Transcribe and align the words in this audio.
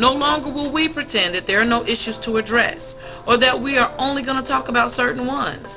No 0.00 0.16
longer 0.16 0.48
will 0.48 0.72
we 0.72 0.88
pretend 0.88 1.36
that 1.36 1.44
there 1.46 1.60
are 1.60 1.68
no 1.68 1.84
issues 1.84 2.16
to 2.24 2.40
address 2.40 2.80
or 3.28 3.36
that 3.36 3.60
we 3.60 3.76
are 3.76 3.92
only 4.00 4.24
going 4.24 4.40
to 4.40 4.48
talk 4.48 4.72
about 4.72 4.96
certain 4.96 5.28
ones. 5.28 5.68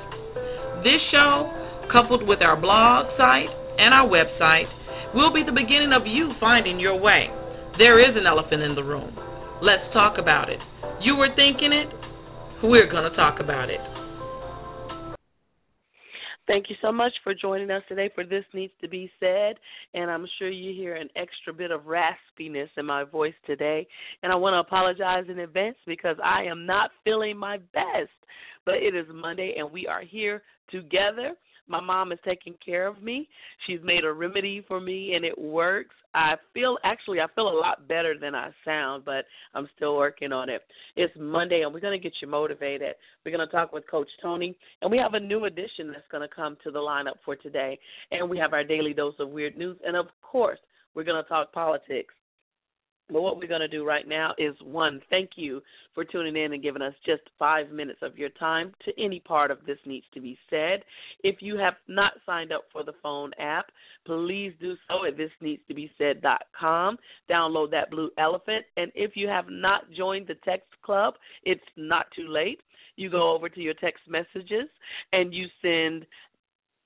This 0.80 0.96
show, 1.12 1.52
coupled 1.92 2.24
with 2.24 2.40
our 2.40 2.56
blog 2.56 3.12
site 3.20 3.52
and 3.76 3.92
our 3.92 4.08
website, 4.08 4.64
will 5.12 5.28
be 5.28 5.44
the 5.44 5.52
beginning 5.52 5.92
of 5.92 6.08
you 6.08 6.32
finding 6.40 6.80
your 6.80 6.96
way. 6.96 7.28
There 7.76 8.00
is 8.00 8.16
an 8.16 8.24
elephant 8.24 8.64
in 8.64 8.74
the 8.74 8.82
room. 8.82 9.12
Let's 9.60 9.84
talk 9.92 10.16
about 10.16 10.48
it. 10.48 10.58
You 11.04 11.20
were 11.20 11.28
thinking 11.36 11.76
it, 11.76 11.92
we're 12.64 12.88
going 12.88 13.04
to 13.04 13.14
talk 13.14 13.44
about 13.44 13.68
it. 13.68 13.93
Thank 16.46 16.68
you 16.68 16.76
so 16.82 16.92
much 16.92 17.12
for 17.22 17.34
joining 17.34 17.70
us 17.70 17.82
today 17.88 18.10
for 18.14 18.24
This 18.24 18.44
Needs 18.52 18.72
to 18.82 18.88
Be 18.88 19.10
Said. 19.18 19.56
And 19.94 20.10
I'm 20.10 20.26
sure 20.38 20.50
you 20.50 20.74
hear 20.74 20.94
an 20.94 21.08
extra 21.16 21.54
bit 21.54 21.70
of 21.70 21.82
raspiness 21.82 22.68
in 22.76 22.84
my 22.84 23.04
voice 23.04 23.32
today. 23.46 23.86
And 24.22 24.30
I 24.30 24.34
want 24.36 24.52
to 24.52 24.58
apologize 24.58 25.24
in 25.30 25.38
advance 25.38 25.76
because 25.86 26.16
I 26.22 26.42
am 26.42 26.66
not 26.66 26.90
feeling 27.02 27.38
my 27.38 27.56
best. 27.72 28.12
But 28.66 28.74
it 28.74 28.94
is 28.94 29.06
Monday 29.12 29.54
and 29.56 29.72
we 29.72 29.86
are 29.86 30.02
here 30.02 30.42
together 30.70 31.32
my 31.68 31.80
mom 31.80 32.12
is 32.12 32.18
taking 32.24 32.54
care 32.64 32.86
of 32.86 33.02
me. 33.02 33.28
She's 33.66 33.80
made 33.82 34.04
a 34.04 34.12
remedy 34.12 34.64
for 34.66 34.80
me 34.80 35.14
and 35.14 35.24
it 35.24 35.38
works. 35.38 35.94
I 36.14 36.34
feel 36.52 36.78
actually 36.84 37.20
I 37.20 37.26
feel 37.34 37.48
a 37.48 37.58
lot 37.58 37.88
better 37.88 38.14
than 38.20 38.34
I 38.34 38.50
sound, 38.64 39.04
but 39.04 39.24
I'm 39.54 39.68
still 39.76 39.96
working 39.96 40.32
on 40.32 40.48
it. 40.48 40.62
It's 40.96 41.12
Monday 41.18 41.62
and 41.62 41.72
we're 41.72 41.80
going 41.80 41.98
to 41.98 42.02
get 42.02 42.14
you 42.22 42.28
motivated. 42.28 42.94
We're 43.24 43.36
going 43.36 43.46
to 43.46 43.52
talk 43.52 43.72
with 43.72 43.88
Coach 43.90 44.08
Tony 44.22 44.56
and 44.82 44.90
we 44.90 44.98
have 44.98 45.14
a 45.14 45.20
new 45.20 45.46
addition 45.46 45.88
that's 45.88 46.08
going 46.10 46.26
to 46.26 46.34
come 46.34 46.56
to 46.64 46.70
the 46.70 46.78
lineup 46.78 47.16
for 47.24 47.36
today. 47.36 47.78
And 48.10 48.28
we 48.28 48.38
have 48.38 48.52
our 48.52 48.64
daily 48.64 48.92
dose 48.92 49.14
of 49.18 49.30
weird 49.30 49.56
news 49.56 49.78
and 49.84 49.96
of 49.96 50.06
course, 50.22 50.58
we're 50.94 51.04
going 51.04 51.22
to 51.22 51.28
talk 51.28 51.52
politics. 51.52 52.14
But 53.10 53.20
what 53.20 53.36
we're 53.36 53.48
going 53.48 53.60
to 53.60 53.68
do 53.68 53.84
right 53.84 54.08
now 54.08 54.32
is 54.38 54.54
one, 54.62 55.00
thank 55.10 55.30
you 55.36 55.60
for 55.94 56.04
tuning 56.04 56.36
in 56.36 56.54
and 56.54 56.62
giving 56.62 56.80
us 56.80 56.94
just 57.04 57.22
five 57.38 57.70
minutes 57.70 58.00
of 58.02 58.16
your 58.16 58.30
time 58.30 58.72
to 58.84 58.92
any 59.02 59.20
part 59.20 59.50
of 59.50 59.58
this 59.66 59.78
needs 59.84 60.06
to 60.14 60.20
be 60.20 60.38
said. 60.48 60.82
If 61.22 61.36
you 61.40 61.58
have 61.58 61.74
not 61.86 62.12
signed 62.24 62.52
up 62.52 62.64
for 62.72 62.82
the 62.82 62.94
phone 63.02 63.32
app, 63.38 63.66
please 64.06 64.52
do 64.58 64.74
so 64.88 65.06
at 65.06 65.18
thisneedstobesaid.com. 65.18 66.96
Download 67.30 67.70
that 67.70 67.90
blue 67.90 68.10
elephant. 68.18 68.64
And 68.76 68.90
if 68.94 69.12
you 69.16 69.28
have 69.28 69.46
not 69.48 69.82
joined 69.96 70.26
the 70.26 70.36
text 70.44 70.70
club, 70.82 71.14
it's 71.44 71.60
not 71.76 72.06
too 72.16 72.28
late. 72.28 72.60
You 72.96 73.10
go 73.10 73.34
over 73.34 73.48
to 73.48 73.60
your 73.60 73.74
text 73.74 74.02
messages 74.08 74.68
and 75.12 75.34
you 75.34 75.46
send 75.60 76.06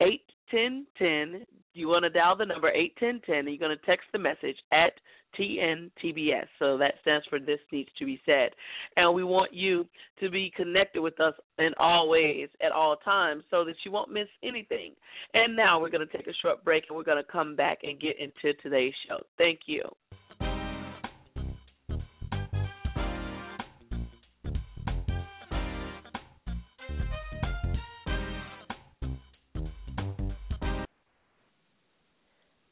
eight 0.02 0.24
ten 0.50 0.86
ten. 0.98 1.44
You 1.74 1.88
want 1.88 2.04
to 2.04 2.10
dial 2.10 2.36
the 2.36 2.46
number 2.46 2.70
eight 2.70 2.96
ten 2.98 3.20
ten, 3.26 3.38
and 3.38 3.48
you're 3.48 3.58
going 3.58 3.76
to 3.76 3.86
text 3.86 4.06
the 4.12 4.18
message 4.18 4.56
at 4.72 4.92
TNTBS. 5.38 6.46
So 6.58 6.78
that 6.78 6.94
stands 7.02 7.26
for 7.28 7.38
This 7.38 7.60
Needs 7.72 7.90
to 7.98 8.06
Be 8.06 8.20
Said. 8.24 8.50
And 8.96 9.14
we 9.14 9.24
want 9.24 9.52
you 9.52 9.86
to 10.20 10.30
be 10.30 10.52
connected 10.56 11.00
with 11.00 11.20
us 11.20 11.34
in 11.58 11.70
all 11.78 12.08
ways, 12.08 12.48
at 12.64 12.72
all 12.72 12.96
times, 12.96 13.44
so 13.50 13.64
that 13.64 13.74
you 13.84 13.92
won't 13.92 14.12
miss 14.12 14.28
anything. 14.42 14.92
And 15.34 15.54
now 15.54 15.80
we're 15.80 15.90
going 15.90 16.06
to 16.06 16.16
take 16.16 16.26
a 16.26 16.34
short 16.42 16.64
break 16.64 16.84
and 16.88 16.96
we're 16.96 17.04
going 17.04 17.22
to 17.22 17.32
come 17.32 17.56
back 17.56 17.78
and 17.82 18.00
get 18.00 18.16
into 18.18 18.56
today's 18.62 18.94
show. 19.06 19.18
Thank 19.36 19.60
you. 19.66 19.82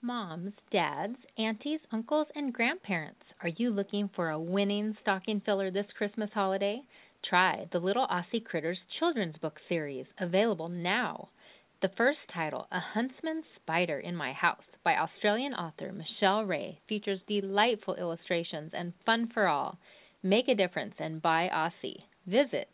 Moms, 0.06 0.52
dads, 0.70 1.16
aunties, 1.36 1.80
uncles, 1.90 2.28
and 2.36 2.54
grandparents. 2.54 3.24
Are 3.42 3.48
you 3.48 3.70
looking 3.70 4.08
for 4.14 4.30
a 4.30 4.38
winning 4.38 4.96
stocking 5.02 5.42
filler 5.44 5.72
this 5.72 5.86
Christmas 5.98 6.30
holiday? 6.32 6.80
Try 7.28 7.66
the 7.72 7.80
Little 7.80 8.06
Aussie 8.06 8.44
Critters 8.44 8.78
children's 9.00 9.36
book 9.38 9.58
series, 9.68 10.06
available 10.20 10.68
now. 10.68 11.30
The 11.82 11.90
first 11.96 12.20
title, 12.32 12.68
A 12.70 12.78
Huntsman 12.78 13.42
Spider 13.56 13.98
in 13.98 14.14
My 14.14 14.32
House, 14.32 14.62
by 14.84 14.94
Australian 14.94 15.54
author 15.54 15.92
Michelle 15.92 16.44
Ray, 16.44 16.78
features 16.88 17.18
delightful 17.26 17.96
illustrations 17.96 18.70
and 18.74 18.92
fun 19.04 19.28
for 19.34 19.48
all. 19.48 19.76
Make 20.22 20.46
a 20.46 20.54
difference 20.54 20.94
and 21.00 21.20
buy 21.20 21.50
Aussie. 21.52 22.04
Visit 22.28 22.68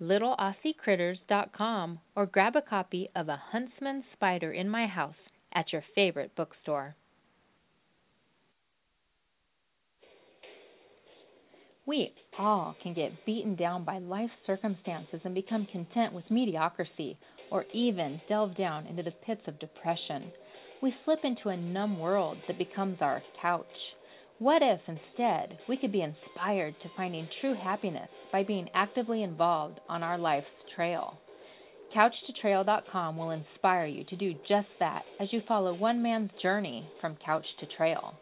littleaussiecritters.com 0.00 1.98
or 2.16 2.24
grab 2.24 2.56
a 2.56 2.62
copy 2.62 3.10
of 3.14 3.28
A 3.28 3.42
Huntsman 3.52 4.04
Spider 4.14 4.52
in 4.52 4.70
My 4.70 4.86
House 4.86 5.14
at 5.58 5.72
your 5.72 5.82
favorite 5.94 6.30
bookstore. 6.36 6.94
We 11.84 12.12
all 12.38 12.76
can 12.80 12.94
get 12.94 13.26
beaten 13.26 13.56
down 13.56 13.84
by 13.84 13.98
life 13.98 14.30
circumstances 14.46 15.20
and 15.24 15.34
become 15.34 15.66
content 15.72 16.12
with 16.12 16.30
mediocrity 16.30 17.18
or 17.50 17.64
even 17.74 18.20
delve 18.28 18.56
down 18.56 18.86
into 18.86 19.02
the 19.02 19.10
pits 19.26 19.40
of 19.48 19.58
depression. 19.58 20.30
We 20.80 20.94
slip 21.04 21.20
into 21.24 21.48
a 21.48 21.56
numb 21.56 21.98
world 21.98 22.36
that 22.46 22.58
becomes 22.58 22.98
our 23.00 23.20
couch. 23.42 23.66
What 24.38 24.62
if 24.62 24.80
instead 24.86 25.58
we 25.68 25.76
could 25.76 25.90
be 25.90 26.02
inspired 26.02 26.74
to 26.82 26.90
finding 26.96 27.26
true 27.40 27.54
happiness 27.54 28.08
by 28.30 28.44
being 28.44 28.68
actively 28.74 29.24
involved 29.24 29.80
on 29.88 30.04
our 30.04 30.18
life's 30.18 30.46
trail? 30.76 31.18
CouchToTrail.com 31.96 33.16
will 33.16 33.30
inspire 33.30 33.86
you 33.86 34.04
to 34.04 34.16
do 34.16 34.34
just 34.48 34.68
that 34.78 35.02
as 35.20 35.28
you 35.32 35.40
follow 35.48 35.74
one 35.74 36.02
man's 36.02 36.30
journey 36.42 36.88
from 37.00 37.16
couch 37.24 37.46
to 37.60 37.66
trail. 37.76 38.14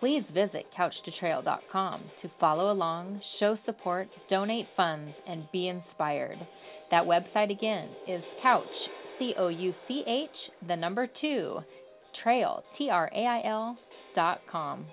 Please 0.00 0.24
visit 0.32 0.66
CouchToTrail.com 0.78 2.02
to 2.22 2.30
follow 2.40 2.72
along, 2.72 3.20
show 3.38 3.56
support, 3.64 4.08
donate 4.28 4.66
funds, 4.76 5.12
and 5.26 5.44
be 5.52 5.68
inspired. 5.68 6.38
That 6.90 7.04
website 7.04 7.50
again 7.50 7.88
is 8.08 8.22
Couch, 8.42 8.64
C 9.18 9.32
O 9.38 9.48
U 9.48 9.72
C 9.88 10.02
H, 10.06 10.66
the 10.68 10.76
number 10.76 11.08
two, 11.20 11.58
Trail, 12.22 12.62
T 12.76 12.88
R 12.90 13.10
A 13.14 13.18
I 13.18 13.42
L, 13.48 13.78
dot 14.14 14.40
com. 14.50 14.86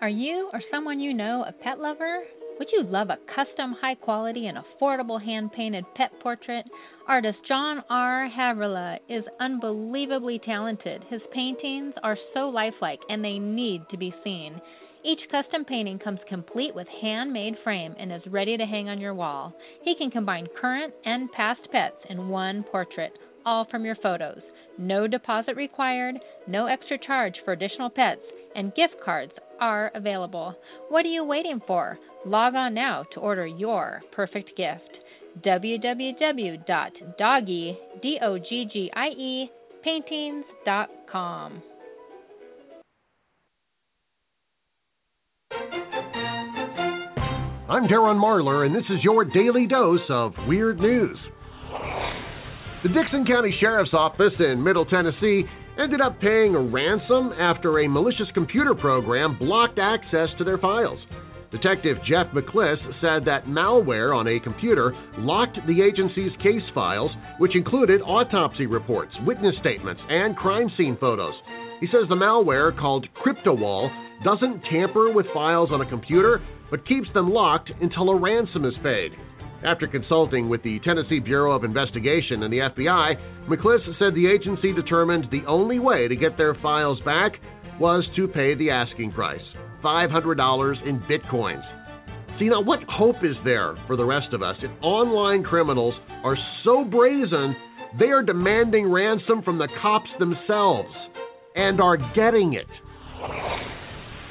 Are 0.00 0.08
you 0.08 0.50
or 0.52 0.60
someone 0.70 1.00
you 1.00 1.14
know 1.14 1.44
a 1.48 1.52
pet 1.52 1.78
lover? 1.78 2.20
Would 2.58 2.68
you 2.72 2.84
love 2.84 3.10
a 3.10 3.18
custom, 3.34 3.76
high 3.80 3.96
quality, 3.96 4.46
and 4.46 4.56
affordable 4.56 5.22
hand 5.22 5.52
painted 5.52 5.84
pet 5.94 6.10
portrait? 6.22 6.64
Artist 7.06 7.36
John 7.46 7.84
R. 7.90 8.30
Havrilla 8.34 8.96
is 9.10 9.24
unbelievably 9.38 10.40
talented. 10.44 11.04
His 11.10 11.20
paintings 11.34 11.92
are 12.02 12.16
so 12.32 12.48
lifelike 12.48 13.00
and 13.10 13.22
they 13.22 13.38
need 13.38 13.82
to 13.90 13.98
be 13.98 14.14
seen. 14.24 14.58
Each 15.04 15.20
custom 15.30 15.66
painting 15.66 15.98
comes 15.98 16.18
complete 16.28 16.74
with 16.74 16.88
handmade 17.02 17.56
frame 17.62 17.94
and 17.98 18.10
is 18.10 18.22
ready 18.26 18.56
to 18.56 18.64
hang 18.64 18.88
on 18.88 19.00
your 19.00 19.14
wall. 19.14 19.52
He 19.84 19.94
can 19.94 20.10
combine 20.10 20.48
current 20.58 20.94
and 21.04 21.30
past 21.32 21.60
pets 21.70 21.96
in 22.08 22.28
one 22.28 22.64
portrait, 22.72 23.12
all 23.44 23.66
from 23.70 23.84
your 23.84 23.96
photos. 24.02 24.40
No 24.78 25.06
deposit 25.06 25.56
required, 25.56 26.16
no 26.48 26.66
extra 26.66 26.98
charge 26.98 27.34
for 27.44 27.52
additional 27.52 27.90
pets, 27.90 28.20
and 28.54 28.74
gift 28.74 28.94
cards 29.04 29.32
are 29.60 29.90
available. 29.94 30.54
What 30.88 31.04
are 31.04 31.08
you 31.08 31.24
waiting 31.24 31.60
for? 31.66 31.98
Log 32.24 32.54
on 32.54 32.74
now 32.74 33.04
to 33.14 33.20
order 33.20 33.46
your 33.46 34.02
perfect 34.12 34.56
gift. 34.56 34.98
www.doggie, 35.44 36.60
paintings.com. 39.82 41.62
I'm 47.68 47.88
Darren 47.88 48.16
Marlar, 48.16 48.64
and 48.64 48.72
this 48.72 48.84
is 48.90 49.02
your 49.02 49.24
daily 49.24 49.66
dose 49.66 49.98
of 50.08 50.32
weird 50.46 50.78
news. 50.78 51.18
The 52.84 52.88
Dickson 52.90 53.26
County 53.26 53.52
Sheriff's 53.60 53.92
Office 53.92 54.34
in 54.38 54.62
Middle 54.62 54.84
Tennessee 54.86 55.42
ended 55.78 56.00
up 56.00 56.20
paying 56.20 56.54
a 56.54 56.60
ransom 56.60 57.32
after 57.38 57.80
a 57.80 57.88
malicious 57.88 58.28
computer 58.34 58.74
program 58.74 59.38
blocked 59.38 59.78
access 59.78 60.28
to 60.38 60.44
their 60.44 60.58
files. 60.58 60.98
Detective 61.52 61.96
Jeff 62.08 62.26
McCliss 62.34 62.76
said 63.00 63.24
that 63.24 63.46
malware 63.46 64.14
on 64.14 64.26
a 64.26 64.40
computer 64.40 64.92
locked 65.18 65.58
the 65.66 65.80
agency's 65.80 66.32
case 66.42 66.66
files, 66.74 67.10
which 67.38 67.54
included 67.54 68.00
autopsy 68.02 68.66
reports, 68.66 69.12
witness 69.24 69.54
statements, 69.60 70.00
and 70.08 70.36
crime 70.36 70.70
scene 70.76 70.96
photos. 71.00 71.34
He 71.80 71.86
says 71.86 72.08
the 72.08 72.16
malware, 72.16 72.76
called 72.78 73.06
CryptoWall, 73.24 73.88
doesn't 74.24 74.62
tamper 74.70 75.12
with 75.12 75.26
files 75.32 75.70
on 75.72 75.82
a 75.82 75.88
computer, 75.88 76.40
but 76.70 76.86
keeps 76.86 77.08
them 77.14 77.30
locked 77.30 77.70
until 77.80 78.10
a 78.10 78.20
ransom 78.20 78.64
is 78.64 78.74
paid. 78.82 79.12
After 79.64 79.86
consulting 79.86 80.48
with 80.48 80.62
the 80.62 80.78
Tennessee 80.84 81.18
Bureau 81.18 81.52
of 81.52 81.64
Investigation 81.64 82.42
and 82.42 82.52
the 82.52 82.58
FBI, 82.58 83.48
McCliss 83.48 83.80
said 83.98 84.14
the 84.14 84.26
agency 84.26 84.72
determined 84.72 85.26
the 85.30 85.46
only 85.46 85.78
way 85.78 86.08
to 86.08 86.16
get 86.16 86.36
their 86.36 86.54
files 86.62 87.00
back 87.04 87.32
was 87.80 88.04
to 88.16 88.28
pay 88.28 88.54
the 88.54 88.70
asking 88.70 89.12
price 89.12 89.40
$500 89.82 90.86
in 90.86 91.00
bitcoins. 91.00 91.64
See, 92.38 92.48
now 92.48 92.60
what 92.62 92.80
hope 92.88 93.16
is 93.22 93.36
there 93.44 93.76
for 93.86 93.96
the 93.96 94.04
rest 94.04 94.34
of 94.34 94.42
us 94.42 94.56
if 94.62 94.70
online 94.82 95.42
criminals 95.42 95.94
are 96.22 96.36
so 96.64 96.84
brazen 96.84 97.56
they 97.98 98.06
are 98.06 98.22
demanding 98.22 98.90
ransom 98.90 99.42
from 99.42 99.56
the 99.56 99.68
cops 99.80 100.10
themselves 100.18 100.90
and 101.54 101.80
are 101.80 101.96
getting 102.14 102.52
it? 102.52 102.66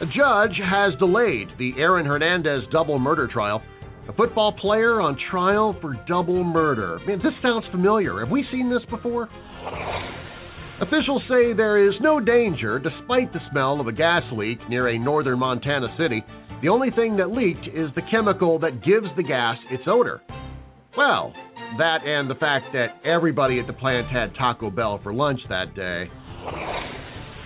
A 0.01 0.05
judge 0.05 0.59
has 0.61 0.93
delayed 0.99 1.47
the 1.57 1.71
Aaron 1.77 2.05
Hernandez 2.05 2.63
double 2.71 2.99
murder 2.99 3.27
trial. 3.31 3.61
A 4.07 4.13
football 4.13 4.51
player 4.51 5.01
on 5.01 5.17
trial 5.31 5.75
for 5.81 5.95
double 6.07 6.43
murder. 6.43 6.99
Man, 7.07 7.17
this 7.17 7.33
sounds 7.41 7.65
familiar. 7.71 8.19
Have 8.19 8.29
we 8.29 8.45
seen 8.51 8.69
this 8.69 8.83
before? 8.89 9.27
Officials 10.79 11.23
say 11.27 11.53
there 11.53 11.87
is 11.87 11.95
no 12.01 12.19
danger 12.19 12.77
despite 12.77 13.33
the 13.33 13.39
smell 13.49 13.79
of 13.79 13.87
a 13.87 13.91
gas 13.91 14.23
leak 14.33 14.59
near 14.69 14.89
a 14.89 14.99
northern 14.99 15.39
Montana 15.39 15.87
city. 15.97 16.23
The 16.61 16.69
only 16.69 16.91
thing 16.91 17.17
that 17.17 17.31
leaked 17.31 17.67
is 17.67 17.89
the 17.95 18.01
chemical 18.11 18.59
that 18.59 18.83
gives 18.85 19.07
the 19.17 19.23
gas 19.23 19.57
its 19.71 19.83
odor. 19.87 20.21
Well, 20.95 21.33
that 21.77 22.05
and 22.05 22.29
the 22.29 22.35
fact 22.35 22.65
that 22.73 23.01
everybody 23.03 23.59
at 23.59 23.67
the 23.67 23.73
plant 23.73 24.07
had 24.07 24.35
Taco 24.35 24.69
Bell 24.69 24.99
for 25.01 25.13
lunch 25.13 25.39
that 25.49 25.75
day. 25.75 26.05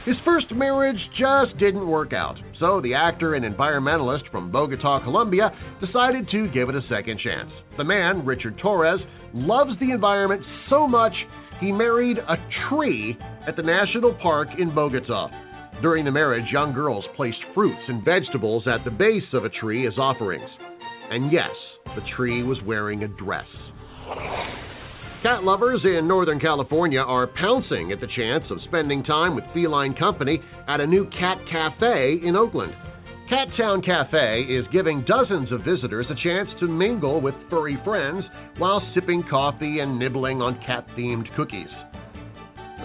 His 0.05 0.15
first 0.25 0.47
marriage 0.53 0.99
just 1.17 1.57
didn't 1.59 1.87
work 1.87 2.13
out, 2.13 2.35
so 2.59 2.81
the 2.81 2.93
actor 2.93 3.35
and 3.35 3.45
environmentalist 3.45 4.29
from 4.31 4.51
Bogota, 4.51 5.01
Colombia, 5.03 5.49
decided 5.85 6.27
to 6.31 6.47
give 6.53 6.69
it 6.69 6.75
a 6.75 6.81
second 6.89 7.19
chance. 7.23 7.49
The 7.77 7.83
man, 7.83 8.25
Richard 8.25 8.57
Torres, 8.61 8.99
loves 9.33 9.71
the 9.79 9.91
environment 9.91 10.41
so 10.69 10.87
much 10.87 11.13
he 11.59 11.71
married 11.71 12.17
a 12.17 12.35
tree 12.69 13.17
at 13.47 13.55
the 13.55 13.63
national 13.63 14.17
park 14.21 14.47
in 14.57 14.73
Bogota. 14.73 15.29
During 15.81 16.05
the 16.05 16.11
marriage, 16.11 16.45
young 16.51 16.73
girls 16.73 17.05
placed 17.15 17.37
fruits 17.53 17.81
and 17.87 18.03
vegetables 18.03 18.63
at 18.67 18.83
the 18.85 18.91
base 18.91 19.23
of 19.33 19.45
a 19.45 19.49
tree 19.49 19.87
as 19.87 19.97
offerings. 19.97 20.49
And 21.09 21.31
yes, 21.31 21.51
the 21.95 22.01
tree 22.15 22.43
was 22.43 22.57
wearing 22.65 23.03
a 23.03 23.07
dress. 23.07 23.47
Cat 25.21 25.43
lovers 25.43 25.81
in 25.83 26.07
Northern 26.07 26.39
California 26.39 27.01
are 27.01 27.27
pouncing 27.27 27.91
at 27.91 27.99
the 27.99 28.07
chance 28.15 28.45
of 28.49 28.57
spending 28.69 29.03
time 29.03 29.35
with 29.35 29.43
feline 29.53 29.93
company 29.93 30.39
at 30.65 30.79
a 30.79 30.87
new 30.87 31.09
cat 31.09 31.37
cafe 31.51 32.21
in 32.23 32.37
Oakland. 32.37 32.73
Cat 33.27 33.49
Town 33.57 33.81
Cafe 33.81 34.43
is 34.47 34.65
giving 34.71 35.03
dozens 35.05 35.51
of 35.51 35.59
visitors 35.65 36.05
a 36.09 36.15
chance 36.23 36.47
to 36.61 36.69
mingle 36.69 37.19
with 37.19 37.35
furry 37.49 37.77
friends 37.83 38.23
while 38.59 38.81
sipping 38.95 39.21
coffee 39.29 39.79
and 39.79 39.99
nibbling 39.99 40.41
on 40.41 40.57
cat 40.65 40.87
themed 40.97 41.27
cookies. 41.35 41.67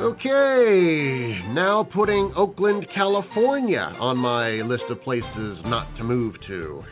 Okay, 0.01 1.39
now 1.55 1.89
putting 1.95 2.35
Oakland, 2.37 2.85
California 2.97 3.95
on 4.01 4.17
my 4.17 4.55
list 4.67 4.83
of 4.91 5.01
places 5.03 5.59
not 5.67 5.87
to 5.99 6.03
move 6.03 6.35
to. 6.49 6.83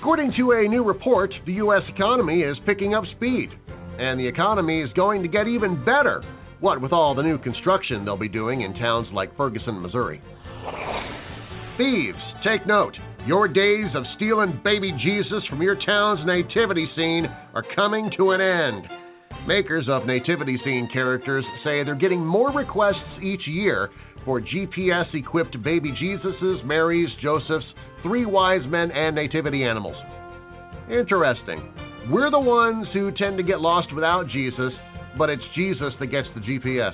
According 0.00 0.32
to 0.38 0.52
a 0.52 0.66
new 0.66 0.82
report, 0.82 1.30
the 1.44 1.52
U.S. 1.60 1.82
economy 1.94 2.40
is 2.40 2.56
picking 2.64 2.94
up 2.94 3.04
speed, 3.16 3.50
and 3.98 4.18
the 4.18 4.26
economy 4.26 4.80
is 4.80 4.88
going 4.94 5.22
to 5.22 5.28
get 5.28 5.46
even 5.46 5.84
better. 5.84 6.24
What 6.60 6.80
with 6.80 6.90
all 6.90 7.14
the 7.14 7.22
new 7.22 7.36
construction 7.36 8.02
they'll 8.06 8.16
be 8.16 8.26
doing 8.26 8.62
in 8.62 8.72
towns 8.72 9.08
like 9.12 9.36
Ferguson, 9.36 9.78
Missouri. 9.78 10.22
Thieves, 11.76 12.16
take 12.42 12.66
note. 12.66 12.94
Your 13.26 13.46
days 13.46 13.92
of 13.94 14.04
stealing 14.16 14.58
baby 14.64 14.90
Jesus 15.04 15.44
from 15.50 15.60
your 15.60 15.76
town's 15.84 16.26
nativity 16.26 16.88
scene 16.96 17.26
are 17.52 17.64
coming 17.76 18.10
to 18.16 18.30
an 18.30 18.40
end. 18.40 18.86
Makers 19.46 19.84
of 19.90 20.06
nativity 20.06 20.58
scene 20.64 20.88
characters 20.90 21.44
say 21.62 21.84
they're 21.84 21.94
getting 21.94 22.24
more 22.24 22.50
requests 22.52 23.20
each 23.22 23.46
year 23.46 23.90
for 24.24 24.40
GPS 24.40 25.14
equipped 25.14 25.62
baby 25.62 25.92
Jesuses, 25.92 26.64
Marys, 26.64 27.10
Josephs, 27.22 27.66
three 28.02 28.26
wise 28.26 28.62
men, 28.68 28.90
and 28.90 29.14
nativity 29.14 29.64
animals. 29.64 29.96
Interesting. 30.90 31.72
We're 32.10 32.30
the 32.30 32.40
ones 32.40 32.86
who 32.92 33.10
tend 33.12 33.36
to 33.36 33.44
get 33.44 33.60
lost 33.60 33.94
without 33.94 34.28
Jesus, 34.28 34.72
but 35.18 35.30
it's 35.30 35.42
Jesus 35.54 35.92
that 36.00 36.06
gets 36.06 36.26
the 36.34 36.40
GPS. 36.40 36.92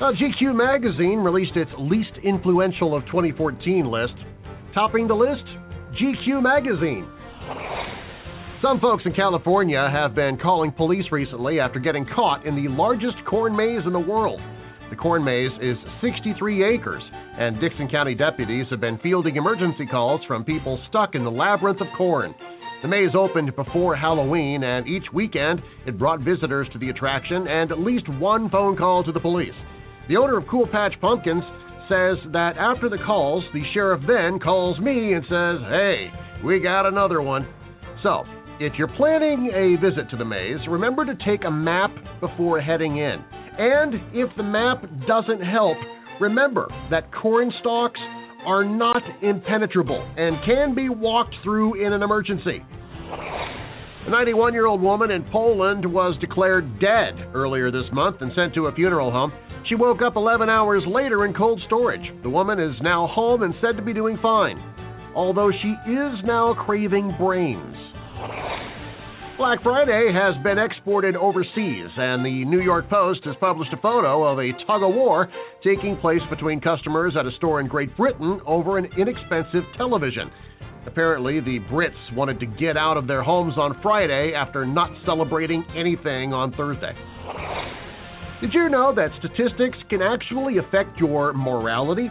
Now, 0.00 0.12
GQ 0.12 0.54
magazine 0.54 1.20
released 1.20 1.56
its 1.56 1.70
least 1.78 2.10
influential 2.24 2.96
of 2.96 3.06
2014 3.06 3.86
list. 3.86 4.14
Topping 4.74 5.06
the 5.06 5.14
list, 5.14 5.44
GQ 5.94 6.42
magazine. 6.42 7.08
Some 8.60 8.80
folks 8.80 9.04
in 9.06 9.14
California 9.14 9.88
have 9.92 10.14
been 10.14 10.36
calling 10.36 10.72
police 10.72 11.04
recently 11.12 11.60
after 11.60 11.78
getting 11.78 12.06
caught 12.14 12.44
in 12.44 12.56
the 12.56 12.68
largest 12.68 13.16
corn 13.28 13.54
maze 13.54 13.82
in 13.86 13.92
the 13.92 14.00
world. 14.00 14.40
The 14.90 14.96
corn 14.96 15.22
maze 15.24 15.52
is 15.62 15.76
63 16.02 16.74
acres 16.74 17.02
and 17.38 17.60
Dixon 17.60 17.88
County 17.88 18.14
deputies 18.14 18.66
have 18.70 18.80
been 18.80 18.98
fielding 19.02 19.36
emergency 19.36 19.86
calls 19.86 20.20
from 20.26 20.44
people 20.44 20.78
stuck 20.88 21.14
in 21.14 21.24
the 21.24 21.30
labyrinth 21.30 21.80
of 21.80 21.88
corn. 21.96 22.34
The 22.82 22.88
maze 22.88 23.14
opened 23.16 23.56
before 23.56 23.96
Halloween, 23.96 24.62
and 24.62 24.86
each 24.86 25.04
weekend 25.12 25.60
it 25.86 25.98
brought 25.98 26.20
visitors 26.20 26.68
to 26.72 26.78
the 26.78 26.90
attraction 26.90 27.48
and 27.48 27.72
at 27.72 27.78
least 27.78 28.08
one 28.20 28.50
phone 28.50 28.76
call 28.76 29.02
to 29.04 29.12
the 29.12 29.20
police. 29.20 29.54
The 30.08 30.16
owner 30.16 30.36
of 30.36 30.44
Cool 30.50 30.68
Patch 30.70 30.92
Pumpkins 31.00 31.42
says 31.88 32.18
that 32.32 32.56
after 32.58 32.88
the 32.88 32.98
calls, 33.06 33.42
the 33.52 33.62
sheriff 33.72 34.02
then 34.06 34.38
calls 34.38 34.78
me 34.78 35.14
and 35.14 35.24
says, 35.24 35.64
Hey, 35.68 36.12
we 36.44 36.60
got 36.60 36.86
another 36.86 37.22
one. 37.22 37.48
So, 38.02 38.24
if 38.60 38.74
you're 38.78 38.94
planning 38.96 39.50
a 39.52 39.80
visit 39.80 40.10
to 40.10 40.16
the 40.16 40.24
maze, 40.24 40.60
remember 40.68 41.04
to 41.04 41.16
take 41.26 41.44
a 41.44 41.50
map 41.50 41.90
before 42.20 42.60
heading 42.60 42.98
in. 42.98 43.24
And 43.56 43.94
if 44.12 44.28
the 44.36 44.42
map 44.42 44.84
doesn't 45.08 45.40
help, 45.40 45.76
Remember 46.20 46.68
that 46.90 47.10
corn 47.12 47.52
stalks 47.60 48.00
are 48.46 48.64
not 48.64 49.02
impenetrable 49.22 50.00
and 50.16 50.36
can 50.46 50.74
be 50.74 50.88
walked 50.88 51.34
through 51.42 51.84
in 51.84 51.92
an 51.92 52.02
emergency. 52.02 52.62
A 54.06 54.10
91 54.10 54.52
year 54.52 54.66
old 54.66 54.82
woman 54.82 55.10
in 55.10 55.24
Poland 55.32 55.90
was 55.90 56.14
declared 56.20 56.78
dead 56.78 57.34
earlier 57.34 57.70
this 57.70 57.90
month 57.92 58.16
and 58.20 58.30
sent 58.36 58.54
to 58.54 58.66
a 58.66 58.74
funeral 58.74 59.10
home. 59.10 59.32
She 59.68 59.74
woke 59.74 60.02
up 60.06 60.14
11 60.16 60.50
hours 60.50 60.82
later 60.86 61.24
in 61.24 61.32
cold 61.32 61.60
storage. 61.66 62.04
The 62.22 62.28
woman 62.28 62.60
is 62.60 62.74
now 62.82 63.08
home 63.10 63.42
and 63.42 63.54
said 63.62 63.76
to 63.76 63.82
be 63.82 63.94
doing 63.94 64.18
fine, 64.20 64.58
although 65.16 65.50
she 65.50 65.68
is 65.90 66.14
now 66.24 66.54
craving 66.66 67.16
brains. 67.18 67.76
Black 69.36 69.60
Friday 69.64 70.12
has 70.14 70.40
been 70.44 70.58
exported 70.58 71.16
overseas, 71.16 71.90
and 71.96 72.24
the 72.24 72.44
New 72.44 72.60
York 72.60 72.88
Post 72.88 73.20
has 73.24 73.34
published 73.40 73.72
a 73.72 73.76
photo 73.78 74.22
of 74.22 74.38
a 74.38 74.52
tug 74.64 74.82
of 74.84 74.94
war 74.94 75.28
taking 75.64 75.96
place 75.96 76.20
between 76.30 76.60
customers 76.60 77.14
at 77.18 77.26
a 77.26 77.32
store 77.38 77.60
in 77.60 77.66
Great 77.66 77.96
Britain 77.96 78.40
over 78.46 78.78
an 78.78 78.86
inexpensive 78.96 79.64
television. 79.76 80.30
Apparently, 80.86 81.40
the 81.40 81.58
Brits 81.68 82.14
wanted 82.14 82.38
to 82.40 82.46
get 82.46 82.76
out 82.76 82.96
of 82.96 83.08
their 83.08 83.24
homes 83.24 83.54
on 83.58 83.76
Friday 83.82 84.34
after 84.36 84.64
not 84.64 84.90
celebrating 85.04 85.64
anything 85.76 86.32
on 86.32 86.52
Thursday. 86.52 86.92
Did 88.40 88.54
you 88.54 88.68
know 88.68 88.94
that 88.94 89.08
statistics 89.18 89.78
can 89.90 90.00
actually 90.00 90.58
affect 90.58 90.98
your 91.00 91.32
morality? 91.32 92.08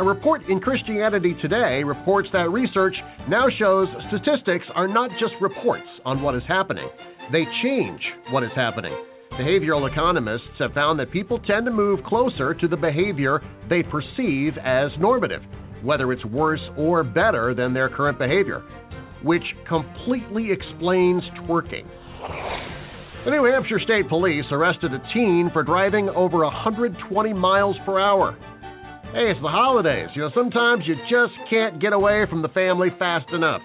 A 0.00 0.02
report 0.02 0.40
in 0.48 0.60
Christianity 0.60 1.36
Today 1.42 1.82
reports 1.84 2.26
that 2.32 2.48
research 2.50 2.94
now 3.28 3.48
shows 3.58 3.86
statistics 4.08 4.64
are 4.74 4.88
not 4.88 5.10
just 5.20 5.34
reports 5.42 5.84
on 6.06 6.22
what 6.22 6.34
is 6.34 6.42
happening, 6.48 6.88
they 7.30 7.44
change 7.62 8.00
what 8.30 8.42
is 8.42 8.48
happening. 8.56 8.96
Behavioral 9.32 9.92
economists 9.92 10.56
have 10.58 10.72
found 10.72 10.98
that 11.00 11.12
people 11.12 11.38
tend 11.40 11.66
to 11.66 11.70
move 11.70 12.00
closer 12.06 12.54
to 12.54 12.66
the 12.66 12.78
behavior 12.78 13.42
they 13.68 13.82
perceive 13.82 14.54
as 14.64 14.88
normative, 14.98 15.42
whether 15.82 16.10
it's 16.14 16.24
worse 16.24 16.62
or 16.78 17.04
better 17.04 17.54
than 17.54 17.74
their 17.74 17.90
current 17.90 18.18
behavior, 18.18 18.62
which 19.22 19.44
completely 19.68 20.48
explains 20.50 21.22
twerking. 21.42 21.84
The 23.26 23.32
New 23.32 23.44
Hampshire 23.44 23.80
State 23.84 24.08
Police 24.08 24.46
arrested 24.50 24.94
a 24.94 25.02
teen 25.12 25.50
for 25.52 25.62
driving 25.62 26.08
over 26.08 26.38
120 26.38 27.34
miles 27.34 27.76
per 27.84 28.00
hour. 28.00 28.34
Hey, 29.10 29.26
it's 29.26 29.42
the 29.42 29.50
holidays. 29.50 30.06
You 30.14 30.22
know, 30.22 30.30
sometimes 30.36 30.84
you 30.86 30.94
just 31.10 31.34
can't 31.50 31.82
get 31.82 31.92
away 31.92 32.26
from 32.30 32.42
the 32.42 32.48
family 32.54 32.90
fast 32.96 33.26
enough. 33.32 33.60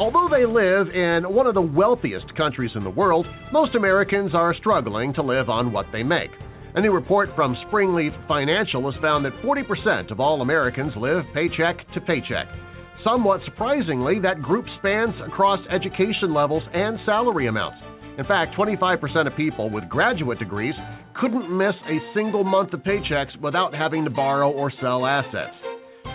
Although 0.00 0.26
they 0.26 0.46
live 0.46 0.90
in 0.90 1.22
one 1.32 1.46
of 1.46 1.54
the 1.54 1.62
wealthiest 1.62 2.26
countries 2.36 2.72
in 2.74 2.82
the 2.82 2.90
world, 2.90 3.24
most 3.52 3.76
Americans 3.76 4.34
are 4.34 4.52
struggling 4.58 5.14
to 5.14 5.22
live 5.22 5.48
on 5.48 5.70
what 5.70 5.86
they 5.92 6.02
make. 6.02 6.30
A 6.74 6.80
new 6.80 6.90
report 6.90 7.28
from 7.36 7.54
Springleaf 7.70 8.10
Financial 8.26 8.82
has 8.90 9.00
found 9.00 9.24
that 9.24 9.38
40% 9.46 10.10
of 10.10 10.18
all 10.18 10.42
Americans 10.42 10.92
live 10.96 11.22
paycheck 11.32 11.78
to 11.94 12.00
paycheck. 12.00 12.48
Somewhat 13.04 13.42
surprisingly, 13.44 14.18
that 14.18 14.42
group 14.42 14.66
spans 14.80 15.14
across 15.24 15.60
education 15.70 16.34
levels 16.34 16.64
and 16.74 16.98
salary 17.06 17.46
amounts. 17.46 17.78
In 18.18 18.24
fact, 18.26 18.58
25% 18.58 19.28
of 19.28 19.36
people 19.36 19.70
with 19.70 19.88
graduate 19.88 20.40
degrees 20.40 20.74
couldn't 21.20 21.56
miss 21.56 21.74
a 21.88 21.98
single 22.14 22.44
month 22.44 22.72
of 22.72 22.80
paychecks 22.80 23.38
without 23.42 23.74
having 23.74 24.04
to 24.04 24.10
borrow 24.10 24.50
or 24.50 24.72
sell 24.80 25.06
assets. 25.06 25.54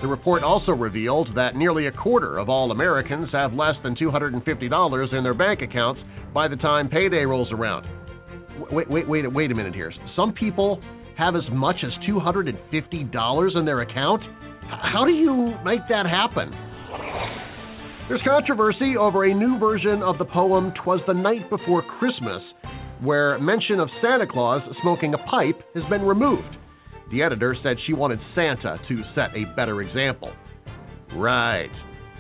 The 0.02 0.08
report 0.08 0.44
also 0.44 0.72
revealed 0.72 1.30
that 1.36 1.56
nearly 1.56 1.88
a 1.88 1.92
quarter 1.92 2.38
of 2.38 2.50
all 2.50 2.72
Americans 2.72 3.30
have 3.32 3.54
less 3.54 3.76
than 3.84 3.96
$250 3.96 5.14
in 5.14 5.24
their 5.24 5.34
bank 5.34 5.62
accounts 5.62 6.02
by 6.34 6.48
the 6.48 6.56
time 6.58 6.90
payday 6.90 7.24
rolls 7.26 7.50
around. 7.52 7.86
Wait, 8.72 8.90
wait, 8.90 9.08
wait, 9.08 9.32
wait 9.32 9.52
a 9.52 9.56
minute 9.56 9.74
here. 9.74 9.94
Some 10.16 10.34
people 10.34 10.82
have 11.18 11.36
as 11.36 11.44
much 11.52 11.78
as 11.84 11.92
$250 12.10 13.58
in 13.58 13.66
their 13.66 13.82
account? 13.82 14.22
How 14.62 15.06
do 15.06 15.12
you 15.12 15.54
make 15.64 15.82
that 15.90 16.06
happen? 16.06 16.52
There's 18.10 18.22
controversy 18.28 18.98
over 18.98 19.26
a 19.26 19.34
new 19.34 19.58
version 19.60 20.02
of 20.04 20.18
the 20.18 20.26
poem 20.26 20.74
Twas 20.84 21.00
the 21.08 21.14
Night 21.14 21.50
Before 21.50 21.82
Christmas, 22.00 22.42
where 23.04 23.38
mention 23.40 23.80
of 23.80 23.90
Santa 24.02 24.26
Claus 24.26 24.62
smoking 24.82 25.14
a 25.14 25.18
pipe 25.30 25.62
has 25.76 25.84
been 25.90 26.04
removed. 26.04 26.58
The 27.12 27.22
editor 27.22 27.56
said 27.62 27.78
she 27.86 27.94
wanted 27.94 28.20
Santa 28.34 28.80
to 28.88 29.02
set 29.14 29.36
a 29.36 29.54
better 29.56 29.82
example. 29.82 30.32
Right. 31.16 31.70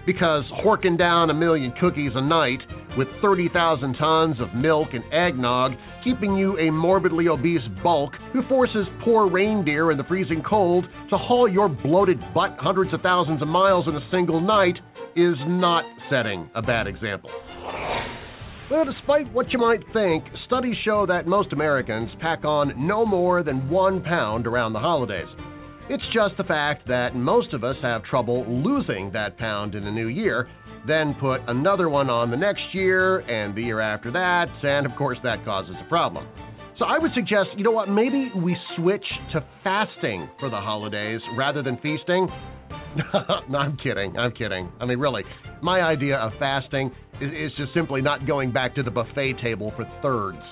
Because 0.06 0.44
horking 0.63 0.98
down 0.98 1.30
a 1.30 1.34
million 1.34 1.74
cookies 1.80 2.12
a 2.13 2.22
night 2.22 2.60
with 2.98 3.08
30,000 3.22 3.96
tons 3.96 4.36
of 4.42 4.54
milk 4.54 4.90
and 4.92 5.04
eggnog 5.13 5.72
keeping 6.04 6.36
you 6.36 6.58
a 6.60 6.70
morbidly 6.70 7.28
obese 7.30 7.62
bulk 7.82 8.12
who 8.34 8.42
forces 8.50 8.86
poor 9.04 9.30
reindeer 9.30 9.92
in 9.92 9.98
the 9.98 10.04
freezing 10.04 10.44
cold 10.48 10.86
to 11.10 11.18
haul 11.18 11.50
your 11.50 11.70
bloated 11.70 12.20
butt 12.34 12.56
hundreds 12.60 12.94
of 12.94 13.02
thousands 13.02 13.42
of 13.42 13.48
miles 13.48 13.86
in 13.88 13.96
a 13.96 14.08
single 14.12 14.42
night 14.42 14.75
is 15.16 15.36
not 15.48 15.86
setting 16.10 16.50
a 16.56 16.62
bad 16.62 16.86
example. 16.86 17.30
Well, 18.74 18.86
despite 18.86 19.32
what 19.32 19.53
you 19.53 19.60
might 19.60 19.84
think, 19.94 20.24
studies 20.48 20.75
show 20.84 21.06
that 21.06 21.27
most 21.27 21.53
Americans 21.53 22.10
pack 22.20 22.44
on 22.44 22.74
no 22.88 23.06
more 23.06 23.44
than 23.44 23.70
one 23.70 24.01
pound 24.01 24.48
around 24.48 24.74
the 24.74 24.80
holidays. 24.80 25.27
It's 25.92 26.03
just 26.12 26.36
the 26.38 26.44
fact 26.44 26.88
that 26.88 27.15
most 27.15 27.53
of 27.53 27.63
us 27.63 27.75
have 27.84 28.03
trouble 28.06 28.44
losing 28.48 29.12
that 29.13 29.38
pound 29.38 29.75
in 29.75 29.86
the 29.86 29.92
new 29.92 30.08
year, 30.08 30.50
then 30.88 31.15
put 31.22 31.42
another 31.48 31.88
one 31.88 32.10
on 32.10 32.32
the 32.32 32.36
next 32.36 32.63
year 32.74 33.20
and 33.20 33.56
the 33.56 33.62
year 33.62 33.80
after 33.80 34.12
that, 34.12 34.48
and 34.63 34.88
of 34.88 34.94
course 34.98 35.20
that 35.22 35.46
causes 35.46 35.75
a 35.80 35.88
problem. 35.88 36.27
So 36.80 36.86
I 36.86 36.98
would 36.98 37.12
suggest, 37.13 37.50
you 37.56 37.63
know 37.63 37.70
what, 37.70 37.89
maybe 37.89 38.32
we 38.36 38.58
switch 38.75 39.06
to 39.34 39.46
fasting 39.63 40.27
for 40.39 40.50
the 40.50 40.58
holidays 40.58 41.22
rather 41.38 41.62
than 41.62 41.75
feasting. 41.75 42.27
no, 43.50 43.58
I'm 43.58 43.77
kidding. 43.77 44.18
I'm 44.18 44.32
kidding. 44.32 44.72
I 44.80 44.86
mean, 44.86 45.00
really, 45.00 45.24
my 45.62 45.82
idea 45.82 46.18
of 46.18 46.32
fasting 46.39 46.92
is, 47.22 47.32
is 47.32 47.51
just 47.58 47.74
simply 47.74 48.01
not 48.01 48.27
going 48.27 48.51
back 48.51 48.75
to 48.75 48.84
the 48.84 48.92
buffet 48.92 49.34
table 49.42 49.72
for 49.75 49.86
thirds. 50.01 50.44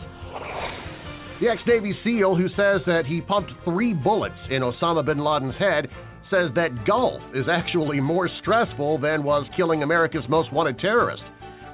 The 1.41 1.47
ex 1.47 1.61
Navy 1.65 1.93
SEAL 2.03 2.35
who 2.35 2.47
says 2.49 2.81
that 2.85 3.03
he 3.07 3.21
pumped 3.21 3.51
three 3.65 3.93
bullets 3.93 4.35
in 4.49 4.61
Osama 4.61 5.03
bin 5.03 5.23
Laden's 5.23 5.55
head 5.57 5.87
says 6.29 6.49
that 6.55 6.85
golf 6.87 7.21
is 7.35 7.45
actually 7.51 7.99
more 7.99 8.29
stressful 8.41 8.99
than 8.99 9.23
was 9.23 9.45
killing 9.57 9.83
America's 9.83 10.23
most 10.29 10.53
wanted 10.53 10.79
terrorist. 10.79 11.23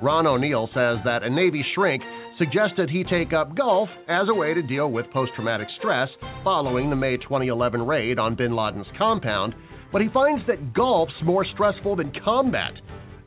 Ron 0.02 0.26
O'Neill 0.26 0.68
says 0.74 0.98
that 1.06 1.24
a 1.24 1.30
Navy 1.30 1.64
shrink 1.76 2.02
suggested 2.38 2.90
he 2.90 3.04
take 3.04 3.34
up 3.34 3.56
golf 3.56 3.90
as 4.08 4.28
a 4.30 4.34
way 4.34 4.54
to 4.54 4.62
deal 4.62 4.92
with 4.92 5.06
post 5.12 5.32
traumatic 5.36 5.68
stress 5.80 6.08
following 6.44 6.90
the 6.90 6.96
May 6.96 7.18
2011 7.18 7.82
raid 7.82 8.20
on 8.20 8.36
bin 8.36 8.56
Laden's 8.56 8.88
compound 8.98 9.54
but 9.92 10.02
he 10.02 10.08
finds 10.14 10.46
that 10.48 10.74
golf's 10.74 11.14
more 11.24 11.46
stressful 11.54 11.96
than 11.96 12.12
combat. 12.24 12.72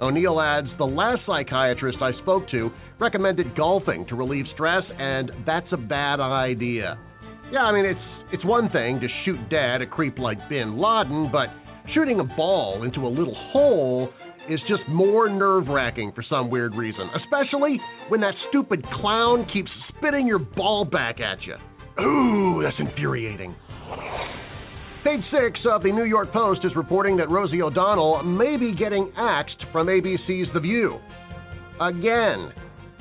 O'Neill 0.00 0.40
adds 0.40 0.68
The 0.78 0.84
last 0.84 1.20
psychiatrist 1.26 1.98
I 2.00 2.12
spoke 2.22 2.48
to 2.50 2.70
recommended 2.98 3.56
golfing 3.56 4.06
to 4.08 4.14
relieve 4.14 4.46
stress, 4.54 4.82
and 4.98 5.30
that's 5.46 5.66
a 5.72 5.76
bad 5.76 6.20
idea. 6.20 6.98
Yeah, 7.52 7.60
I 7.60 7.72
mean, 7.72 7.84
it's, 7.84 8.32
it's 8.32 8.44
one 8.44 8.70
thing 8.70 9.00
to 9.00 9.08
shoot 9.24 9.38
dead 9.50 9.82
a 9.82 9.86
creep 9.86 10.18
like 10.18 10.38
bin 10.48 10.78
Laden, 10.78 11.30
but 11.32 11.48
shooting 11.94 12.20
a 12.20 12.24
ball 12.24 12.84
into 12.84 13.06
a 13.06 13.08
little 13.08 13.34
hole 13.52 14.08
is 14.48 14.60
just 14.68 14.82
more 14.88 15.28
nerve 15.28 15.68
wracking 15.68 16.12
for 16.14 16.24
some 16.28 16.50
weird 16.50 16.74
reason, 16.74 17.08
especially 17.22 17.80
when 18.08 18.20
that 18.20 18.34
stupid 18.48 18.84
clown 19.00 19.46
keeps 19.52 19.70
spitting 19.96 20.26
your 20.26 20.38
ball 20.38 20.84
back 20.84 21.16
at 21.20 21.38
you. 21.42 21.54
Ooh, 22.02 22.62
that's 22.62 22.76
infuriating. 22.78 23.54
Page 25.02 25.22
6 25.32 25.60
of 25.72 25.82
the 25.82 25.90
New 25.90 26.04
York 26.04 26.30
Post 26.30 26.60
is 26.62 26.76
reporting 26.76 27.16
that 27.16 27.30
Rosie 27.30 27.62
O'Donnell 27.62 28.22
may 28.22 28.58
be 28.58 28.76
getting 28.76 29.10
axed 29.16 29.56
from 29.72 29.86
ABC's 29.86 30.52
The 30.52 30.60
View. 30.60 30.98
Again. 31.80 32.52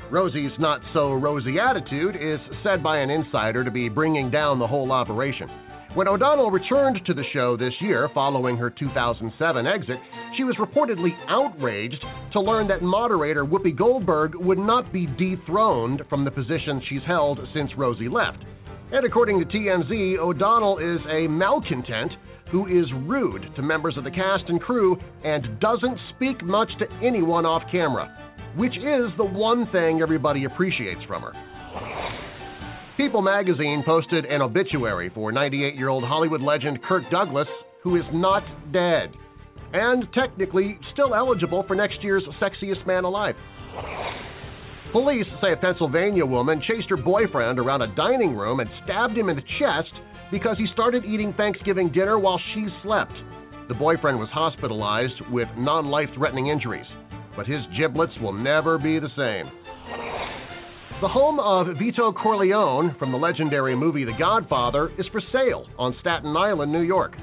Rosie's 0.10 0.58
not 0.60 0.80
so 0.94 1.12
rosy 1.12 1.58
attitude 1.60 2.16
is 2.16 2.40
said 2.64 2.82
by 2.82 3.00
an 3.00 3.10
insider 3.10 3.66
to 3.66 3.72
be 3.72 3.90
bringing 3.90 4.32
down 4.32 4.60
the 4.60 4.68
whole 4.68 4.94
operation. 4.94 5.50
When 5.94 6.08
O'Donnell 6.08 6.52
returned 6.52 7.02
to 7.06 7.14
the 7.14 7.26
show 7.34 7.58
this 7.58 7.74
year 7.82 8.08
following 8.14 8.56
her 8.56 8.70
2007 8.70 9.68
exit, 9.68 9.98
she 10.38 10.46
was 10.46 10.56
reportedly 10.56 11.12
outraged 11.28 12.02
to 12.32 12.40
learn 12.40 12.70
that 12.70 12.82
moderator 12.82 13.44
Whoopi 13.44 13.78
Goldberg 13.78 14.36
would 14.36 14.60
not 14.60 14.94
be 14.94 15.06
dethroned 15.06 16.04
from 16.10 16.24
the 16.24 16.32
position 16.32 16.82
she's 16.88 17.04
held 17.06 17.40
since 17.54 17.72
Rosie 17.78 18.08
left. 18.08 18.46
And 18.92 19.06
according 19.06 19.40
to 19.40 19.46
TMZ, 19.46 20.18
O'Donnell 20.18 20.80
is 20.80 21.00
a 21.10 21.28
malcontent 21.28 22.12
who 22.52 22.66
is 22.66 22.86
rude 23.06 23.44
to 23.56 23.62
members 23.62 23.96
of 23.98 24.04
the 24.04 24.10
cast 24.10 24.44
and 24.48 24.60
crew 24.60 24.98
and 25.24 25.60
doesn't 25.60 25.98
speak 26.16 26.44
much 26.44 26.70
to 26.80 26.86
anyone 27.06 27.46
off 27.46 27.62
camera, 27.72 28.10
which 28.58 28.74
is 28.74 29.12
the 29.18 29.24
one 29.24 29.68
thing 29.72 30.02
everybody 30.02 30.46
appreciates 30.46 31.02
from 31.08 31.22
her. 31.22 31.34
People 32.98 33.22
magazine 33.22 33.84
posted 33.86 34.26
an 34.26 34.42
obituary 34.42 35.12
for 35.14 35.32
98 35.32 35.76
year 35.76 35.90
old 35.90 36.04
Hollywood 36.04 36.42
legend 36.42 36.80
Kirk 36.84 37.04
Douglas, 37.12 37.48
who 37.84 37.96
is 37.96 38.04
not 38.12 38.44
dead 38.74 39.14
and 39.72 40.06
technically 40.14 40.80
still 40.94 41.14
eligible 41.14 41.64
for 41.68 41.76
next 41.76 42.04
year's 42.04 42.24
Sexiest 42.42 42.86
Man 42.88 43.04
Alive. 43.04 43.36
Police 44.92 45.28
say 45.40 45.54
a 45.54 45.58
Pennsylvania 45.58 46.26
woman 46.26 46.64
chased 46.68 46.90
her 46.90 46.98
boyfriend 46.98 47.60
around 47.60 47.84
a 47.84 47.96
dining 47.96 48.36
room 48.36 48.60
and 48.60 48.70
stabbed 48.84 49.16
him 49.16 49.30
in 49.30 49.36
the 49.36 49.44
chest 49.60 49.94
because 50.32 50.58
he 50.58 50.66
started 50.74 51.06
eating 51.06 51.32
Thanksgiving 51.38 51.92
dinner 51.92 52.18
while 52.18 52.40
she 52.54 52.66
slept. 52.82 53.14
The 53.68 53.76
boyfriend 53.76 54.18
was 54.18 54.30
hospitalized 54.34 55.30
with 55.30 55.48
non 55.58 55.88
life 55.92 56.10
threatening 56.16 56.48
injuries, 56.48 56.88
but 57.36 57.46
his 57.46 57.62
giblets 57.80 58.14
will 58.20 58.34
never 58.34 58.80
be 58.80 58.98
the 58.98 59.14
same. 59.16 59.52
The 61.02 61.08
home 61.08 61.40
of 61.40 61.78
Vito 61.78 62.12
Corleone 62.12 62.96
from 62.98 63.12
the 63.12 63.18
legendary 63.18 63.76
movie 63.76 64.06
The 64.06 64.18
Godfather 64.18 64.90
is 64.98 65.06
for 65.12 65.22
sale 65.32 65.66
on 65.78 65.96
Staten 66.02 66.36
Island, 66.36 66.72
New 66.72 66.82
York. 66.82 67.14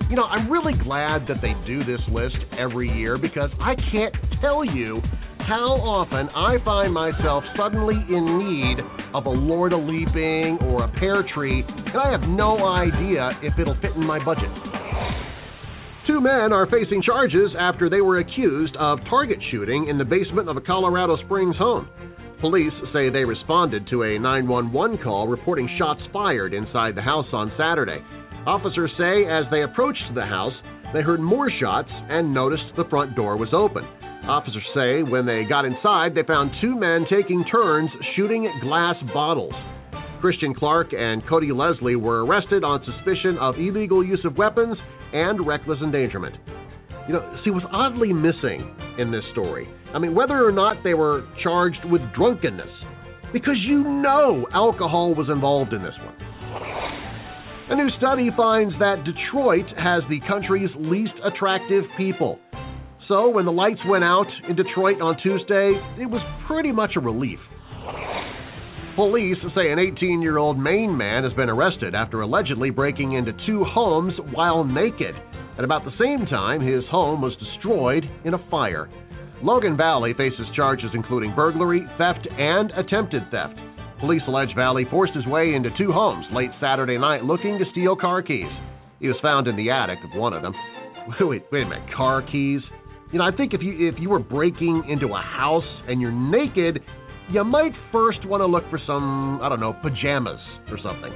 You 0.09 0.15
know, 0.15 0.31
I'm 0.31 0.49
really 0.49 0.75
glad 0.85 1.27
that 1.27 1.43
they 1.43 1.55
do 1.67 1.83
this 1.83 1.99
list 2.13 2.37
every 2.57 2.89
year 2.89 3.19
because 3.19 3.51
I 3.59 3.75
can't 3.91 4.15
tell 4.41 4.65
you 4.65 5.03
how 5.49 5.77
often 5.83 6.29
I 6.31 6.63
find 6.65 6.93
myself 6.93 7.45
suddenly 7.57 7.97
in 8.09 8.25
need 8.39 8.79
of 9.15 9.27
a 9.27 9.31
Lord 9.31 9.73
of 9.73 9.81
Leaping 9.83 10.59
or 10.63 10.85
a 10.85 10.93
pear 10.99 11.25
tree, 11.35 11.65
and 11.67 11.97
I 11.99 12.11
have 12.11 12.23
no 12.23 12.65
idea 12.67 13.33
if 13.43 13.59
it'll 13.59 13.77
fit 13.81 13.93
in 13.97 14.07
my 14.07 14.23
budget. 14.25 14.51
Two 16.07 16.21
men 16.21 16.53
are 16.53 16.67
facing 16.67 17.03
charges 17.03 17.51
after 17.59 17.89
they 17.89 18.01
were 18.01 18.19
accused 18.19 18.75
of 18.77 18.99
target 19.09 19.39
shooting 19.51 19.89
in 19.89 19.99
the 19.99 20.05
basement 20.05 20.49
of 20.49 20.57
a 20.57 20.61
Colorado 20.61 21.17
Springs 21.25 21.57
home. 21.57 21.89
Police 22.41 22.73
say 22.93 23.09
they 23.09 23.25
responded 23.25 23.87
to 23.91 24.03
a 24.03 24.19
911 24.19 24.99
call 25.05 25.29
reporting 25.29 25.69
shots 25.79 26.01
fired 26.13 26.55
inside 26.55 26.97
the 26.97 27.03
house 27.03 27.29
on 27.33 27.53
Saturday. 27.57 28.03
Officers 28.47 28.91
say 28.99 29.31
as 29.31 29.45
they 29.51 29.63
approached 29.63 30.03
the 30.15 30.27
house, 30.27 30.55
they 30.93 31.03
heard 31.03 31.21
more 31.21 31.51
shots 31.61 31.89
and 31.91 32.35
noticed 32.35 32.65
the 32.77 32.89
front 32.91 33.15
door 33.15 33.37
was 33.37 33.55
open. 33.55 33.87
Officers 34.29 34.63
say 34.75 35.03
when 35.03 35.27
they 35.27 35.43
got 35.49 35.65
inside, 35.65 36.15
they 36.15 36.23
found 36.23 36.53
two 36.61 36.79
men 36.79 37.07
taking 37.11 37.45
turns 37.51 37.91
shooting 38.15 38.49
glass 38.63 38.95
bottles. 39.13 39.55
Christian 40.21 40.55
Clark 40.55 40.93
and 40.93 41.27
Cody 41.29 41.51
Leslie 41.51 41.97
were 41.97 42.25
arrested 42.25 42.63
on 42.63 42.85
suspicion 42.87 43.37
of 43.41 43.57
illegal 43.57 44.07
use 44.07 44.21
of 44.25 44.37
weapons 44.37 44.79
and 45.13 45.45
reckless 45.45 45.79
endangerment. 45.83 46.37
You 47.09 47.15
know, 47.15 47.41
see 47.45 47.51
what's 47.51 47.67
oddly 47.73 48.13
missing 48.13 48.63
in 48.99 49.11
this 49.11 49.25
story. 49.33 49.67
I 49.93 49.99
mean, 49.99 50.15
whether 50.15 50.47
or 50.47 50.53
not 50.53 50.85
they 50.85 50.95
were 50.95 51.27
charged 51.43 51.85
with 51.87 52.01
drunkenness, 52.17 52.71
because 53.33 53.57
you 53.67 53.83
know 53.83 54.47
alcohol 54.55 55.15
was 55.17 55.29
involved 55.29 55.73
in 55.73 55.83
this 55.83 55.99
one. 56.05 56.15
A 57.71 57.75
new 57.75 57.91
study 57.99 58.29
finds 58.37 58.75
that 58.79 59.03
Detroit 59.03 59.67
has 59.77 60.03
the 60.09 60.21
country's 60.29 60.71
least 60.79 61.15
attractive 61.25 61.83
people. 61.97 62.39
So 63.13 63.29
when 63.29 63.45
the 63.45 63.53
lights 63.53 63.85
went 63.87 64.05
out 64.05 64.25
in 64.49 64.57
Detroit 64.57 65.03
on 65.03 65.19
Tuesday, 65.23 65.77
it 66.01 66.09
was 66.09 66.25
pretty 66.49 66.73
much 66.73 66.93
a 66.97 67.01
relief. 67.01 67.39
Police 68.97 69.37
say 69.55 69.71
an 69.71 69.79
18 69.79 70.23
year 70.23 70.39
old 70.39 70.59
Maine 70.59 70.97
man 70.97 71.23
has 71.23 71.35
been 71.35 71.51
arrested 71.51 71.95
after 71.95 72.23
allegedly 72.23 72.71
breaking 72.71 73.13
into 73.13 73.37
two 73.45 73.65
homes 73.69 74.15
while 74.33 74.65
naked. 74.65 75.15
At 75.59 75.65
about 75.65 75.85
the 75.85 75.93
same 76.01 76.25
time, 76.25 76.63
his 76.63 76.85
home 76.91 77.21
was 77.21 77.37
destroyed 77.37 78.05
in 78.25 78.33
a 78.33 78.49
fire. 78.51 78.89
Logan 79.43 79.77
Valley 79.77 80.15
faces 80.17 80.49
charges 80.57 80.89
including 80.95 81.35
burglary, 81.37 81.85
theft, 81.99 82.27
and 82.33 82.71
attempted 82.71 83.31
theft. 83.31 83.61
Police 84.01 84.23
allege 84.27 84.57
Valley 84.57 84.87
forced 84.91 85.13
his 85.13 85.27
way 85.27 85.53
into 85.53 85.69
two 85.77 85.93
homes 85.93 86.25
late 86.33 86.51
Saturday 86.63 86.97
night 86.97 87.25
looking 87.25 87.59
to 87.59 87.71
steal 87.73 87.95
car 87.95 88.23
keys. 88.23 88.49
He 89.01 89.09
was 89.09 89.21
found 89.21 89.49
in 89.49 89.57
the 89.57 89.69
attic 89.69 89.99
of 90.03 90.19
one 90.19 90.33
of 90.33 90.41
them. 90.41 90.55
Wait, 91.21 91.43
wait 91.53 91.67
a 91.67 91.69
minute, 91.69 91.93
car 91.95 92.23
keys? 92.23 92.63
You 93.13 93.19
know, 93.19 93.25
I 93.25 93.37
think 93.37 93.53
if 93.53 93.61
you 93.61 93.89
if 93.89 93.97
you 93.99 94.09
were 94.09 94.19
breaking 94.19 94.85
into 94.89 95.09
a 95.15 95.21
house 95.21 95.69
and 95.87 96.01
you're 96.01 96.11
naked, 96.11 96.81
you 97.31 97.45
might 97.45 97.73
first 97.93 98.27
want 98.27 98.41
to 98.41 98.47
look 98.47 98.65
for 98.71 98.81
some, 98.87 99.41
I 99.43 99.51
don't 99.51 99.61
know, 99.61 99.75
pajamas 99.83 100.41
or 100.71 100.79
something. 100.83 101.13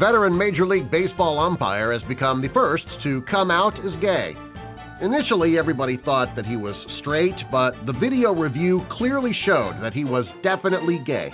Veteran 0.00 0.36
Major 0.36 0.66
League 0.66 0.90
Baseball 0.90 1.38
umpire 1.38 1.92
has 1.92 2.02
become 2.08 2.40
the 2.40 2.48
first 2.54 2.84
to 3.04 3.22
come 3.30 3.50
out 3.50 3.74
as 3.78 3.92
gay. 4.00 4.32
Initially, 5.02 5.58
everybody 5.58 5.98
thought 6.04 6.34
that 6.36 6.46
he 6.46 6.56
was 6.56 6.74
straight, 7.00 7.36
but 7.52 7.72
the 7.84 7.92
video 7.92 8.32
review 8.32 8.80
clearly 8.96 9.32
showed 9.44 9.74
that 9.82 9.92
he 9.92 10.04
was 10.04 10.24
definitely 10.42 11.00
gay. 11.06 11.28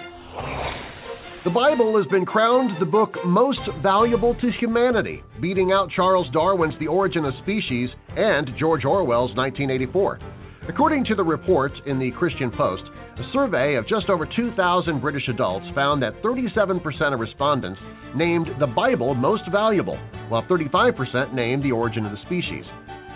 The 1.43 1.49
Bible 1.49 1.97
has 1.97 2.07
been 2.09 2.27
crowned 2.27 2.79
the 2.79 2.85
book 2.85 3.15
most 3.25 3.61
valuable 3.83 4.35
to 4.35 4.51
humanity, 4.61 5.23
beating 5.41 5.73
out 5.73 5.89
Charles 5.97 6.29
Darwin's 6.35 6.75
The 6.79 6.87
Origin 6.87 7.25
of 7.25 7.33
Species 7.43 7.89
and 8.15 8.51
George 8.59 8.85
Orwell's 8.85 9.35
1984. 9.35 10.21
According 10.69 11.07
to 11.07 11.15
the 11.15 11.25
report 11.25 11.73
in 11.87 11.99
the 11.99 12.11
Christian 12.11 12.51
Post, 12.51 12.83
a 13.17 13.25
survey 13.33 13.77
of 13.77 13.89
just 13.89 14.11
over 14.11 14.27
2,000 14.27 15.01
British 15.01 15.29
adults 15.29 15.65
found 15.75 16.03
that 16.03 16.13
37% 16.23 16.85
of 17.15 17.21
respondents 17.21 17.81
named 18.15 18.49
the 18.61 18.67
Bible 18.67 19.15
most 19.15 19.45
valuable, 19.51 19.97
while 20.29 20.43
35% 20.43 21.33
named 21.33 21.65
The 21.65 21.73
Origin 21.73 22.05
of 22.05 22.13
the 22.13 22.21
Species. 22.27 22.65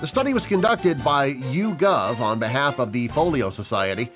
The 0.00 0.08
study 0.12 0.32
was 0.32 0.42
conducted 0.48 1.04
by 1.04 1.28
YouGov 1.28 2.20
on 2.20 2.38
behalf 2.38 2.76
of 2.78 2.90
the 2.90 3.08
Folio 3.14 3.52
Society. 3.54 4.10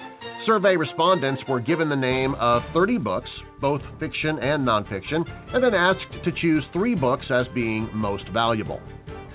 Survey 0.49 0.79
respondents 0.79 1.43
were 1.47 1.61
given 1.61 1.91
the 1.91 1.97
name 1.97 2.35
of 2.41 2.63
30 2.73 2.97
books, 2.97 3.29
both 3.61 3.83
fiction 4.01 4.39
and 4.41 4.67
nonfiction, 4.67 5.23
and 5.53 5.63
then 5.63 5.75
asked 5.75 6.25
to 6.25 6.33
choose 6.41 6.65
three 6.73 6.95
books 6.95 7.27
as 7.31 7.45
being 7.55 7.87
most 7.93 8.25
valuable. 8.33 8.81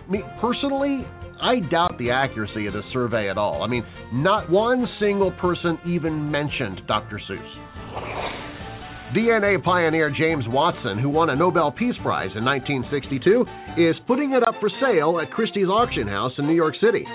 Me 0.10 0.24
personally, 0.42 1.06
I 1.40 1.60
doubt 1.70 2.00
the 2.00 2.10
accuracy 2.10 2.66
of 2.66 2.74
this 2.74 2.84
survey 2.92 3.30
at 3.30 3.38
all. 3.38 3.62
I 3.62 3.68
mean, 3.68 3.86
not 4.12 4.50
one 4.50 4.88
single 5.00 5.30
person 5.34 5.78
even 5.86 6.32
mentioned 6.32 6.82
Dr. 6.88 7.22
Seuss. 7.30 9.14
DNA 9.16 9.64
pioneer 9.64 10.10
James 10.10 10.46
Watson, 10.48 10.98
who 10.98 11.10
won 11.10 11.30
a 11.30 11.36
Nobel 11.36 11.72
Peace 11.72 11.94
Prize 12.02 12.32
in 12.36 12.44
1962, 12.44 13.46
is 13.78 13.96
putting 14.08 14.32
it 14.32 14.42
up 14.42 14.56
for 14.60 14.72
sale 14.82 15.20
at 15.22 15.30
Christie's 15.30 15.68
Auction 15.68 16.08
House 16.08 16.32
in 16.40 16.48
New 16.48 16.56
York 16.56 16.74
City. 16.82 17.06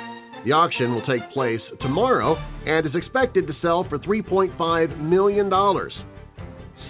The 0.44 0.52
auction 0.52 0.94
will 0.94 1.04
take 1.06 1.30
place 1.32 1.60
tomorrow 1.80 2.36
and 2.66 2.86
is 2.86 2.92
expected 2.94 3.46
to 3.46 3.52
sell 3.60 3.84
for 3.88 3.98
$3.5 3.98 5.00
million. 5.00 5.50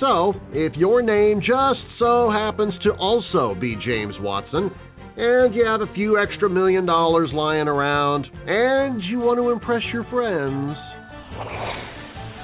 So, 0.01 0.33
if 0.53 0.77
your 0.77 1.03
name 1.03 1.41
just 1.41 1.81
so 1.99 2.31
happens 2.31 2.73
to 2.85 2.91
also 2.93 3.59
be 3.59 3.75
James 3.85 4.15
Watson, 4.21 4.71
and 5.17 5.53
you 5.53 5.67
have 5.67 5.81
a 5.81 5.93
few 5.95 6.19
extra 6.19 6.49
million 6.49 6.87
dollars 6.87 7.31
lying 7.33 7.67
around, 7.67 8.27
and 8.47 9.03
you 9.11 9.19
want 9.19 9.39
to 9.39 9.51
impress 9.51 9.83
your 9.93 10.05
friends, 10.05 10.77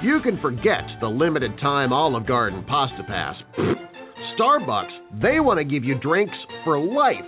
you 0.03 0.19
can 0.21 0.41
forget 0.41 0.83
the 0.99 1.07
limited 1.07 1.51
time 1.61 1.93
Olive 1.93 2.27
Garden 2.27 2.65
Pasta 2.67 3.03
Pass. 3.07 3.35
Starbucks, 4.37 5.21
they 5.21 5.39
want 5.39 5.59
to 5.59 5.63
give 5.63 5.85
you 5.85 5.97
drinks 5.97 6.35
for 6.65 6.77
life. 6.77 7.23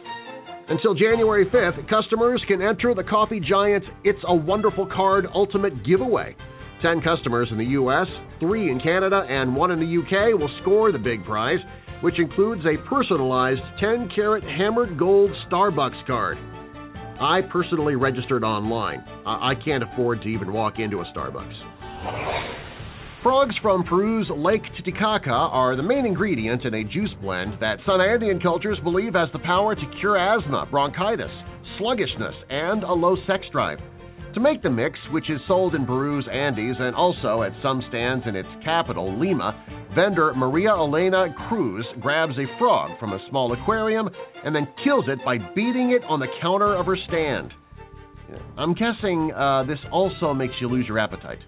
Until 0.70 0.94
January 0.94 1.46
5th, 1.46 1.90
customers 1.90 2.44
can 2.46 2.62
enter 2.62 2.94
the 2.94 3.04
coffee 3.04 3.40
giant's 3.40 3.88
It's 4.04 4.20
a 4.28 4.36
Wonderful 4.36 4.86
Card 4.94 5.26
Ultimate 5.34 5.86
Giveaway. 5.86 6.36
10 6.82 7.02
customers 7.02 7.48
in 7.52 7.58
the 7.58 7.64
U.S., 7.80 8.06
3 8.42 8.72
in 8.72 8.82
Canada, 8.82 9.26
and 9.30 9.56
1 9.56 9.72
in 9.72 9.80
the 9.80 9.86
U.K. 9.86 10.34
will 10.34 10.50
score 10.62 10.92
the 10.92 11.00
big 11.00 11.24
prize, 11.24 11.60
which 12.02 12.20
includes 12.20 12.64
a 12.66 12.78
personalized 12.90 13.62
10 13.80 14.10
karat 14.14 14.44
hammered 14.44 15.00
gold 15.00 15.32
Starbucks 15.50 16.06
card. 16.06 16.38
I 16.38 17.40
personally 17.50 17.96
registered 17.96 18.44
online. 18.44 19.06
I 19.26 19.54
can't 19.64 19.84
afford 19.84 20.22
to 20.24 20.28
even 20.28 20.52
walk 20.52 20.80
into 20.80 21.00
a 21.00 21.06
Starbucks. 21.16 22.67
Frogs 23.24 23.56
from 23.64 23.84
Peru's 23.84 24.30
Lake 24.30 24.62
Titicaca 24.78 25.32
are 25.32 25.76
the 25.76 25.82
main 25.82 26.06
ingredient 26.06 26.64
in 26.66 26.74
a 26.76 26.84
juice 26.84 27.14
blend 27.20 27.54
that 27.60 27.80
some 27.84 28.00
Andean 28.00 28.40
cultures 28.40 28.78
believe 28.84 29.14
has 29.14 29.28
the 29.34 29.40
power 29.40 29.74
to 29.74 29.82
cure 30.00 30.18
asthma, 30.18 30.68
bronchitis, 30.70 31.32
sluggishness, 31.80 32.36
and 32.50 32.84
a 32.84 32.94
low 32.94 33.16
sex 33.26 33.44
drive. 33.52 33.80
To 34.36 34.40
make 34.40 34.62
the 34.62 34.70
mix, 34.70 35.00
which 35.12 35.32
is 35.32 35.42
sold 35.48 35.74
in 35.74 35.88
Peru's 35.88 36.28
Andes 36.32 36.76
and 36.80 36.96
also 36.96 37.42
at 37.42 37.54
some 37.64 37.82
stands 37.90 38.24
in 38.28 38.36
its 38.36 38.48
capital, 38.64 39.20
Lima, 39.20 39.66
vendor 39.96 40.32
Maria 40.36 40.70
Elena 40.70 41.34
Cruz 41.50 41.88
grabs 42.00 42.38
a 42.38 42.46
frog 42.60 43.00
from 43.00 43.14
a 43.14 43.28
small 43.32 43.52
aquarium 43.52 44.10
and 44.46 44.56
then 44.56 44.68
kills 44.84 45.06
it 45.08 45.18
by 45.26 45.38
beating 45.56 45.90
it 45.92 46.04
on 46.08 46.20
the 46.20 46.28
counter 46.40 46.76
of 46.76 46.86
her 46.86 46.98
stand. 47.08 47.52
I'm 48.58 48.76
guessing 48.76 49.32
uh, 49.34 49.64
this 49.64 49.80
also 49.92 50.36
makes 50.36 50.54
you 50.62 50.70
lose 50.70 50.86
your 50.88 51.00
appetite. 51.00 51.40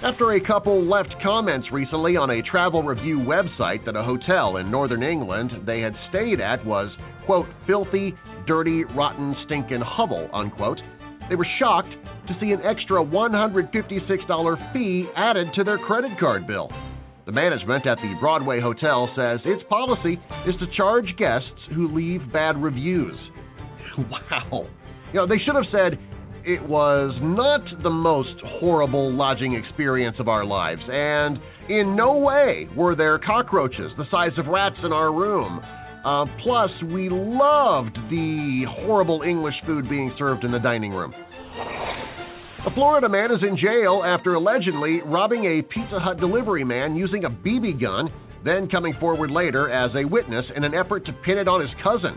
After 0.00 0.34
a 0.34 0.46
couple 0.46 0.88
left 0.88 1.12
comments 1.24 1.66
recently 1.72 2.16
on 2.16 2.30
a 2.30 2.42
travel 2.42 2.84
review 2.84 3.18
website 3.18 3.84
that 3.84 3.96
a 3.96 4.02
hotel 4.04 4.58
in 4.58 4.70
northern 4.70 5.02
England 5.02 5.50
they 5.66 5.80
had 5.80 5.92
stayed 6.08 6.40
at 6.40 6.64
was, 6.64 6.88
quote, 7.26 7.46
filthy, 7.66 8.14
dirty, 8.46 8.84
rotten, 8.84 9.34
stinking 9.44 9.82
hovel, 9.84 10.30
unquote, 10.32 10.78
they 11.28 11.34
were 11.34 11.46
shocked 11.58 11.90
to 12.28 12.36
see 12.40 12.52
an 12.52 12.60
extra 12.62 13.04
$156 13.04 14.72
fee 14.72 15.08
added 15.16 15.48
to 15.56 15.64
their 15.64 15.78
credit 15.78 16.12
card 16.20 16.46
bill. 16.46 16.70
The 17.26 17.32
management 17.32 17.84
at 17.84 17.98
the 17.98 18.14
Broadway 18.20 18.60
Hotel 18.60 19.10
says 19.16 19.40
its 19.44 19.64
policy 19.68 20.14
is 20.46 20.54
to 20.60 20.76
charge 20.76 21.12
guests 21.18 21.74
who 21.74 21.92
leave 21.92 22.20
bad 22.32 22.62
reviews. 22.62 23.18
Wow. 23.98 24.68
You 25.12 25.20
know, 25.20 25.26
they 25.26 25.38
should 25.44 25.56
have 25.56 25.64
said 25.72 25.98
it 26.48 26.66
was 26.66 27.12
not 27.20 27.60
the 27.82 27.90
most 27.90 28.40
horrible 28.58 29.12
lodging 29.12 29.52
experience 29.52 30.16
of 30.18 30.28
our 30.28 30.46
lives, 30.46 30.80
and 30.88 31.36
in 31.68 31.94
no 31.94 32.16
way 32.16 32.66
were 32.74 32.96
there 32.96 33.18
cockroaches 33.18 33.92
the 33.98 34.04
size 34.10 34.32
of 34.38 34.46
rats 34.46 34.76
in 34.82 34.90
our 34.90 35.12
room. 35.12 35.60
Uh, 36.06 36.24
plus, 36.42 36.70
we 36.84 37.10
loved 37.10 37.94
the 38.08 38.64
horrible 38.80 39.20
English 39.20 39.56
food 39.66 39.90
being 39.90 40.10
served 40.18 40.42
in 40.42 40.50
the 40.50 40.58
dining 40.58 40.92
room. 40.92 41.12
A 42.66 42.74
Florida 42.74 43.10
man 43.10 43.30
is 43.30 43.42
in 43.42 43.58
jail 43.58 44.02
after 44.02 44.32
allegedly 44.32 45.02
robbing 45.04 45.44
a 45.44 45.60
Pizza 45.62 46.00
Hut 46.00 46.18
delivery 46.18 46.64
man 46.64 46.96
using 46.96 47.24
a 47.24 47.30
BB 47.30 47.78
gun, 47.78 48.08
then 48.42 48.70
coming 48.70 48.94
forward 48.98 49.30
later 49.30 49.70
as 49.70 49.90
a 49.94 50.08
witness 50.08 50.46
in 50.56 50.64
an 50.64 50.72
effort 50.74 51.04
to 51.04 51.12
pin 51.26 51.36
it 51.36 51.46
on 51.46 51.60
his 51.60 51.70
cousin. 51.84 52.16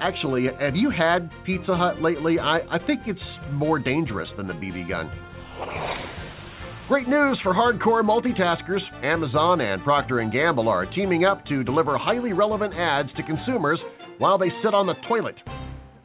Actually, 0.00 0.46
have 0.60 0.76
you 0.76 0.90
had 0.90 1.30
Pizza 1.44 1.74
Hut 1.74 2.02
lately? 2.02 2.38
I, 2.38 2.58
I 2.70 2.78
think 2.86 3.00
it's 3.06 3.18
more 3.52 3.78
dangerous 3.78 4.28
than 4.36 4.46
the 4.46 4.54
BB 4.54 4.88
gun. 4.88 5.10
Great 6.88 7.08
news 7.08 7.40
for 7.42 7.52
hardcore 7.52 8.04
multitaskers. 8.04 8.80
Amazon 9.02 9.60
and 9.60 9.82
Procter 9.82 10.22
& 10.30 10.32
Gamble 10.32 10.68
are 10.68 10.86
teaming 10.86 11.24
up 11.24 11.44
to 11.46 11.64
deliver 11.64 11.98
highly 11.98 12.32
relevant 12.32 12.74
ads 12.76 13.08
to 13.16 13.22
consumers 13.24 13.80
while 14.18 14.38
they 14.38 14.50
sit 14.62 14.72
on 14.72 14.86
the 14.86 14.94
toilet. 15.08 15.34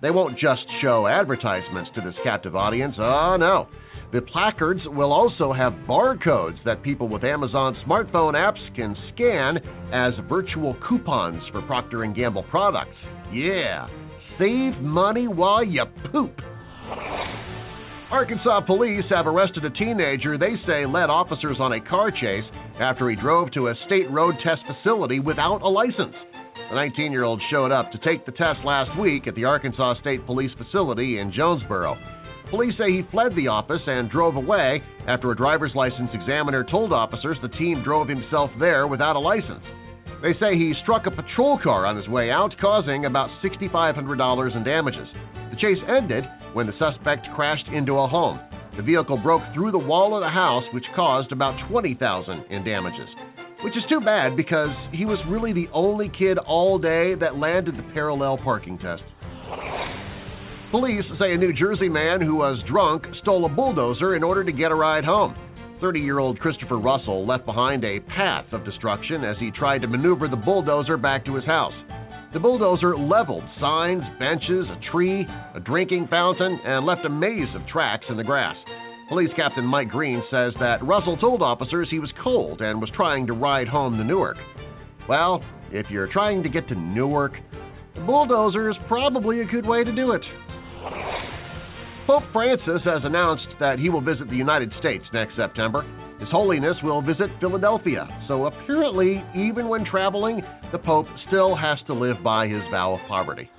They 0.01 0.10
won't 0.10 0.39
just 0.39 0.62
show 0.82 1.06
advertisements 1.06 1.91
to 1.93 2.01
this 2.01 2.15
captive 2.23 2.56
audience. 2.56 2.95
Oh 2.97 3.38
no. 3.38 3.67
The 4.12 4.21
placards 4.21 4.82
will 4.88 5.13
also 5.13 5.54
have 5.54 5.73
barcodes 5.88 6.58
that 6.65 6.82
people 6.82 7.08
with 7.08 7.23
Amazon 7.23 7.77
smartphone 7.88 8.34
apps 8.34 8.60
can 8.75 8.95
scan 9.13 9.58
as 9.93 10.13
virtual 10.27 10.75
coupons 10.89 11.41
for 11.51 11.62
Procter 11.62 12.04
& 12.06 12.15
Gamble 12.15 12.43
products. 12.49 12.97
Yeah. 13.34 13.88
Save 14.38 14.82
money 14.82 15.28
while 15.28 15.63
you 15.63 15.86
poop. 16.12 16.34
Arkansas 18.12 18.62
police 18.67 19.06
have 19.10 19.26
arrested 19.26 19.63
a 19.63 19.70
teenager 19.70 20.38
they 20.38 20.56
say 20.67 20.86
led 20.86 21.10
officers 21.10 21.58
on 21.60 21.72
a 21.72 21.89
car 21.89 22.12
chase 22.12 22.44
after 22.82 23.10
he 23.10 23.15
drove 23.15 23.52
to 23.54 23.70
a 23.70 23.76
state 23.86 24.12
road 24.12 24.36
test 24.44 24.62
facility 24.67 25.20
without 25.20 25.62
a 25.62 25.70
license. 25.70 26.15
The 26.70 26.76
19 26.76 27.12
year 27.12 27.24
old 27.24 27.41
showed 27.50 27.72
up 27.72 27.91
to 27.91 27.98
take 28.00 28.26
the 28.26 28.34
test 28.34 28.60
last 28.65 29.00
week 29.00 29.28
at 29.28 29.36
the 29.36 29.46
Arkansas 29.46 29.96
State 30.02 30.26
Police 30.26 30.52
facility 30.58 31.20
in 31.20 31.32
Jonesboro. 31.32 31.96
Police 32.50 32.74
say 32.78 32.91
he 32.91 33.08
fled 33.12 33.32
the 33.36 33.48
office 33.48 33.82
and 33.88 34.12
drove 34.12 34.36
away 34.36 34.84
after 35.08 35.32
a 35.32 35.36
driver's 35.36 35.72
license 35.74 36.12
examiner 36.13 36.65
told 36.70 36.91
officers 36.91 37.38
the 37.41 37.48
teen 37.58 37.82
drove 37.82 38.10
himself 38.10 38.52
there 38.60 38.88
without 38.88 39.15
a 39.15 39.20
license. 39.20 39.63
They 40.21 40.34
say 40.39 40.53
he 40.53 40.73
struck 40.84 41.07
a 41.07 41.12
patrol 41.12 41.57
car 41.63 41.88
on 41.88 41.97
his 41.97 42.07
way 42.07 42.29
out, 42.29 42.53
causing 42.62 43.05
about 43.05 43.29
$6,500 43.43 44.55
in 44.55 44.63
damages. 44.63 45.07
The 45.49 45.57
chase 45.57 45.81
ended 45.89 46.23
when 46.53 46.67
the 46.67 46.77
suspect 46.77 47.25
crashed 47.36 47.67
into 47.73 47.97
a 47.97 48.07
home. 48.07 48.39
The 48.77 48.84
vehicle 48.84 49.17
broke 49.17 49.41
through 49.55 49.71
the 49.71 49.79
wall 49.79 50.15
of 50.15 50.21
the 50.21 50.29
house, 50.29 50.63
which 50.73 50.86
caused 50.95 51.31
about 51.31 51.57
20,000 51.69 52.45
in 52.51 52.63
damages. 52.63 53.10
Which 53.63 53.75
is 53.75 53.84
too 53.89 53.99
bad 53.99 54.38
because 54.38 54.69
he 54.93 55.05
was 55.05 55.17
really 55.27 55.53
the 55.53 55.69
only 55.73 56.12
kid 56.17 56.38
all 56.38 56.77
day 56.77 57.15
that 57.15 57.38
landed 57.38 57.75
the 57.75 57.93
parallel 57.93 58.38
parking 58.38 58.77
test. 58.77 59.03
Police 60.69 61.03
say 61.19 61.34
a 61.34 61.38
New 61.38 61.51
Jersey 61.51 61.89
man 61.89 62.21
who 62.21 62.36
was 62.36 62.63
drunk 62.69 63.03
stole 63.21 63.45
a 63.45 63.49
bulldozer 63.49 64.15
in 64.15 64.23
order 64.23 64.43
to 64.43 64.51
get 64.51 64.71
a 64.71 64.75
ride 64.75 65.03
home. 65.03 65.36
30 65.82 66.00
year 66.00 66.20
old 66.20 66.39
Christopher 66.39 66.78
Russell 66.78 67.26
left 67.28 67.46
behind 67.46 67.84
a 67.84 68.00
path 68.00 68.46
of 68.52 68.63
destruction 68.63 69.24
as 69.24 69.36
he 69.39 69.50
tried 69.52 69.80
to 69.80 69.88
maneuver 69.88 70.28
the 70.28 70.36
bulldozer 70.36 70.96
back 70.96 71.26
to 71.26 71.36
his 71.36 71.46
house. 71.46 71.74
The 72.34 72.39
bulldozer 72.39 72.96
leveled 72.96 73.44
signs, 73.60 74.04
benches, 74.20 74.65
a 74.70 74.91
tree, 74.91 75.26
a 75.56 75.60
drinking 75.60 76.08
fountain, 76.10 76.60
and 76.63 76.86
left 76.86 77.04
a 77.04 77.10
maze 77.10 77.54
of 77.56 77.67
tracks 77.67 78.06
in 78.10 78.15
the 78.15 78.24
grass. 78.24 78.56
Police 79.10 79.32
Captain 79.36 79.65
Mike 79.65 79.89
Green 79.89 80.24
says 80.32 80.54
that 80.62 80.86
Russell 80.86 81.17
told 81.17 81.41
officers 81.41 81.89
he 81.91 82.00
was 82.00 82.13
cold 82.24 82.62
and 82.62 82.80
was 82.80 82.89
trying 82.96 83.28
to 83.28 83.34
ride 83.34 83.67
home 83.67 83.98
to 83.98 84.04
Newark. 84.06 84.38
Well, 85.10 85.44
if 85.72 85.88
you're 85.89 86.12
trying 86.13 86.44
to 86.44 86.50
get 86.50 86.70
to 86.70 86.76
Newark, 86.76 87.34
the 87.96 88.02
bulldozer 88.02 88.70
is 88.70 88.78
probably 88.88 89.41
a 89.41 89.46
good 89.46 89.65
way 89.65 89.84
to 89.84 89.91
do 89.94 90.12
it. 90.12 90.22
Pope 92.07 92.23
Francis 92.33 92.81
has 92.83 93.01
announced 93.03 93.47
that 93.59 93.77
he 93.77 93.89
will 93.89 94.01
visit 94.01 94.29
the 94.29 94.35
United 94.35 94.71
States 94.79 95.03
next 95.13 95.35
September. 95.35 95.83
His 96.19 96.29
Holiness 96.31 96.75
will 96.83 97.01
visit 97.01 97.29
Philadelphia, 97.39 98.07
so 98.27 98.45
apparently, 98.45 99.23
even 99.35 99.69
when 99.69 99.85
traveling, 99.85 100.41
the 100.71 100.79
Pope 100.79 101.05
still 101.27 101.55
has 101.55 101.77
to 101.87 101.93
live 101.93 102.17
by 102.23 102.47
his 102.47 102.61
vow 102.71 102.93
of 102.93 102.99
poverty. 103.07 103.49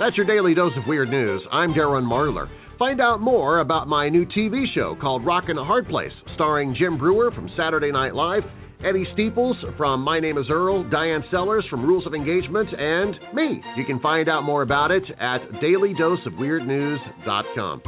That's 0.00 0.16
your 0.16 0.26
daily 0.26 0.54
dose 0.54 0.72
of 0.76 0.88
weird 0.88 1.10
news. 1.10 1.42
I'm 1.52 1.70
Darren 1.70 2.04
Marlar. 2.04 2.48
Find 2.78 3.00
out 3.00 3.20
more 3.20 3.60
about 3.60 3.86
my 3.86 4.08
new 4.08 4.26
TV 4.26 4.64
show 4.74 4.96
called 5.00 5.24
Rockin' 5.24 5.58
a 5.58 5.64
Hard 5.64 5.86
Place, 5.88 6.12
starring 6.34 6.74
Jim 6.76 6.98
Breuer 6.98 7.30
from 7.30 7.48
Saturday 7.56 7.92
Night 7.92 8.14
Live, 8.14 8.42
Eddie 8.84 9.06
Steeples 9.14 9.56
from 9.78 10.02
My 10.02 10.20
Name 10.20 10.36
is 10.36 10.44
Earl, 10.50 10.84
Diane 10.90 11.24
Sellers 11.30 11.64
from 11.70 11.86
Rules 11.86 12.06
of 12.06 12.12
Engagement, 12.12 12.68
and 12.78 13.14
me. 13.34 13.62
You 13.78 13.86
can 13.86 13.98
find 14.00 14.28
out 14.28 14.42
more 14.42 14.60
about 14.60 14.90
it 14.90 15.04
at 15.18 15.40
dailydoseofweirdnews.com. 15.62 17.82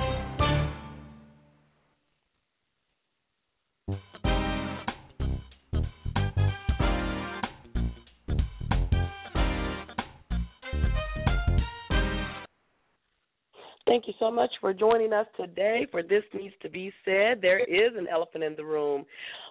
Thank 13.87 14.09
you 14.09 14.15
so 14.19 14.31
much 14.31 14.51
for 14.61 14.75
joining 14.75 15.13
us 15.13 15.27
today 15.37 15.87
for 15.91 16.03
This 16.03 16.23
Needs 16.35 16.55
to 16.63 16.69
Be 16.69 16.93
Said. 17.05 17.41
There 17.41 17.61
is 17.61 17.93
an 17.97 18.09
elephant 18.13 18.45
in 18.45 18.57
the 18.57 18.65
room. 18.65 19.07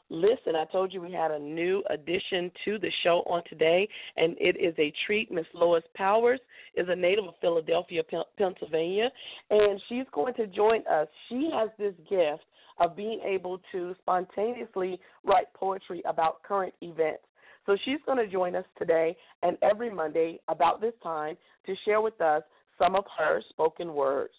Listen, 0.09 0.55
I 0.55 0.65
told 0.71 0.93
you 0.93 1.01
we 1.01 1.11
had 1.11 1.31
a 1.31 1.39
new 1.39 1.83
addition 1.89 2.51
to 2.65 2.77
the 2.77 2.91
show 3.03 3.23
on 3.25 3.41
today, 3.49 3.87
and 4.17 4.35
it 4.39 4.55
is 4.55 4.75
a 4.77 4.93
treat. 5.07 5.31
Miss 5.31 5.45
Lois 5.53 5.83
Powers 5.95 6.39
is 6.75 6.85
a 6.89 6.95
native 6.95 7.25
of 7.25 7.33
Philadelphia, 7.41 8.03
Pennsylvania, 8.37 9.09
and 9.49 9.81
she's 9.89 10.05
going 10.13 10.35
to 10.35 10.45
join 10.45 10.81
us. 10.87 11.07
She 11.27 11.49
has 11.53 11.69
this 11.79 11.95
gift 12.07 12.43
of 12.79 12.95
being 12.95 13.19
able 13.25 13.59
to 13.71 13.95
spontaneously 13.99 14.99
write 15.23 15.51
poetry 15.55 16.03
about 16.07 16.43
current 16.43 16.73
events. 16.81 17.23
So 17.65 17.75
she's 17.83 17.99
going 18.05 18.19
to 18.19 18.27
join 18.31 18.55
us 18.55 18.65
today 18.77 19.17
and 19.41 19.57
every 19.63 19.89
Monday 19.89 20.39
about 20.49 20.81
this 20.81 20.93
time 21.01 21.35
to 21.65 21.73
share 21.83 22.01
with 22.01 22.19
us 22.21 22.43
some 22.77 22.95
of 22.95 23.05
her 23.17 23.41
spoken 23.49 23.93
words. 23.95 24.33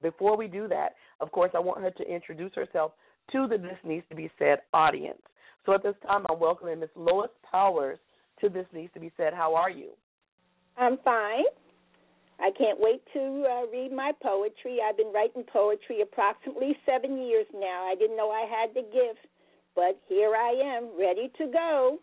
Before 0.00 0.36
we 0.36 0.48
do 0.48 0.66
that, 0.68 0.94
of 1.20 1.30
course, 1.30 1.50
I 1.54 1.58
want 1.58 1.82
her 1.82 1.90
to 1.90 2.02
introduce 2.04 2.54
herself 2.54 2.92
to 3.32 3.46
the 3.48 3.58
This 3.58 3.78
Needs 3.84 4.04
to 4.10 4.16
Be 4.16 4.30
Said 4.38 4.58
audience. 4.72 5.20
So 5.64 5.74
at 5.74 5.82
this 5.82 5.94
time, 6.06 6.24
I'm 6.30 6.38
welcoming 6.38 6.80
Ms. 6.80 6.90
Lois 6.96 7.30
Powers 7.50 7.98
to 8.40 8.48
This 8.48 8.66
Needs 8.72 8.92
to 8.94 9.00
Be 9.00 9.10
Said. 9.16 9.32
How 9.34 9.54
are 9.54 9.70
you? 9.70 9.90
I'm 10.76 10.98
fine. 11.04 11.44
I 12.40 12.50
can't 12.58 12.78
wait 12.80 13.02
to 13.12 13.20
uh, 13.20 13.70
read 13.70 13.92
my 13.92 14.12
poetry. 14.22 14.78
I've 14.86 14.96
been 14.96 15.12
writing 15.12 15.44
poetry 15.52 16.00
approximately 16.02 16.76
seven 16.84 17.22
years 17.22 17.46
now. 17.54 17.86
I 17.88 17.94
didn't 17.94 18.16
know 18.16 18.30
I 18.30 18.46
had 18.46 18.74
the 18.74 18.82
gift, 18.82 19.26
but 19.76 20.00
here 20.08 20.34
I 20.34 20.76
am, 20.76 20.90
ready 20.98 21.30
to 21.38 21.46
go. 21.52 21.98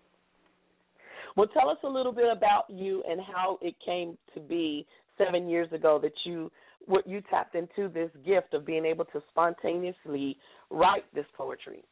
Well, 1.35 1.47
tell 1.47 1.69
us 1.69 1.77
a 1.83 1.89
little 1.89 2.13
bit 2.13 2.31
about 2.31 2.63
you 2.69 3.03
and 3.09 3.19
how 3.19 3.59
it 3.61 3.75
came 3.85 4.17
to 4.33 4.39
be 4.39 4.85
seven 5.17 5.49
years 5.49 5.71
ago 5.73 5.99
that 6.01 6.13
you 6.25 6.51
what 6.85 7.07
you 7.07 7.21
tapped 7.29 7.55
into 7.55 7.89
this 7.89 8.09
gift 8.25 8.53
of 8.53 8.65
being 8.65 8.85
able 8.85 9.05
to 9.05 9.21
spontaneously 9.29 10.37
write 10.69 11.05
this 11.13 11.25
poetry? 11.37 11.83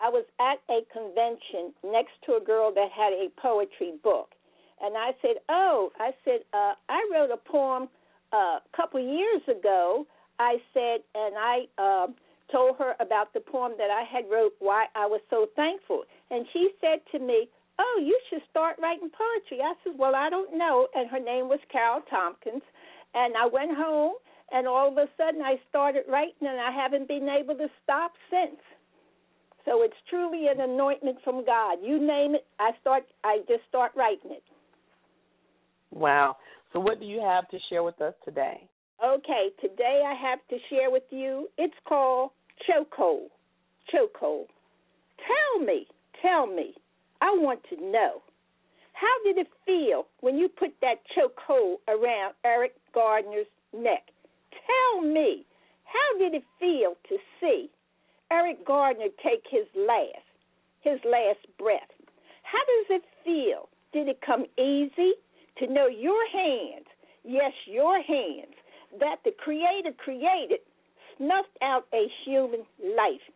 I 0.00 0.08
was 0.08 0.24
at 0.40 0.58
a 0.68 0.80
convention 0.92 1.72
next 1.84 2.12
to 2.26 2.34
a 2.34 2.44
girl 2.44 2.72
that 2.74 2.88
had 2.94 3.12
a 3.12 3.28
poetry 3.40 3.94
book, 4.02 4.30
and 4.80 4.96
I 4.96 5.12
said, 5.22 5.36
"Oh," 5.48 5.92
I 5.98 6.10
said, 6.24 6.40
uh, 6.52 6.74
"I 6.88 7.08
wrote 7.12 7.30
a 7.30 7.36
poem 7.36 7.88
uh, 8.32 8.58
a 8.58 8.62
couple 8.76 9.00
years 9.00 9.42
ago." 9.48 10.06
I 10.40 10.56
said, 10.72 11.00
and 11.14 11.36
I 11.38 11.68
uh, 11.78 12.06
told 12.50 12.76
her 12.78 12.94
about 12.98 13.32
the 13.32 13.40
poem 13.40 13.74
that 13.78 13.90
I 13.90 14.02
had 14.02 14.24
wrote, 14.28 14.52
why 14.58 14.86
I 14.96 15.06
was 15.06 15.20
so 15.30 15.46
thankful, 15.54 16.02
and 16.30 16.44
she 16.52 16.70
said 16.80 16.98
to 17.12 17.20
me, 17.20 17.48
oh, 17.78 18.00
you 18.02 18.18
should 18.30 18.42
start 18.50 18.76
writing 18.80 19.10
poetry. 19.10 19.62
I 19.62 19.74
said, 19.82 19.94
well, 19.98 20.14
I 20.14 20.30
don't 20.30 20.56
know. 20.56 20.86
And 20.94 21.10
her 21.10 21.18
name 21.18 21.48
was 21.48 21.58
Carol 21.70 22.02
Tompkins. 22.08 22.62
And 23.14 23.34
I 23.36 23.46
went 23.46 23.76
home, 23.76 24.14
and 24.50 24.66
all 24.66 24.88
of 24.88 24.96
a 24.98 25.06
sudden 25.16 25.40
I 25.42 25.56
started 25.68 26.04
writing, 26.08 26.48
and 26.48 26.60
I 26.60 26.70
haven't 26.70 27.08
been 27.08 27.28
able 27.28 27.54
to 27.54 27.68
stop 27.82 28.12
since. 28.30 28.60
So 29.64 29.82
it's 29.82 29.94
truly 30.10 30.48
an 30.48 30.60
anointment 30.60 31.18
from 31.24 31.44
God. 31.44 31.78
You 31.82 31.98
name 31.98 32.34
it, 32.34 32.44
I 32.58 32.72
start. 32.80 33.04
I 33.22 33.38
just 33.48 33.62
start 33.68 33.92
writing 33.96 34.32
it. 34.32 34.42
Wow. 35.90 36.36
So 36.72 36.80
what 36.80 37.00
do 37.00 37.06
you 37.06 37.20
have 37.20 37.48
to 37.48 37.58
share 37.70 37.82
with 37.82 38.00
us 38.00 38.14
today? 38.24 38.68
Okay, 39.04 39.48
today 39.60 40.02
I 40.06 40.14
have 40.28 40.40
to 40.50 40.56
share 40.68 40.90
with 40.90 41.04
you. 41.10 41.48
It's 41.56 41.74
called 41.88 42.30
chokehold. 42.68 43.28
Chokehold. 43.92 44.46
Tell 45.18 45.64
me, 45.64 45.86
tell 46.20 46.46
me, 46.46 46.74
I 47.20 47.30
want 47.38 47.60
to 47.70 47.76
know 47.76 48.22
how 48.94 49.14
did 49.24 49.38
it 49.38 49.48
feel 49.66 50.06
when 50.20 50.38
you 50.38 50.48
put 50.48 50.72
that 50.80 51.02
chokehold 51.14 51.76
around 51.88 52.34
Eric 52.44 52.74
Gardner's 52.94 53.46
neck? 53.72 54.04
Tell 54.50 55.02
me, 55.02 55.44
how 55.84 56.18
did 56.18 56.34
it 56.34 56.44
feel 56.60 56.94
to 57.08 57.16
see 57.40 57.70
Eric 58.30 58.64
Gardner 58.64 59.10
take 59.22 59.42
his 59.50 59.66
last, 59.76 60.24
his 60.80 60.98
last 61.04 61.44
breath? 61.58 61.90
How 62.44 62.60
does 62.60 63.00
it 63.00 63.04
feel 63.24 63.68
did 63.92 64.08
it 64.08 64.20
come 64.24 64.46
easy 64.58 65.14
to 65.58 65.66
know 65.66 65.86
your 65.86 66.26
hands, 66.32 66.86
yes, 67.24 67.52
your 67.66 68.00
hands, 68.00 68.54
that 69.00 69.16
the 69.24 69.32
Creator 69.38 69.92
created, 69.98 70.60
snuffed 71.18 71.56
out 71.62 71.86
a 71.92 72.06
human 72.24 72.64
life? 72.96 73.26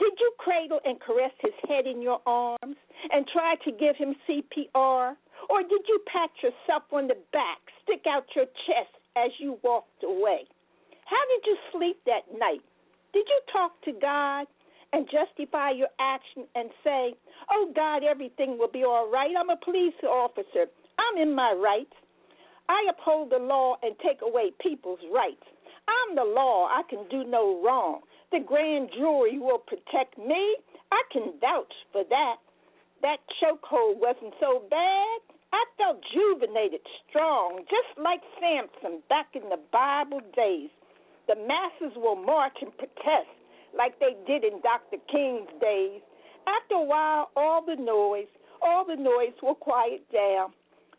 Did 0.00 0.12
you 0.18 0.32
cradle 0.38 0.80
and 0.86 0.98
caress 1.00 1.32
his 1.40 1.52
head 1.68 1.86
in 1.86 2.00
your 2.00 2.20
arms 2.26 2.76
and 3.10 3.26
try 3.32 3.56
to 3.64 3.72
give 3.72 3.96
him 3.96 4.14
CPR? 4.28 5.16
Or 5.50 5.62
did 5.62 5.82
you 5.88 6.00
pat 6.06 6.30
yourself 6.42 6.84
on 6.92 7.08
the 7.08 7.18
back, 7.32 7.58
stick 7.82 8.04
out 8.08 8.24
your 8.36 8.46
chest 8.66 8.94
as 9.16 9.30
you 9.38 9.58
walked 9.62 10.04
away? 10.04 10.46
How 11.04 11.22
did 11.34 11.46
you 11.46 11.56
sleep 11.72 11.98
that 12.06 12.38
night? 12.38 12.62
Did 13.12 13.26
you 13.28 13.40
talk 13.52 13.72
to 13.84 13.92
God 14.00 14.46
and 14.92 15.08
justify 15.10 15.70
your 15.70 15.88
action 16.00 16.46
and 16.54 16.70
say, 16.84 17.14
Oh 17.50 17.72
God, 17.74 18.02
everything 18.04 18.58
will 18.58 18.70
be 18.70 18.84
all 18.84 19.10
right. 19.10 19.30
I'm 19.38 19.50
a 19.50 19.56
police 19.56 19.94
officer. 20.08 20.66
I'm 20.98 21.20
in 21.20 21.34
my 21.34 21.52
rights. 21.52 21.94
I 22.68 22.86
uphold 22.88 23.30
the 23.30 23.38
law 23.38 23.76
and 23.82 23.94
take 23.98 24.22
away 24.22 24.52
people's 24.60 25.00
rights. 25.12 25.44
I'm 25.88 26.16
the 26.16 26.24
law. 26.24 26.68
I 26.68 26.82
can 26.88 27.06
do 27.10 27.24
no 27.24 27.60
wrong. 27.62 28.00
The 28.30 28.40
grand 28.40 28.90
jury 28.96 29.38
will 29.38 29.58
protect 29.58 30.16
me. 30.16 30.56
I 30.90 31.02
can 31.12 31.34
vouch 31.40 31.72
for 31.90 32.04
that. 32.08 32.36
That 33.02 33.18
chokehold 33.42 33.98
wasn't 33.98 34.34
so 34.40 34.62
bad. 34.70 35.18
I 35.52 35.64
felt 35.76 35.98
juvenated, 36.14 36.80
strong, 37.08 37.60
just 37.68 37.98
like 37.98 38.20
Samson 38.40 39.02
back 39.08 39.34
in 39.34 39.42
the 39.50 39.60
Bible 39.70 40.20
days. 40.34 40.70
The 41.28 41.36
masses 41.36 41.96
will 41.96 42.16
march 42.16 42.56
and 42.62 42.72
protest 42.76 43.28
like 43.76 43.98
they 44.00 44.16
did 44.26 44.44
in 44.44 44.60
Dr. 44.62 44.96
King's 45.10 45.50
days. 45.60 46.00
After 46.46 46.74
a 46.76 46.84
while, 46.84 47.30
all 47.36 47.64
the 47.64 47.76
noise, 47.76 48.30
all 48.62 48.84
the 48.86 48.96
noise 48.96 49.36
will 49.42 49.54
quiet 49.54 50.02
down. 50.12 50.52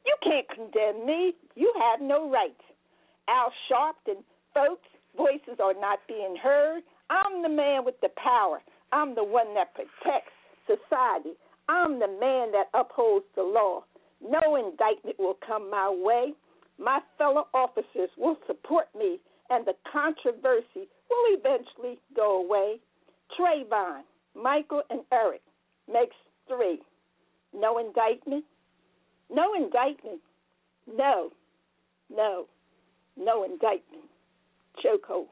You 0.06 0.16
can't 0.24 0.48
condemn 0.50 1.06
me. 1.06 1.34
You 1.56 1.74
have 1.80 2.02
no 2.02 2.30
rights. 2.30 2.62
Al 3.28 3.52
Sharpton, 3.70 4.24
folks, 4.54 4.88
voices 5.16 5.60
are 5.64 5.74
not 5.74 6.00
being 6.08 6.36
heard. 6.42 6.84
I'm 7.10 7.42
the 7.42 7.50
man 7.50 7.86
with 7.86 7.96
the 8.02 8.10
power. 8.22 8.62
I'm 8.92 9.16
the 9.16 9.24
one 9.24 9.54
that 9.56 9.74
protects 9.74 10.34
society. 10.68 11.36
I'm 11.70 12.00
the 12.00 12.08
man 12.08 12.52
that 12.52 12.70
upholds 12.74 13.26
the 13.36 13.44
law. 13.44 13.84
No 14.22 14.56
indictment 14.56 15.18
will 15.20 15.38
come 15.46 15.70
my 15.70 15.90
way. 15.90 16.34
My 16.80 17.00
fellow 17.18 17.48
officers 17.54 18.10
will 18.18 18.38
support 18.48 18.88
me 18.98 19.20
and 19.50 19.66
the 19.66 19.74
controversy 19.92 20.88
will 21.10 21.38
eventually 21.38 22.00
go 22.16 22.44
away. 22.44 22.80
Trayvon, 23.38 24.02
Michael, 24.36 24.84
and 24.90 25.02
Eric 25.12 25.42
makes 25.92 26.16
three. 26.48 26.80
No 27.54 27.78
indictment? 27.78 28.44
No 29.32 29.54
indictment. 29.54 30.20
No, 30.88 31.30
no, 32.14 32.46
no 33.18 33.44
indictment. 33.44 34.04
Chokehold. 34.84 35.28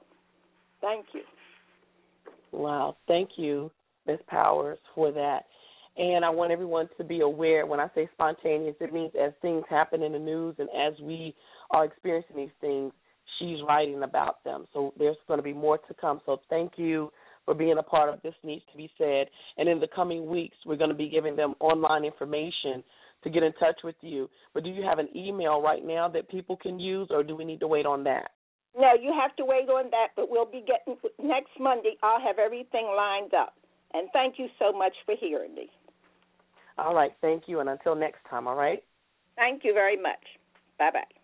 Thank 0.81 1.07
you. 1.13 1.21
Wow. 2.51 2.97
Thank 3.07 3.31
you, 3.37 3.71
Ms. 4.07 4.19
Powers, 4.27 4.79
for 4.93 5.11
that. 5.11 5.45
And 6.01 6.25
I 6.25 6.31
want 6.31 6.51
everyone 6.51 6.89
to 6.97 7.03
be 7.03 7.19
aware 7.19 7.67
when 7.67 7.79
I 7.79 7.87
say 7.93 8.09
spontaneous, 8.13 8.75
it 8.81 8.91
means 8.91 9.11
as 9.21 9.33
things 9.39 9.63
happen 9.69 10.01
in 10.01 10.13
the 10.13 10.19
news 10.19 10.55
and 10.57 10.67
as 10.69 10.99
we 10.99 11.35
are 11.69 11.85
experiencing 11.85 12.37
these 12.37 12.49
things, 12.59 12.91
she's 13.37 13.59
writing 13.67 14.01
about 14.01 14.43
them. 14.43 14.65
So 14.73 14.95
there's 14.97 15.15
going 15.27 15.37
to 15.37 15.43
be 15.43 15.53
more 15.53 15.77
to 15.77 15.93
come. 15.93 16.19
So 16.25 16.41
thank 16.49 16.71
you 16.77 17.11
for 17.45 17.53
being 17.53 17.77
a 17.77 17.83
part 17.83 18.11
of 18.11 18.19
This 18.23 18.33
Needs 18.43 18.63
to 18.71 18.77
Be 18.77 18.89
Said. 18.97 19.27
And 19.59 19.69
in 19.69 19.79
the 19.79 19.87
coming 19.95 20.25
weeks, 20.25 20.57
we're 20.65 20.75
going 20.75 20.89
to 20.89 20.95
be 20.95 21.07
giving 21.07 21.35
them 21.35 21.53
online 21.59 22.03
information 22.03 22.83
to 23.23 23.29
get 23.29 23.43
in 23.43 23.53
touch 23.59 23.81
with 23.83 23.95
you. 24.01 24.27
But 24.55 24.63
do 24.63 24.71
you 24.71 24.81
have 24.81 24.97
an 24.97 25.09
email 25.15 25.61
right 25.61 25.85
now 25.85 26.09
that 26.09 26.31
people 26.31 26.57
can 26.57 26.79
use, 26.79 27.09
or 27.11 27.21
do 27.21 27.35
we 27.35 27.45
need 27.45 27.59
to 27.59 27.67
wait 27.67 27.85
on 27.85 28.03
that? 28.05 28.31
No, 28.75 28.93
you 28.99 29.13
have 29.21 29.35
to 29.35 29.45
wait 29.45 29.69
on 29.69 29.91
that, 29.91 30.07
but 30.15 30.31
we'll 30.31 30.49
be 30.49 30.65
getting 30.65 30.99
next 31.21 31.51
Monday. 31.59 31.95
I'll 32.01 32.21
have 32.21 32.39
everything 32.39 32.91
lined 32.97 33.35
up. 33.35 33.53
And 33.93 34.07
thank 34.13 34.39
you 34.39 34.47
so 34.57 34.75
much 34.75 34.93
for 35.05 35.13
hearing 35.19 35.53
me. 35.53 35.69
All 36.77 36.95
right, 36.95 37.11
thank 37.21 37.43
you, 37.47 37.59
and 37.59 37.69
until 37.69 37.95
next 37.95 38.19
time, 38.29 38.47
all 38.47 38.55
right? 38.55 38.83
Thank 39.35 39.63
you 39.63 39.73
very 39.73 40.01
much. 40.01 40.23
Bye 40.77 40.91
bye. 40.91 41.20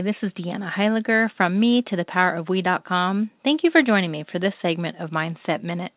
Hi, 0.00 0.04
this 0.04 0.16
is 0.22 0.32
Deanna 0.32 0.72
Heiliger 0.72 1.28
from 1.36 1.60
me 1.60 1.82
to 1.88 1.94
the 1.96 2.06
power 2.08 2.34
of 2.34 2.48
we.com. 2.48 3.30
Thank 3.44 3.60
you 3.62 3.70
for 3.70 3.82
joining 3.82 4.10
me 4.10 4.24
for 4.32 4.38
this 4.38 4.54
segment 4.62 4.96
of 4.98 5.10
Mindset 5.10 5.62
Minute. 5.62 5.92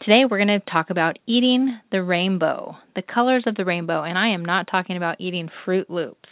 Today 0.00 0.20
we're 0.30 0.38
going 0.38 0.60
to 0.60 0.70
talk 0.70 0.90
about 0.90 1.18
eating 1.26 1.76
the 1.90 2.00
rainbow, 2.04 2.76
the 2.94 3.02
colors 3.02 3.42
of 3.48 3.56
the 3.56 3.64
rainbow, 3.64 4.04
and 4.04 4.16
I 4.16 4.28
am 4.28 4.44
not 4.44 4.68
talking 4.70 4.96
about 4.96 5.20
eating 5.20 5.48
Froot 5.66 5.86
Loops. 5.88 6.28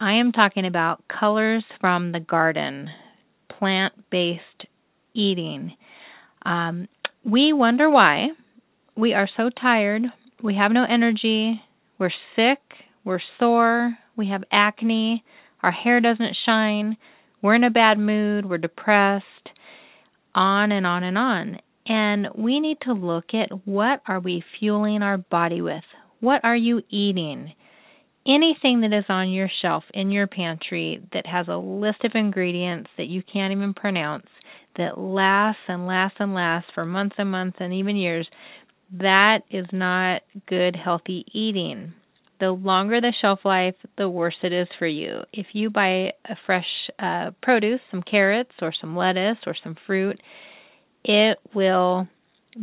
I 0.00 0.20
am 0.20 0.30
talking 0.30 0.64
about 0.64 1.02
colors 1.08 1.64
from 1.80 2.12
the 2.12 2.20
garden, 2.20 2.90
plant 3.58 3.94
based 4.12 4.68
eating. 5.14 5.72
Um, 6.44 6.86
we 7.24 7.52
wonder 7.52 7.90
why. 7.90 8.28
We 8.96 9.14
are 9.14 9.28
so 9.36 9.50
tired. 9.50 10.02
We 10.40 10.54
have 10.54 10.70
no 10.70 10.84
energy. 10.88 11.60
We're 11.98 12.10
sick. 12.36 12.60
We're 13.04 13.18
sore. 13.40 13.98
We 14.16 14.28
have 14.28 14.44
acne. 14.52 15.24
Our 15.66 15.72
hair 15.72 16.00
doesn't 16.00 16.36
shine. 16.46 16.96
We're 17.42 17.56
in 17.56 17.64
a 17.64 17.70
bad 17.70 17.98
mood. 17.98 18.46
We're 18.46 18.56
depressed. 18.56 19.24
On 20.32 20.70
and 20.70 20.86
on 20.86 21.02
and 21.02 21.18
on. 21.18 21.58
And 21.88 22.28
we 22.36 22.60
need 22.60 22.78
to 22.82 22.92
look 22.92 23.34
at 23.34 23.66
what 23.66 24.00
are 24.06 24.20
we 24.20 24.44
fueling 24.60 25.02
our 25.02 25.18
body 25.18 25.60
with? 25.60 25.82
What 26.20 26.44
are 26.44 26.54
you 26.54 26.82
eating? 26.88 27.52
Anything 28.24 28.82
that 28.82 28.96
is 28.96 29.06
on 29.08 29.32
your 29.32 29.50
shelf 29.60 29.82
in 29.92 30.12
your 30.12 30.28
pantry 30.28 31.02
that 31.12 31.26
has 31.26 31.48
a 31.48 31.56
list 31.56 32.04
of 32.04 32.12
ingredients 32.14 32.90
that 32.96 33.08
you 33.08 33.24
can't 33.24 33.52
even 33.52 33.74
pronounce 33.74 34.26
that 34.76 34.98
lasts 34.98 35.62
and 35.66 35.84
lasts 35.88 36.18
and 36.20 36.32
lasts 36.32 36.70
for 36.76 36.86
months 36.86 37.16
and 37.18 37.28
months 37.32 37.56
and 37.58 37.74
even 37.74 37.96
years, 37.96 38.28
that 38.92 39.38
is 39.50 39.66
not 39.72 40.22
good, 40.48 40.76
healthy 40.76 41.24
eating. 41.32 41.92
The 42.38 42.50
longer 42.50 43.00
the 43.00 43.14
shelf 43.20 43.40
life, 43.44 43.74
the 43.96 44.08
worse 44.08 44.36
it 44.42 44.52
is 44.52 44.68
for 44.78 44.86
you. 44.86 45.20
If 45.32 45.46
you 45.52 45.70
buy 45.70 46.12
a 46.24 46.36
fresh 46.44 46.66
uh, 46.98 47.30
produce, 47.42 47.80
some 47.90 48.02
carrots 48.02 48.52
or 48.60 48.72
some 48.78 48.96
lettuce 48.96 49.38
or 49.46 49.54
some 49.62 49.76
fruit, 49.86 50.20
it 51.04 51.38
will 51.54 52.08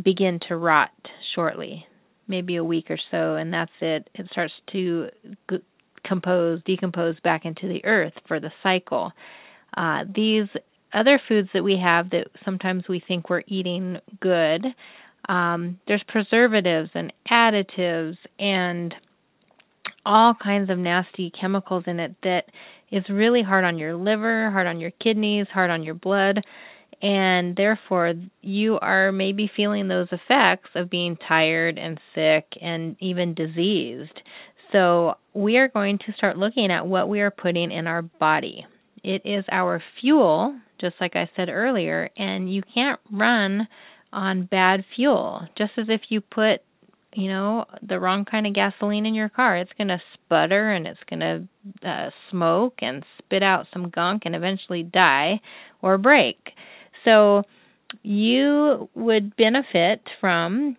begin 0.03 0.39
to 0.47 0.57
rot 0.57 0.91
shortly, 1.36 1.86
maybe 2.28 2.55
a 2.57 2.63
week 2.63 2.86
or 2.89 2.99
so, 3.11 3.36
and 3.36 3.51
that's 3.53 3.71
it. 3.82 4.09
It 4.13 4.28
starts 4.32 4.53
to 4.74 5.07
g- 5.49 5.57
compose, 6.05 6.61
decompose 6.65 7.19
back 7.24 7.45
into 7.45 7.67
the 7.67 7.84
earth 7.86 8.13
for 8.28 8.39
the 8.39 8.51
cycle. 8.61 9.11
Uh, 9.76 10.03
these 10.13 10.47
other 10.93 11.19
foods 11.28 11.49
that 11.53 11.63
we 11.63 11.80
have 11.84 12.11
that 12.11 12.28
sometimes 12.45 12.84
we 12.88 13.01
think 13.07 13.30
we're 13.30 13.43
eating 13.47 13.97
good, 14.19 14.65
um, 15.30 15.80
there's 15.88 16.03
preservatives 16.07 16.89
and 16.93 17.13
additives 17.32 18.17
and 18.39 18.93
all 20.06 20.34
kinds 20.41 20.70
of 20.70 20.78
nasty 20.78 21.32
chemicals 21.39 21.84
in 21.88 21.99
it 21.99 22.16
that 22.24 22.43
is 22.91 23.04
really 23.10 23.41
hard 23.41 23.64
on 23.64 23.78
your 23.78 23.95
liver, 23.95 24.51
hard 24.51 24.68
on 24.68 24.80
your 24.80 24.91
kidneys, 24.91 25.47
hard 25.54 25.72
on 25.72 25.84
your 25.84 25.95
blood, 25.95 26.41
and 27.01 27.56
therefore 27.56 28.14
you 28.41 28.78
are 28.80 29.12
maybe 29.12 29.51
feeling 29.56 29.88
those 29.88 30.08
effects 30.12 30.70
of 30.76 30.89
being 30.89 31.18
tired 31.28 31.78
and 31.78 31.99
sick 32.16 32.45
and 32.62 32.95
even 32.99 33.34
diseased. 33.34 34.20
So, 34.72 35.16
we 35.36 35.58
are 35.58 35.68
going 35.68 35.99
to 35.99 36.14
start 36.18 36.38
looking 36.38 36.72
at 36.72 36.88
what 36.88 37.08
we 37.08 37.22
are 37.22 37.32
putting 37.32 37.72
in 37.72 37.86
our 37.86 38.01
body. 38.01 38.66
It 39.04 39.22
is 39.26 39.43
our 39.51 39.84
fuel, 40.01 40.60
just 40.80 40.95
like 40.99 41.16
I 41.16 41.30
said 41.36 41.49
earlier, 41.49 42.10
and 42.18 42.51
you 42.51 42.64
can't 42.74 42.99
run 43.12 43.68
on 44.12 44.45
bad 44.45 44.86
fuel. 44.95 45.47
Just 45.58 45.72
as 45.78 45.86
if 45.89 46.01
you 46.10 46.22
put, 46.22 46.62
you 47.16 47.30
know, 47.30 47.66
the 47.88 47.99
wrong 47.99 48.26
kind 48.26 48.47
of 48.47 48.53
gasoline 48.53 49.05
in 49.05 49.14
your 49.14 49.30
car, 49.30 49.57
it's 49.57 49.72
going 49.78 49.89
to 49.89 50.01
sputter 50.14 50.72
and 50.72 50.88
it's 50.88 50.99
going 51.09 51.20
to 51.20 51.88
uh, 51.88 52.09
smoke 52.32 52.76
and 52.82 53.03
spit 53.20 53.43
out 53.43 53.68
some 53.72 53.89
gunk 53.89 54.24
and 54.26 54.36
eventually 54.36 54.84
die 54.84 55.41
or 55.82 55.97
break. 55.97 56.38
So, 57.05 57.43
you 58.01 58.89
would 58.95 59.36
benefit 59.36 60.01
from 60.20 60.78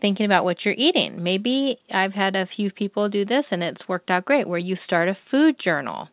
thinking 0.00 0.26
about 0.26 0.44
what 0.44 0.58
you're 0.64 0.74
eating. 0.74 1.22
Maybe 1.22 1.78
I've 1.92 2.12
had 2.12 2.36
a 2.36 2.48
few 2.56 2.70
people 2.70 3.08
do 3.08 3.24
this 3.24 3.44
and 3.50 3.62
it's 3.62 3.88
worked 3.88 4.10
out 4.10 4.24
great 4.24 4.48
where 4.48 4.58
you 4.58 4.76
start 4.84 5.08
a 5.08 5.16
food 5.30 5.56
journal. 5.62 6.08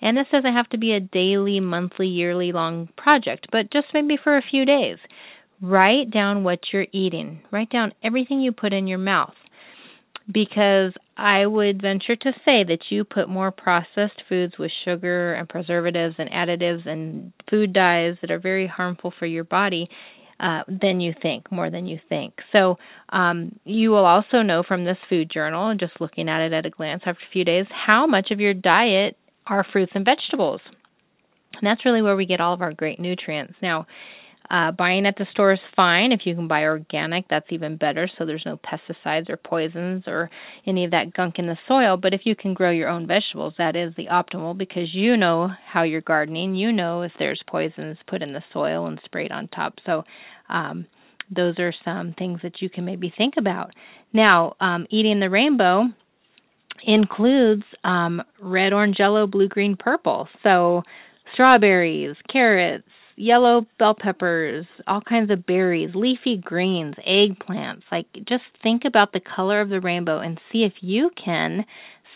And 0.00 0.16
this 0.16 0.26
doesn't 0.30 0.54
have 0.54 0.68
to 0.70 0.78
be 0.78 0.92
a 0.92 1.00
daily, 1.00 1.60
monthly, 1.60 2.06
yearly 2.06 2.52
long 2.52 2.88
project, 2.96 3.48
but 3.50 3.70
just 3.72 3.88
maybe 3.92 4.16
for 4.22 4.36
a 4.36 4.42
few 4.48 4.64
days. 4.64 4.98
Write 5.60 6.10
down 6.10 6.44
what 6.44 6.60
you're 6.72 6.86
eating. 6.92 7.40
Write 7.50 7.70
down 7.70 7.92
everything 8.02 8.40
you 8.40 8.52
put 8.52 8.72
in 8.72 8.86
your 8.86 8.98
mouth. 8.98 9.34
Because 10.32 10.92
I 11.16 11.46
would 11.46 11.80
venture 11.80 12.14
to 12.14 12.32
say 12.44 12.62
that 12.64 12.80
you 12.90 13.04
put 13.04 13.28
more 13.28 13.50
processed 13.50 14.22
foods 14.28 14.54
with 14.58 14.70
sugar 14.84 15.34
and 15.34 15.48
preservatives 15.48 16.16
and 16.18 16.30
additives 16.30 16.86
and 16.86 17.32
food 17.50 17.72
dyes 17.72 18.16
that 18.20 18.30
are 18.30 18.38
very 18.38 18.66
harmful 18.66 19.12
for 19.18 19.24
your 19.24 19.44
body 19.44 19.88
uh, 20.38 20.62
than 20.68 21.00
you 21.00 21.14
think, 21.20 21.50
more 21.50 21.70
than 21.70 21.86
you 21.86 21.98
think. 22.08 22.34
So 22.54 22.76
um, 23.08 23.58
you 23.64 23.90
will 23.90 24.04
also 24.04 24.42
know 24.42 24.62
from 24.66 24.84
this 24.84 24.98
food 25.08 25.30
journal, 25.32 25.74
just 25.74 25.98
looking 25.98 26.28
at 26.28 26.42
it 26.42 26.52
at 26.52 26.66
a 26.66 26.70
glance 26.70 27.02
after 27.06 27.24
a 27.28 27.32
few 27.32 27.44
days, 27.44 27.64
how 27.86 28.06
much 28.06 28.30
of 28.30 28.38
your 28.38 28.54
diet 28.54 29.16
are 29.46 29.66
fruits 29.72 29.92
and 29.94 30.04
vegetables. 30.04 30.60
And 31.54 31.66
that's 31.66 31.84
really 31.84 32.02
where 32.02 32.16
we 32.16 32.26
get 32.26 32.40
all 32.40 32.54
of 32.54 32.60
our 32.60 32.72
great 32.72 33.00
nutrients. 33.00 33.54
Now, 33.60 33.86
uh, 34.50 34.72
buying 34.72 35.04
at 35.06 35.16
the 35.16 35.26
store 35.32 35.52
is 35.52 35.58
fine. 35.76 36.12
If 36.12 36.20
you 36.24 36.34
can 36.34 36.48
buy 36.48 36.62
organic, 36.62 37.28
that's 37.28 37.46
even 37.50 37.76
better. 37.76 38.10
So 38.16 38.24
there's 38.24 38.46
no 38.46 38.58
pesticides 38.58 39.28
or 39.28 39.36
poisons 39.36 40.04
or 40.06 40.30
any 40.66 40.84
of 40.84 40.92
that 40.92 41.12
gunk 41.14 41.34
in 41.38 41.46
the 41.46 41.58
soil. 41.66 41.96
But 41.96 42.14
if 42.14 42.22
you 42.24 42.34
can 42.34 42.54
grow 42.54 42.70
your 42.70 42.88
own 42.88 43.06
vegetables, 43.06 43.54
that 43.58 43.76
is 43.76 43.92
the 43.96 44.06
optimal 44.06 44.56
because 44.56 44.94
you 44.94 45.16
know 45.16 45.48
how 45.70 45.82
you're 45.82 46.00
gardening. 46.00 46.54
You 46.54 46.72
know 46.72 47.02
if 47.02 47.12
there's 47.18 47.42
poisons 47.48 47.98
put 48.08 48.22
in 48.22 48.32
the 48.32 48.42
soil 48.52 48.86
and 48.86 48.98
sprayed 49.04 49.32
on 49.32 49.48
top. 49.48 49.74
So 49.84 50.04
um, 50.48 50.86
those 51.34 51.58
are 51.58 51.74
some 51.84 52.14
things 52.18 52.40
that 52.42 52.60
you 52.60 52.70
can 52.70 52.84
maybe 52.84 53.12
think 53.16 53.34
about. 53.36 53.72
Now, 54.12 54.54
um, 54.60 54.86
eating 54.90 55.20
the 55.20 55.28
rainbow 55.28 55.84
includes 56.86 57.64
um, 57.84 58.22
red, 58.40 58.72
orange, 58.72 58.96
yellow, 58.98 59.26
blue, 59.26 59.48
green, 59.48 59.76
purple. 59.78 60.28
So 60.42 60.82
strawberries, 61.34 62.16
carrots, 62.32 62.88
yellow 63.18 63.66
bell 63.78 63.96
peppers, 63.98 64.66
all 64.86 65.00
kinds 65.00 65.30
of 65.30 65.46
berries, 65.46 65.90
leafy 65.94 66.36
greens, 66.36 66.94
eggplants. 67.06 67.82
Like 67.90 68.06
just 68.28 68.44
think 68.62 68.82
about 68.86 69.12
the 69.12 69.20
color 69.20 69.60
of 69.60 69.68
the 69.68 69.80
rainbow 69.80 70.20
and 70.20 70.40
see 70.52 70.64
if 70.64 70.72
you 70.80 71.10
can 71.22 71.64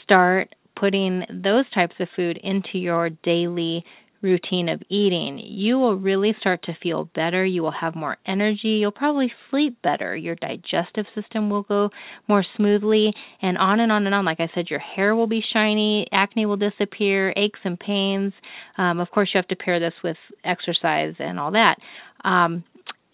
start 0.03 0.55
putting 0.79 1.25
those 1.31 1.65
types 1.75 1.95
of 2.01 2.09
food 2.17 2.39
into 2.43 2.79
your 2.79 3.11
daily 3.11 3.85
routine 4.23 4.69
of 4.69 4.81
eating, 4.89 5.41
you 5.43 5.79
will 5.79 5.97
really 5.97 6.35
start 6.41 6.63
to 6.65 6.77
feel 6.83 7.11
better. 7.15 7.45
You 7.45 7.63
will 7.63 7.75
have 7.79 7.95
more 7.95 8.17
energy. 8.27 8.79
You'll 8.81 8.93
probably 8.93 9.33
sleep 9.51 9.81
better. 9.83 10.17
Your 10.17 10.37
digestive 10.37 11.07
system 11.15 11.51
will 11.51 11.63
go 11.63 11.91
more 12.29 12.45
smoothly, 12.57 13.13
and 13.41 13.59
on 13.59 13.81
and 13.81 13.91
on 13.91 14.07
and 14.07 14.15
on. 14.15 14.25
Like 14.25 14.41
I 14.41 14.51
said, 14.55 14.67
your 14.71 14.81
hair 14.81 15.15
will 15.15 15.27
be 15.27 15.43
shiny, 15.53 16.07
acne 16.13 16.47
will 16.47 16.57
disappear, 16.57 17.33
aches 17.37 17.61
and 17.65 17.79
pains. 17.79 18.33
Um, 18.79 19.01
of 19.01 19.11
course, 19.11 19.31
you 19.35 19.39
have 19.39 19.49
to 19.49 19.57
pair 19.57 19.81
this 19.81 19.95
with 20.03 20.17
exercise 20.45 21.15
and 21.19 21.39
all 21.39 21.53
that. 21.53 21.77
Um, 22.25 22.65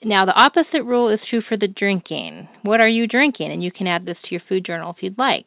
now, 0.04 0.24
the 0.24 0.32
opposite 0.32 0.84
rule 0.84 1.12
is 1.12 1.18
true 1.28 1.42
for 1.48 1.56
the 1.56 1.66
drinking. 1.66 2.48
What 2.62 2.80
are 2.80 2.88
you 2.88 3.09
drinking? 3.09 3.50
And 3.50 3.64
you 3.64 3.72
can 3.72 3.88
add 3.88 4.06
this 4.06 4.16
to 4.22 4.28
your 4.30 4.42
food 4.48 4.64
journal 4.64 4.94
if 4.96 5.02
you'd 5.02 5.18
like 5.18 5.46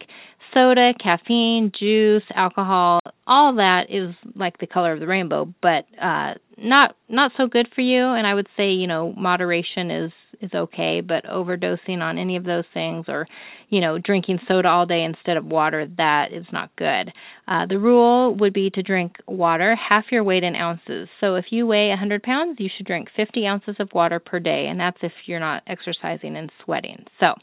soda, 0.54 0.92
caffeine, 1.02 1.72
juice, 1.78 2.22
alcohol, 2.34 3.00
all 3.26 3.54
that 3.56 3.84
is 3.88 4.14
like 4.36 4.58
the 4.58 4.66
color 4.66 4.92
of 4.92 5.00
the 5.00 5.06
rainbow, 5.06 5.52
but 5.62 5.84
uh 6.00 6.34
not 6.58 6.94
not 7.08 7.32
so 7.36 7.46
good 7.46 7.68
for 7.74 7.80
you 7.80 8.02
and 8.02 8.26
I 8.26 8.34
would 8.34 8.48
say, 8.56 8.70
you 8.70 8.86
know, 8.86 9.12
moderation 9.16 9.90
is 9.90 10.12
is 10.40 10.50
okay, 10.54 11.00
but 11.00 11.24
overdosing 11.24 12.00
on 12.00 12.18
any 12.18 12.36
of 12.36 12.42
those 12.44 12.64
things 12.74 13.04
or, 13.06 13.28
you 13.68 13.80
know, 13.80 13.98
drinking 13.98 14.40
soda 14.48 14.66
all 14.68 14.86
day 14.86 15.04
instead 15.04 15.36
of 15.36 15.44
water, 15.44 15.86
that 15.96 16.32
is 16.32 16.44
not 16.52 16.74
good. 16.76 17.12
Uh 17.48 17.66
the 17.66 17.78
rule 17.78 18.34
would 18.36 18.52
be 18.52 18.70
to 18.70 18.82
drink 18.82 19.16
water 19.26 19.76
half 19.88 20.04
your 20.10 20.24
weight 20.24 20.42
in 20.44 20.54
ounces. 20.56 21.08
So 21.20 21.36
if 21.36 21.46
you 21.50 21.66
weigh 21.66 21.88
100 21.88 22.22
pounds, 22.22 22.56
you 22.58 22.68
should 22.76 22.86
drink 22.86 23.08
50 23.16 23.46
ounces 23.46 23.76
of 23.78 23.88
water 23.94 24.18
per 24.18 24.38
day, 24.40 24.66
and 24.68 24.78
that's 24.78 24.98
if 25.02 25.12
you're 25.26 25.40
not 25.40 25.62
exercising 25.66 26.36
and 26.36 26.50
sweating. 26.64 27.04
So, 27.20 27.34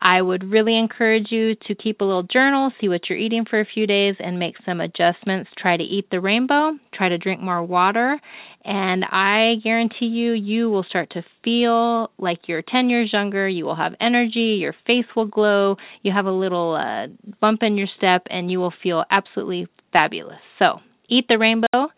I 0.00 0.20
would 0.22 0.50
really 0.50 0.78
encourage 0.78 1.28
you 1.30 1.54
to 1.66 1.74
keep 1.74 2.00
a 2.00 2.04
little 2.04 2.22
journal, 2.22 2.70
see 2.80 2.88
what 2.88 3.08
you're 3.08 3.18
eating 3.18 3.44
for 3.48 3.60
a 3.60 3.66
few 3.66 3.86
days, 3.86 4.14
and 4.18 4.38
make 4.38 4.54
some 4.64 4.80
adjustments. 4.80 5.50
Try 5.58 5.76
to 5.76 5.82
eat 5.82 6.08
the 6.10 6.20
rainbow, 6.20 6.72
try 6.94 7.08
to 7.08 7.18
drink 7.18 7.40
more 7.40 7.62
water, 7.62 8.20
and 8.66 9.04
I 9.04 9.54
guarantee 9.62 10.06
you, 10.06 10.32
you 10.32 10.68
will 10.70 10.82
start 10.82 11.10
to 11.10 11.24
feel 11.44 12.10
like 12.18 12.40
you're 12.48 12.62
10 12.62 12.90
years 12.90 13.10
younger. 13.12 13.48
You 13.48 13.64
will 13.64 13.76
have 13.76 13.94
energy, 14.00 14.58
your 14.60 14.74
face 14.86 15.06
will 15.14 15.26
glow, 15.26 15.76
you 16.02 16.12
have 16.12 16.26
a 16.26 16.32
little 16.32 16.74
uh, 16.74 17.06
bump 17.40 17.62
in 17.62 17.78
your 17.78 17.86
step, 17.96 18.26
and 18.28 18.50
you 18.50 18.58
will 18.58 18.74
feel 18.82 19.04
absolutely 19.10 19.68
fabulous. 19.92 20.40
So, 20.58 20.80
eat 21.08 21.26
the 21.28 21.38
rainbow, 21.38 21.92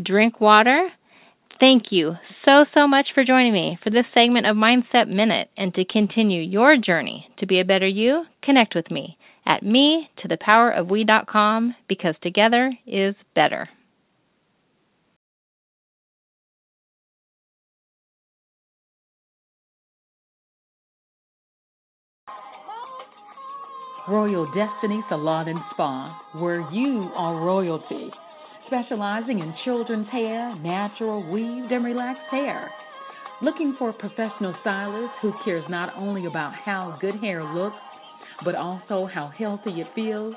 drink 0.00 0.40
water, 0.40 0.90
Thank 1.60 1.84
you 1.90 2.14
so, 2.44 2.64
so 2.74 2.88
much 2.88 3.06
for 3.14 3.24
joining 3.24 3.52
me 3.52 3.78
for 3.84 3.90
this 3.90 4.04
segment 4.14 4.46
of 4.46 4.56
Mindset 4.56 5.08
Minute 5.08 5.48
and 5.56 5.72
to 5.74 5.84
continue 5.84 6.42
your 6.42 6.76
journey 6.76 7.28
to 7.38 7.46
be 7.46 7.60
a 7.60 7.64
better 7.64 7.86
you, 7.86 8.24
connect 8.42 8.74
with 8.74 8.90
me 8.90 9.16
at 9.46 9.62
me 9.62 10.08
to 10.22 10.28
the 10.28 10.38
power 10.40 10.70
of 10.70 10.88
we.com 10.88 11.74
because 11.88 12.14
together 12.22 12.72
is 12.86 13.14
better. 13.34 13.68
Royal 24.08 24.46
Destiny 24.46 25.00
Salon 25.08 25.48
and 25.48 25.60
Spa, 25.72 26.20
where 26.32 26.68
you 26.72 27.08
are 27.14 27.40
royalty 27.40 28.10
specializing 28.72 29.40
in 29.40 29.52
children's 29.66 30.08
hair, 30.08 30.56
natural, 30.56 31.30
weaved, 31.30 31.70
and 31.70 31.84
relaxed 31.84 32.22
hair. 32.30 32.70
Looking 33.42 33.76
for 33.78 33.90
a 33.90 33.92
professional 33.92 34.54
stylist 34.62 35.12
who 35.20 35.32
cares 35.44 35.64
not 35.68 35.92
only 35.94 36.24
about 36.24 36.54
how 36.54 36.96
good 36.98 37.16
hair 37.16 37.44
looks, 37.44 37.76
but 38.46 38.54
also 38.54 39.06
how 39.12 39.30
healthy 39.36 39.82
it 39.82 39.88
feels? 39.94 40.34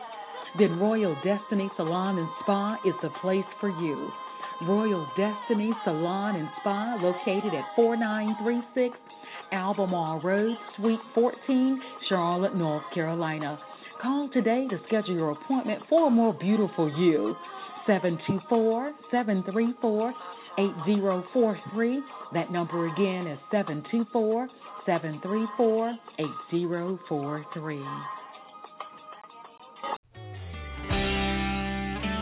Then 0.60 0.80
Royal 0.80 1.16
Destiny 1.24 1.70
Salon 1.78 2.18
and 2.18 2.28
Spa 2.42 2.76
is 2.86 2.94
the 3.02 3.10
place 3.22 3.46
for 3.62 3.70
you. 3.70 4.10
Royal 4.68 5.08
Destiny 5.18 5.72
Salon 5.86 6.36
and 6.36 6.50
Spa, 6.60 6.98
located 7.02 7.54
at 7.54 7.64
4936 7.78 8.98
Albemarle 9.54 10.22
Road, 10.22 10.58
Suite 10.76 11.00
14, 11.14 11.82
Charlotte, 12.10 12.56
North 12.56 12.84
Carolina. 12.94 13.58
Call 14.02 14.30
today 14.34 14.68
to 14.70 14.78
schedule 14.88 15.16
your 15.16 15.32
appointment 15.32 15.84
for 15.90 16.08
a 16.08 16.12
more 16.12 16.34
beautiful 16.34 16.90
you. 17.00 17.34
724 17.88 18.94
734 19.12 20.14
8043. 20.58 22.00
That 22.34 22.52
number 22.52 22.88
again 22.88 23.28
is 23.28 23.40
724 23.52 24.48
734 24.86 25.94
8043. 26.20 27.84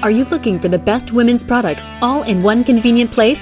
Are 0.04 0.12
you 0.12 0.26
looking 0.28 0.60
for 0.60 0.68
the 0.68 0.84
best 0.84 1.14
women's 1.16 1.40
products 1.48 1.80
all 2.02 2.28
in 2.28 2.44
one 2.44 2.66
convenient 2.66 3.16
place? 3.16 3.40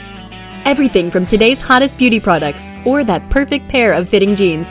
Everything 0.69 1.09
from 1.09 1.25
today's 1.25 1.57
hottest 1.65 1.97
beauty 1.97 2.19
products 2.21 2.61
or 2.85 3.01
that 3.01 3.33
perfect 3.33 3.65
pair 3.71 3.97
of 3.97 4.09
fitting 4.13 4.37
jeans. 4.37 4.69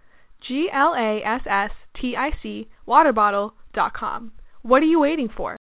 G 0.47 0.69
L 0.73 0.95
A 0.97 1.21
S 1.25 1.41
S 1.49 1.71
T 2.01 2.15
I 2.17 2.31
C 2.43 2.69
waterbottle.com. 2.87 4.33
What 4.63 4.83
are 4.83 4.87
you 4.87 5.01
waiting 5.01 5.29
for? 5.35 5.57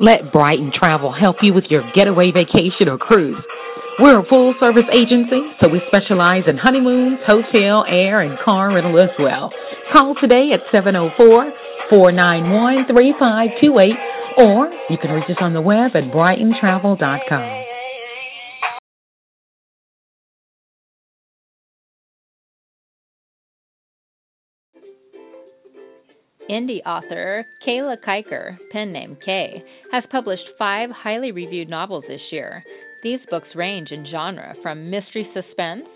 Let 0.00 0.32
Brighton 0.32 0.72
Travel 0.78 1.14
help 1.18 1.36
you 1.42 1.52
with 1.52 1.64
your 1.70 1.82
getaway 1.94 2.30
vacation 2.32 2.88
or 2.88 2.98
cruise. 2.98 3.42
We're 4.00 4.20
a 4.20 4.28
full 4.28 4.54
service 4.62 4.86
agency, 4.94 5.42
so 5.60 5.68
we 5.68 5.82
specialize 5.88 6.44
in 6.46 6.56
honeymoons, 6.56 7.18
hotel, 7.26 7.84
air, 7.88 8.20
and 8.20 8.38
car 8.46 8.72
rental 8.72 8.96
as 8.96 9.10
well. 9.18 9.50
Call 9.92 10.14
today 10.20 10.54
at 10.54 10.60
704 10.70 11.18
491 11.90 12.86
3528 12.86 14.18
or 14.38 14.70
you 14.88 14.98
can 15.02 15.10
reach 15.10 15.24
us 15.28 15.36
on 15.40 15.52
the 15.52 15.60
web 15.60 15.96
at 15.96 16.14
brightontravel.com. 16.14 17.64
Indie 26.48 26.86
author 26.86 27.44
Kayla 27.66 27.96
Kiker, 28.06 28.58
pen 28.70 28.92
name 28.92 29.18
Kay, 29.24 29.62
has 29.92 30.04
published 30.10 30.44
five 30.56 30.88
highly 30.90 31.32
reviewed 31.32 31.68
novels 31.68 32.04
this 32.08 32.20
year. 32.30 32.64
These 33.02 33.20
books 33.30 33.48
range 33.54 33.90
in 33.90 34.06
genre 34.10 34.54
from 34.62 34.90
mystery 34.90 35.28
suspense, 35.34 35.86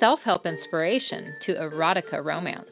self 0.00 0.20
help 0.24 0.46
inspiration, 0.46 1.34
to 1.46 1.54
erotica 1.54 2.24
romance. 2.24 2.70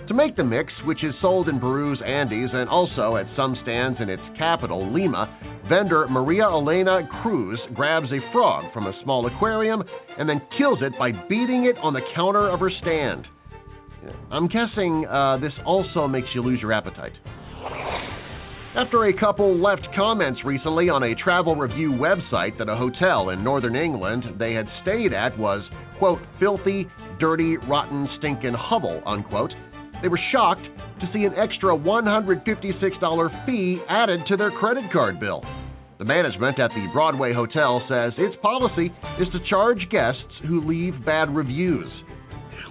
To 0.09 0.13
make 0.13 0.37
the 0.37 0.45
mix, 0.45 0.71
which 0.85 1.03
is 1.03 1.15
sold 1.23 1.49
in 1.49 1.59
Peru's 1.59 1.99
Andes 2.05 2.51
and 2.53 2.69
also 2.69 3.17
at 3.17 3.25
some 3.37 3.57
stands 3.63 3.99
in 4.03 4.11
its 4.11 4.23
capital, 4.37 4.93
Lima, 4.93 5.39
vendor 5.67 6.07
Maria 6.09 6.45
Elena 6.45 7.09
Cruz 7.23 7.59
grabs 7.73 8.09
a 8.13 8.21
frog 8.31 8.71
from 8.75 8.87
a 8.87 8.93
small 9.03 9.27
aquarium 9.27 9.83
and 10.19 10.29
then 10.29 10.43
kills 10.59 10.81
it 10.83 10.93
by 10.99 11.11
beating 11.31 11.65
it 11.65 11.79
on 11.83 11.95
the 11.95 12.03
counter 12.15 12.51
of 12.51 12.61
her 12.61 12.71
stand. 12.83 13.27
I'm 14.31 14.47
guessing 14.49 15.07
uh, 15.07 15.39
this 15.39 15.53
also 15.65 16.07
makes 16.07 16.29
you 16.35 16.43
lose 16.43 16.61
your 16.61 16.75
appetite. 16.75 17.13
After 18.77 19.07
a 19.07 19.19
couple 19.19 19.57
left 19.57 19.89
comments 19.97 20.41
recently 20.45 20.91
on 20.91 21.03
a 21.03 21.15
travel 21.15 21.57
review 21.57 21.93
website 21.93 22.59
that 22.59 22.69
a 22.69 22.77
hotel 22.77 23.31
in 23.31 23.43
northern 23.43 23.75
England 23.75 24.25
they 24.39 24.53
had 24.53 24.67
stayed 24.83 25.15
at 25.15 25.39
was, 25.39 25.63
quote, 25.99 26.19
filthy, 26.39 26.87
dirty, 27.19 27.57
rotten, 27.57 28.07
stinking 28.19 28.53
hovel, 28.53 29.01
unquote, 29.07 29.53
they 30.05 30.09
were 30.09 30.21
shocked 30.33 30.61
to 31.01 31.07
see 31.15 31.25
an 31.25 31.33
extra 31.33 31.75
$156 31.75 33.47
fee 33.47 33.79
added 33.89 34.21
to 34.29 34.37
their 34.37 34.51
credit 34.51 34.85
card 34.93 35.19
bill. 35.19 35.43
The 35.99 36.05
management 36.05 36.61
at 36.61 36.69
the 36.75 36.89
Broadway 36.93 37.33
Hotel 37.33 37.81
says 37.89 38.13
its 38.19 38.37
policy 38.43 38.93
is 39.19 39.29
to 39.33 39.39
charge 39.49 39.79
guests 39.91 40.21
who 40.47 40.69
leave 40.69 40.93
bad 41.07 41.35
reviews. 41.35 41.89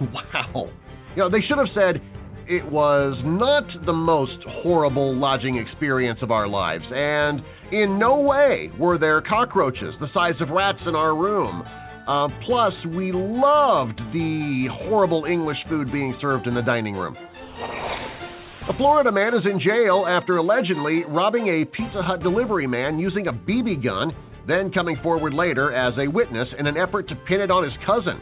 wow. 0.00 0.70
You 1.16 1.22
know, 1.22 1.28
they 1.28 1.40
should 1.48 1.58
have 1.58 1.74
said, 1.74 2.00
it 2.46 2.70
was 2.70 3.20
not 3.24 3.64
the 3.84 3.92
most 3.92 4.38
horrible 4.62 5.16
lodging 5.18 5.56
experience 5.56 6.20
of 6.22 6.30
our 6.30 6.46
lives, 6.46 6.84
and 6.88 7.40
in 7.72 7.98
no 7.98 8.20
way 8.20 8.70
were 8.78 8.96
there 8.96 9.20
cockroaches 9.22 9.94
the 9.98 10.06
size 10.14 10.40
of 10.40 10.50
rats 10.50 10.78
in 10.86 10.94
our 10.94 11.16
room. 11.16 11.64
Uh, 12.06 12.28
plus, 12.46 12.74
we 12.94 13.10
loved 13.12 13.98
the 14.12 14.66
horrible 14.84 15.24
English 15.24 15.56
food 15.70 15.90
being 15.90 16.14
served 16.20 16.46
in 16.46 16.54
the 16.54 16.62
dining 16.62 16.94
room. 16.94 17.16
A 17.54 18.76
Florida 18.76 19.12
man 19.12 19.34
is 19.34 19.44
in 19.44 19.60
jail 19.60 20.06
after 20.08 20.38
allegedly 20.38 21.04
robbing 21.06 21.46
a 21.48 21.64
Pizza 21.64 22.02
Hut 22.02 22.22
delivery 22.22 22.66
man 22.66 22.98
using 22.98 23.26
a 23.26 23.32
BB 23.32 23.84
gun, 23.84 24.10
then 24.48 24.72
coming 24.72 24.96
forward 25.02 25.34
later 25.34 25.72
as 25.72 25.94
a 25.98 26.10
witness 26.10 26.48
in 26.58 26.66
an 26.66 26.76
effort 26.76 27.08
to 27.08 27.14
pin 27.28 27.40
it 27.40 27.50
on 27.50 27.62
his 27.62 27.72
cousin. 27.86 28.20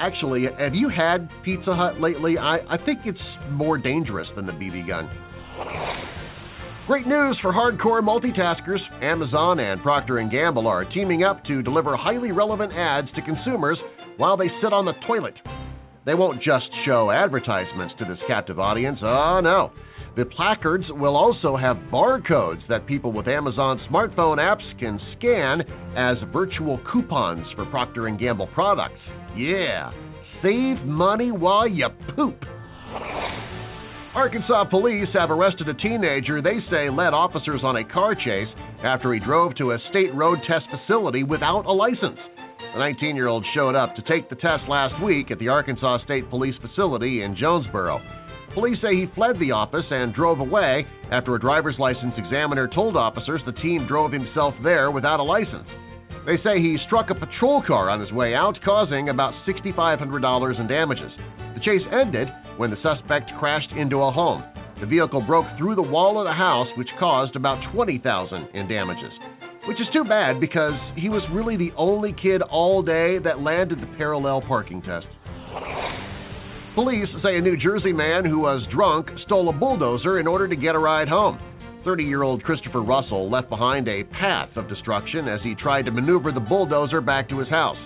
Actually, 0.00 0.44
have 0.58 0.74
you 0.74 0.88
had 0.88 1.28
Pizza 1.44 1.74
Hut 1.74 2.00
lately? 2.00 2.38
I, 2.38 2.58
I 2.68 2.76
think 2.84 3.00
it's 3.04 3.18
more 3.50 3.78
dangerous 3.78 4.28
than 4.34 4.46
the 4.46 4.52
BB 4.52 4.86
gun. 4.86 5.10
Great 6.86 7.06
news 7.06 7.38
for 7.42 7.52
hardcore 7.52 8.00
multitaskers. 8.00 8.80
Amazon 9.02 9.60
and 9.60 9.82
Procter 9.82 10.22
& 10.28 10.30
Gamble 10.30 10.66
are 10.66 10.84
teaming 10.86 11.22
up 11.22 11.44
to 11.44 11.62
deliver 11.62 11.96
highly 11.96 12.32
relevant 12.32 12.72
ads 12.72 13.08
to 13.14 13.22
consumers 13.22 13.78
while 14.16 14.36
they 14.36 14.48
sit 14.62 14.72
on 14.72 14.86
the 14.86 14.94
toilet. 15.06 15.34
They 16.08 16.14
won't 16.14 16.42
just 16.42 16.64
show 16.86 17.10
advertisements 17.10 17.92
to 17.98 18.06
this 18.06 18.16
captive 18.26 18.58
audience. 18.58 18.98
Oh 19.02 19.40
no. 19.42 19.72
The 20.16 20.24
placards 20.24 20.86
will 20.88 21.14
also 21.14 21.54
have 21.54 21.76
barcodes 21.92 22.66
that 22.70 22.86
people 22.86 23.12
with 23.12 23.28
Amazon 23.28 23.78
smartphone 23.92 24.38
apps 24.38 24.64
can 24.80 24.98
scan 25.18 25.60
as 25.98 26.16
virtual 26.32 26.80
coupons 26.90 27.44
for 27.54 27.66
Procter 27.66 28.08
& 28.16 28.18
Gamble 28.18 28.46
products. 28.54 28.98
Yeah, 29.36 29.92
save 30.42 30.82
money 30.86 31.30
while 31.30 31.68
you 31.68 31.88
poop. 32.16 32.42
Arkansas 34.14 34.64
police 34.70 35.08
have 35.12 35.30
arrested 35.30 35.68
a 35.68 35.74
teenager 35.74 36.40
they 36.40 36.56
say 36.70 36.88
led 36.88 37.12
officers 37.12 37.60
on 37.62 37.76
a 37.76 37.84
car 37.84 38.14
chase 38.14 38.48
after 38.82 39.12
he 39.12 39.20
drove 39.20 39.54
to 39.56 39.72
a 39.72 39.78
state 39.90 40.14
road 40.14 40.38
test 40.48 40.64
facility 40.70 41.22
without 41.22 41.66
a 41.66 41.72
license. 41.72 42.18
The 42.74 42.80
19 42.80 43.16
year 43.16 43.28
old 43.28 43.44
showed 43.54 43.74
up 43.74 43.96
to 43.96 44.02
take 44.02 44.28
the 44.28 44.36
test 44.36 44.68
last 44.68 45.02
week 45.02 45.30
at 45.30 45.38
the 45.38 45.48
Arkansas 45.48 46.04
State 46.04 46.28
Police 46.28 46.54
facility 46.60 47.22
in 47.22 47.34
Jonesboro. 47.34 48.00
Police 48.54 48.78
say 48.82 48.94
he 48.94 49.06
fled 49.14 49.38
the 49.40 49.52
office 49.52 49.86
and 49.90 50.14
drove 50.14 50.40
away 50.40 50.86
after 51.10 51.34
a 51.34 51.40
driver's 51.40 51.78
license 51.78 52.14
examiner 52.18 52.68
told 52.68 52.96
officers 52.96 53.40
the 53.46 53.56
teen 53.62 53.86
drove 53.88 54.12
himself 54.12 54.54
there 54.62 54.90
without 54.90 55.18
a 55.18 55.22
license. 55.22 55.66
They 56.26 56.36
say 56.44 56.60
he 56.60 56.76
struck 56.86 57.08
a 57.08 57.14
patrol 57.14 57.62
car 57.66 57.88
on 57.88 58.00
his 58.00 58.12
way 58.12 58.34
out, 58.34 58.58
causing 58.64 59.08
about 59.08 59.32
$6,500 59.48 60.60
in 60.60 60.66
damages. 60.68 61.12
The 61.54 61.64
chase 61.64 61.86
ended 61.90 62.28
when 62.58 62.70
the 62.70 62.82
suspect 62.82 63.30
crashed 63.38 63.72
into 63.72 64.02
a 64.02 64.12
home. 64.12 64.44
The 64.80 64.86
vehicle 64.86 65.22
broke 65.22 65.46
through 65.56 65.74
the 65.74 65.82
wall 65.82 66.20
of 66.20 66.26
the 66.26 66.36
house, 66.36 66.68
which 66.76 66.88
caused 67.00 67.34
about 67.34 67.72
20,000 67.72 68.48
in 68.54 68.68
damages. 68.68 69.12
Which 69.68 69.80
is 69.82 69.86
too 69.92 70.04
bad 70.04 70.40
because 70.40 70.72
he 70.96 71.10
was 71.10 71.20
really 71.30 71.58
the 71.58 71.72
only 71.76 72.14
kid 72.22 72.40
all 72.40 72.80
day 72.80 73.18
that 73.18 73.42
landed 73.42 73.82
the 73.82 73.96
parallel 73.98 74.40
parking 74.40 74.80
test. 74.80 75.04
Police 76.74 77.08
say 77.22 77.36
a 77.36 77.40
New 77.42 77.54
Jersey 77.58 77.92
man 77.92 78.24
who 78.24 78.38
was 78.38 78.66
drunk 78.74 79.08
stole 79.26 79.50
a 79.50 79.52
bulldozer 79.52 80.20
in 80.20 80.26
order 80.26 80.48
to 80.48 80.56
get 80.56 80.74
a 80.74 80.78
ride 80.78 81.08
home. 81.08 81.38
30 81.84 82.04
year 82.04 82.22
old 82.22 82.42
Christopher 82.44 82.80
Russell 82.80 83.30
left 83.30 83.50
behind 83.50 83.88
a 83.88 84.04
path 84.04 84.48
of 84.56 84.70
destruction 84.70 85.28
as 85.28 85.40
he 85.44 85.54
tried 85.54 85.84
to 85.84 85.90
maneuver 85.90 86.32
the 86.32 86.40
bulldozer 86.40 87.02
back 87.02 87.28
to 87.28 87.38
his 87.38 87.48
house. 87.50 87.76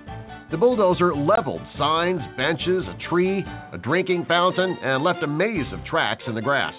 The 0.52 0.58
bulldozer 0.58 1.16
leveled 1.16 1.62
signs, 1.78 2.20
benches, 2.36 2.84
a 2.86 3.08
tree, 3.10 3.42
a 3.72 3.78
drinking 3.78 4.26
fountain, 4.28 4.78
and 4.82 5.02
left 5.02 5.24
a 5.24 5.26
maze 5.26 5.72
of 5.72 5.84
tracks 5.86 6.22
in 6.28 6.36
the 6.36 6.42
grass. 6.42 6.74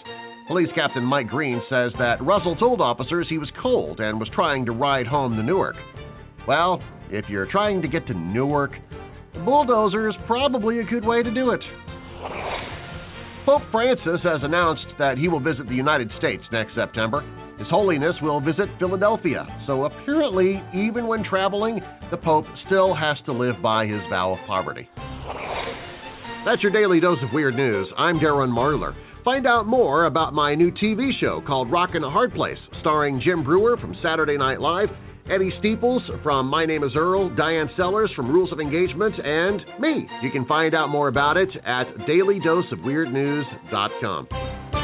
Police 0.48 0.70
Captain 0.76 1.04
Mike 1.04 1.30
Green 1.30 1.62
says 1.70 1.91
that 2.00 2.18
Russell 2.22 2.58
told 2.58 2.82
officers 2.82 3.28
he 3.30 3.38
was 3.38 3.50
cold 3.62 4.02
and 4.02 4.20
was 4.20 4.30
trying 4.36 4.66
to 4.66 4.74
ride 4.74 5.08
home 5.08 5.38
to 5.38 5.44
Newark. 5.44 5.76
Well, 6.46 6.82
if 7.10 7.26
you're 7.30 7.50
trying 7.50 7.82
to 7.82 7.88
get 7.88 8.06
to 8.08 8.14
Newark, 8.14 8.72
the 9.34 9.39
bulldozer 9.39 10.10
is 10.10 10.16
probably 10.28 10.80
a 10.80 10.84
good 10.84 11.06
way 11.06 11.24
to 11.24 11.34
do 11.34 11.52
it. 11.52 11.62
Pope 13.46 13.62
Francis 13.72 14.20
has 14.24 14.41
announced 14.44 14.86
that 15.00 15.18
he 15.18 15.30
will 15.30 15.39
visit 15.39 15.68
the 15.70 15.76
United 15.76 16.10
States 16.18 16.44
next 16.52 16.76
September. 16.76 17.22
His 17.58 17.68
Holiness 17.70 18.16
will 18.22 18.41
visit 18.41 18.68
Philadelphia, 18.80 19.48
so 19.66 19.86
apparently, 19.86 20.62
even 20.76 21.08
when 21.08 21.24
traveling, 21.24 21.80
the 22.12 22.18
Pope 22.18 22.46
still 22.66 22.94
has 22.94 23.16
to 23.26 23.32
live 23.32 23.56
by 23.62 23.86
his 23.86 24.02
vow 24.10 24.34
of 24.34 24.39
poverty. 24.46 24.89
That's 26.46 26.62
your 26.62 26.74
daily 26.74 27.00
dose 27.00 27.20
of 27.24 27.30
weird 27.32 27.56
news. 27.56 27.88
I'm 27.98 28.16
Darren 28.16 28.50
Marlar. 28.50 28.94
Find 29.24 29.47
out 29.47 29.67
more 29.67 30.05
about 30.05 30.34
my 30.34 30.55
new 30.55 30.71
TV 30.71 31.11
show 31.19 31.41
called 31.47 31.71
Rockin' 31.71 32.03
a 32.03 32.09
Hard 32.09 32.34
Place, 32.34 32.57
starring 32.82 33.21
Jim 33.24 33.43
Breuer 33.43 33.78
from 33.78 33.95
Saturday 34.03 34.38
Night 34.38 34.59
Live 34.59 34.89
Eddie 35.32 35.51
Steeples 35.59 36.01
from 36.21 36.47
My 36.47 36.65
Name 36.65 36.84
is 36.84 36.91
Earl, 36.97 37.34
Diane 37.36 37.69
Sellers 37.78 38.11
from 38.15 38.30
Rules 38.30 38.51
of 38.51 38.59
Engagement, 38.59 39.15
and 39.24 39.61
me. 39.80 40.05
You 40.21 40.30
can 40.32 40.45
find 40.45 40.76
out 40.76 40.89
more 40.89 41.07
about 41.07 41.38
it 41.38 41.47
at 41.65 41.86
dailydoseofweirdnews.com. 42.07 44.82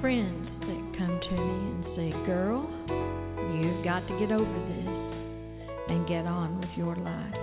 friends 0.00 0.48
that 0.60 0.98
come 0.98 1.20
to 1.20 1.30
me 1.30 1.58
and 1.70 1.84
say, 1.96 2.10
Girl, 2.24 2.64
you've 3.52 3.84
got 3.84 4.00
to 4.08 4.18
get 4.18 4.32
over 4.32 4.58
this 4.68 4.88
and 5.88 6.08
get 6.08 6.26
on 6.26 6.58
with 6.58 6.70
your 6.76 6.96
life. 6.96 7.34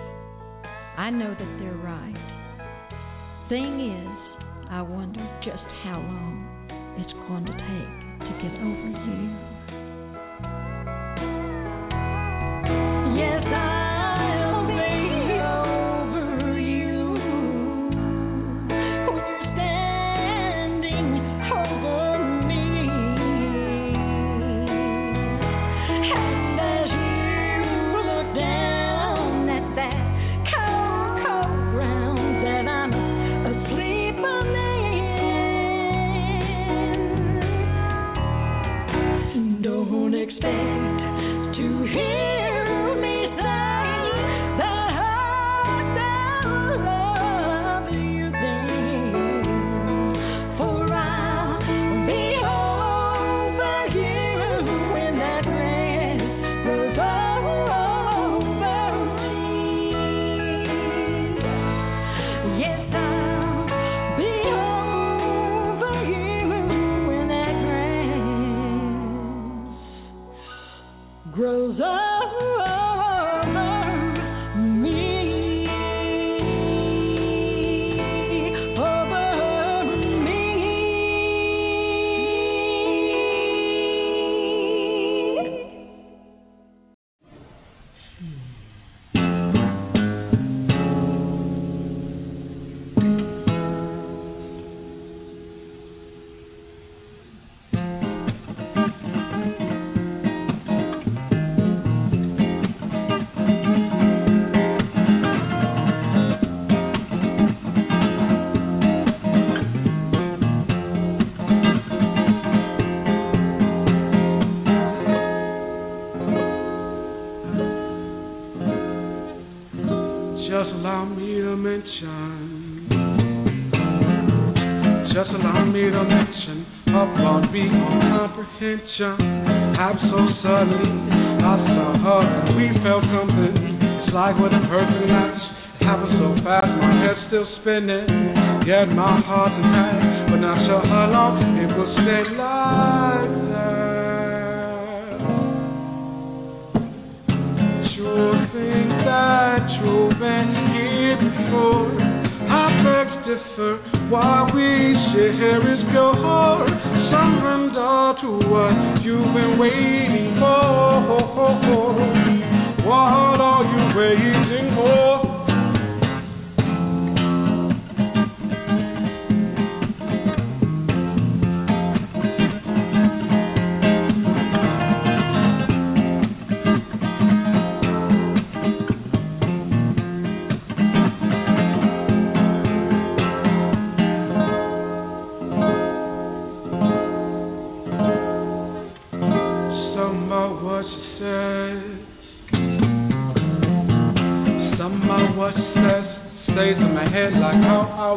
I 0.98 1.12
know 1.12 1.30
that 1.30 1.58
they're 1.60 1.78
right. 1.78 2.18
Thing 3.50 3.94
is, 3.94 4.68
I 4.72 4.82
wonder 4.82 5.22
just 5.46 5.64
how 5.84 6.00
long 6.02 6.98
it's 6.98 7.14
going 7.30 7.46
to 7.46 7.54
take 7.54 7.94
to 8.26 8.34
get 8.42 8.54
over 8.58 8.90
you. 9.06 9.57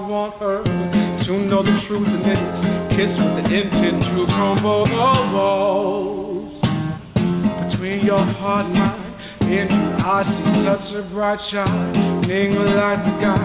want 0.09 0.35
her 0.41 0.65
to 0.65 1.33
know 1.49 1.63
the 1.63 1.77
truth 1.89 2.09
and 2.09 2.25
then 2.25 2.43
kiss 2.97 3.13
with 3.13 3.45
the 3.45 3.57
intent 3.61 4.01
to 4.01 4.25
crumble 4.29 4.85
the 4.89 5.11
walls 5.35 6.53
between 7.69 8.05
your 8.05 8.25
heart 8.41 8.67
and 8.67 8.75
mine. 8.75 9.07
In 9.41 9.67
your 9.67 9.99
eyes, 9.99 10.29
see 10.31 10.63
such 10.63 10.89
a 10.95 11.03
bright 11.13 11.41
shining 11.51 12.55
light, 12.55 13.03
the 13.03 13.15
God 13.19 13.40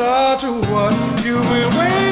answer 0.00 0.46
to 0.46 0.52
what 0.72 1.24
you've 1.24 1.42
been 1.42 1.78
waiting 1.78 2.09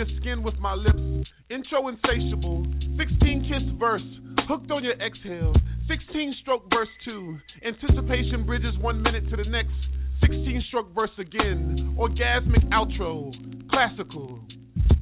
your 0.00 0.20
skin 0.20 0.42
with 0.42 0.58
my 0.58 0.72
lips. 0.72 1.28
Intro 1.50 1.88
insatiable. 1.88 2.64
16 2.96 3.44
kiss 3.44 3.78
verse. 3.78 4.00
Hooked 4.48 4.70
on 4.70 4.82
your 4.82 4.94
exhale. 4.94 5.52
16 5.88 6.36
stroke 6.40 6.64
verse 6.70 6.88
2. 7.04 7.36
Anticipation 7.66 8.46
bridges 8.46 8.72
one 8.80 9.02
minute 9.02 9.28
to 9.28 9.36
the 9.36 9.44
next. 9.44 9.76
16 10.22 10.64
stroke 10.68 10.94
verse 10.94 11.10
again. 11.18 11.94
Orgasmic 12.00 12.66
outro. 12.72 13.30
Classical. 13.68 14.40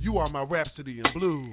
You 0.00 0.18
are 0.18 0.28
my 0.28 0.42
rhapsody 0.42 0.98
in 0.98 1.04
blue. 1.14 1.46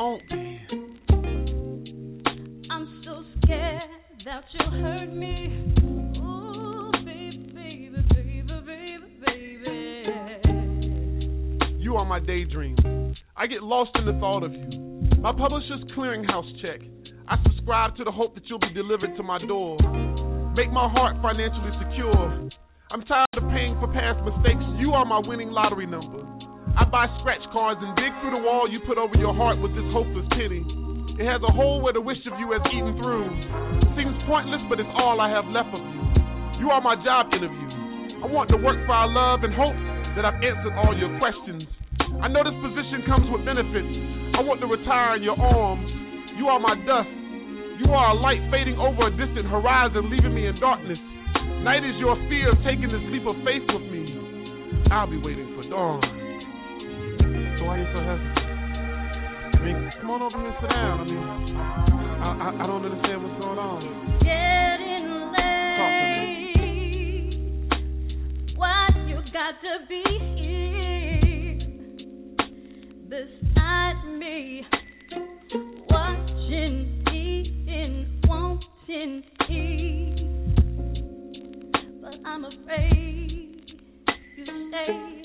Don't. 0.00 0.22
I'm 2.70 3.02
so 3.04 3.22
scared 3.36 3.90
that 4.24 4.44
you'll 4.54 4.70
hurt 4.82 5.12
me. 5.12 5.74
Ooh, 6.16 6.90
baby, 7.04 7.52
baby, 7.54 8.00
baby, 8.08 8.42
baby, 8.64 9.58
baby. 9.66 10.08
You 11.78 11.96
are 11.96 12.06
my 12.06 12.18
daydream. 12.18 12.76
I 13.36 13.46
get 13.46 13.62
lost 13.62 13.90
in 13.96 14.06
the 14.06 14.18
thought 14.20 14.42
of 14.42 14.52
you. 14.52 14.80
My 15.20 15.32
publisher's 15.32 15.84
clearinghouse 15.94 16.50
check. 16.62 16.80
I 17.28 17.36
subscribe 17.42 17.94
to 17.96 18.04
the 18.04 18.10
hope 18.10 18.34
that 18.36 18.44
you'll 18.46 18.58
be 18.58 18.72
delivered 18.72 19.14
to 19.18 19.22
my 19.22 19.38
door. 19.46 19.76
Make 20.56 20.72
my 20.72 20.88
heart 20.88 21.16
financially 21.20 21.72
secure. 21.90 22.48
I'm 22.90 23.02
tired 23.02 23.28
of 23.34 23.42
paying 23.50 23.76
for 23.78 23.92
past 23.92 24.24
mistakes. 24.24 24.64
You 24.78 24.92
are 24.92 25.04
my 25.04 25.18
winning 25.18 25.50
lottery 25.50 25.86
number. 25.86 26.29
I 26.78 26.84
buy 26.86 27.06
scratch 27.20 27.42
cards 27.52 27.80
and 27.82 27.94
dig 27.96 28.12
through 28.20 28.38
the 28.38 28.42
wall 28.42 28.70
you 28.70 28.78
put 28.86 28.98
over 28.98 29.14
your 29.18 29.34
heart 29.34 29.58
with 29.58 29.74
this 29.74 29.86
hopeless 29.90 30.26
pity. 30.36 30.62
It 31.18 31.26
has 31.26 31.42
a 31.44 31.52
hole 31.52 31.82
where 31.82 31.92
the 31.92 32.00
wish 32.00 32.22
of 32.30 32.38
you 32.38 32.52
has 32.56 32.62
eaten 32.70 32.96
through. 32.96 33.28
Seems 33.98 34.16
pointless, 34.24 34.62
but 34.70 34.78
it's 34.78 34.94
all 34.96 35.20
I 35.20 35.28
have 35.28 35.44
left 35.50 35.68
of 35.74 35.82
you. 35.82 36.02
You 36.62 36.70
are 36.70 36.80
my 36.80 36.96
job 37.02 37.28
interview. 37.34 37.68
I 38.22 38.28
want 38.28 38.48
to 38.52 38.58
work 38.60 38.78
for 38.84 38.94
our 38.94 39.08
love 39.08 39.44
and 39.44 39.52
hope 39.52 39.76
that 40.16 40.24
I've 40.24 40.40
answered 40.40 40.76
all 40.76 40.92
your 40.96 41.12
questions. 41.20 41.64
I 42.20 42.28
know 42.28 42.44
this 42.44 42.56
position 42.60 43.04
comes 43.08 43.28
with 43.32 43.44
benefits. 43.48 43.92
I 44.36 44.44
want 44.44 44.60
to 44.60 44.68
retire 44.68 45.16
in 45.16 45.24
your 45.24 45.40
arms. 45.40 45.88
You 46.36 46.48
are 46.48 46.60
my 46.60 46.76
dust. 46.84 47.12
You 47.80 47.88
are 47.96 48.12
a 48.12 48.16
light 48.20 48.44
fading 48.52 48.76
over 48.76 49.08
a 49.08 49.12
distant 49.16 49.48
horizon, 49.48 50.12
leaving 50.12 50.36
me 50.36 50.46
in 50.48 50.60
darkness. 50.60 51.00
Night 51.64 51.84
is 51.84 51.96
your 51.96 52.16
fear 52.28 52.52
of 52.52 52.60
taking 52.64 52.92
this 52.92 53.04
leap 53.08 53.24
of 53.24 53.36
faith 53.40 53.64
with 53.72 53.88
me. 53.88 54.04
I'll 54.92 55.08
be 55.08 55.16
waiting 55.16 55.52
for 55.56 55.64
dawn. 55.68 56.19
So 57.60 57.66
why 57.66 57.76
are 57.76 57.80
you 57.80 57.84
so 57.92 58.00
hesitant? 58.00 58.38
I 59.52 59.58
mean, 59.62 59.76
come 60.00 60.10
on 60.10 60.22
over 60.22 60.38
here 60.38 60.48
and 60.48 60.56
sit 60.62 60.70
down. 60.70 61.00
I 61.00 61.04
mean, 61.04 61.20
I, 61.20 62.28
I, 62.40 62.64
I 62.64 62.66
don't 62.66 62.84
understand 62.86 63.22
what's 63.22 63.38
going 63.38 63.58
on. 63.60 63.84
Getting 64.24 65.04
Talk 65.76 65.92
to 65.92 66.04
me. 66.08 66.24
late. 67.68 68.56
Why 68.56 68.88
you 69.06 69.20
got 69.30 69.60
to 69.60 69.72
be 69.90 70.02
here 70.40 71.60
beside 73.10 74.00
me, 74.18 74.64
watching, 75.90 77.04
eating, 77.12 78.22
wanting, 78.26 79.22
eat. 79.50 80.16
But 82.00 82.14
I'm 82.26 82.44
afraid 82.46 83.60
you 84.36 84.44
stay. 84.70 85.19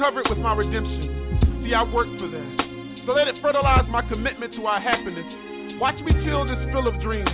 Cover 0.00 0.24
it 0.24 0.28
with 0.32 0.40
my 0.40 0.56
redemption. 0.56 1.60
See, 1.60 1.76
I 1.76 1.84
worked 1.92 2.16
for 2.16 2.26
that. 2.32 2.50
So 3.04 3.12
let 3.12 3.28
it 3.28 3.36
fertilize 3.44 3.84
my 3.92 4.00
commitment 4.08 4.56
to 4.56 4.64
our 4.64 4.80
happiness. 4.80 5.28
Watch 5.76 6.00
me 6.00 6.16
till 6.24 6.48
this 6.48 6.56
spill 6.72 6.88
of 6.88 6.96
dreams. 7.04 7.28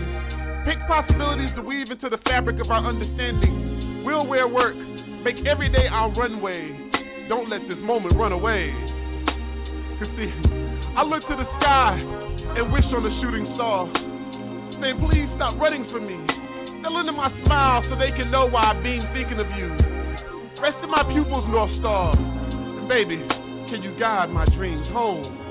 Pick 0.66 0.82
possibilities 0.90 1.54
to 1.54 1.62
weave 1.62 1.94
into 1.94 2.10
the 2.10 2.18
fabric 2.26 2.58
of 2.58 2.74
our 2.74 2.82
understanding. 2.82 4.02
We'll 4.02 4.26
wear 4.26 4.50
work. 4.50 4.74
Make 5.22 5.38
every 5.46 5.70
day 5.70 5.86
our 5.86 6.10
runway. 6.10 6.74
Don't 7.30 7.46
let 7.46 7.62
this 7.70 7.78
moment 7.86 8.18
run 8.18 8.34
away. 8.34 8.74
You 10.02 10.06
see, 10.18 10.26
I 10.98 11.06
look 11.06 11.22
to 11.30 11.38
the 11.38 11.46
sky 11.62 12.02
and 12.58 12.74
wish 12.74 12.82
on 12.90 12.98
a 12.98 13.14
shooting 13.22 13.46
star. 13.54 13.86
Saying, 14.82 14.98
please 15.06 15.30
stop 15.38 15.54
running 15.62 15.86
from 15.94 16.02
me. 16.02 16.18
Still 16.82 16.98
into 16.98 17.14
my 17.14 17.30
smile 17.46 17.86
so 17.86 17.94
they 17.94 18.10
can 18.18 18.34
know 18.34 18.50
why 18.50 18.74
I've 18.74 18.82
been 18.82 19.06
thinking 19.14 19.38
of 19.38 19.46
you. 19.54 19.70
Rest 20.58 20.82
in 20.82 20.90
my 20.90 21.06
pupils, 21.06 21.46
North 21.46 21.70
Star. 21.78 22.10
And 22.10 22.90
baby, 22.90 23.22
can 23.70 23.86
you 23.86 23.94
guide 24.02 24.34
my 24.34 24.50
dreams 24.58 24.90
home? 24.90 25.45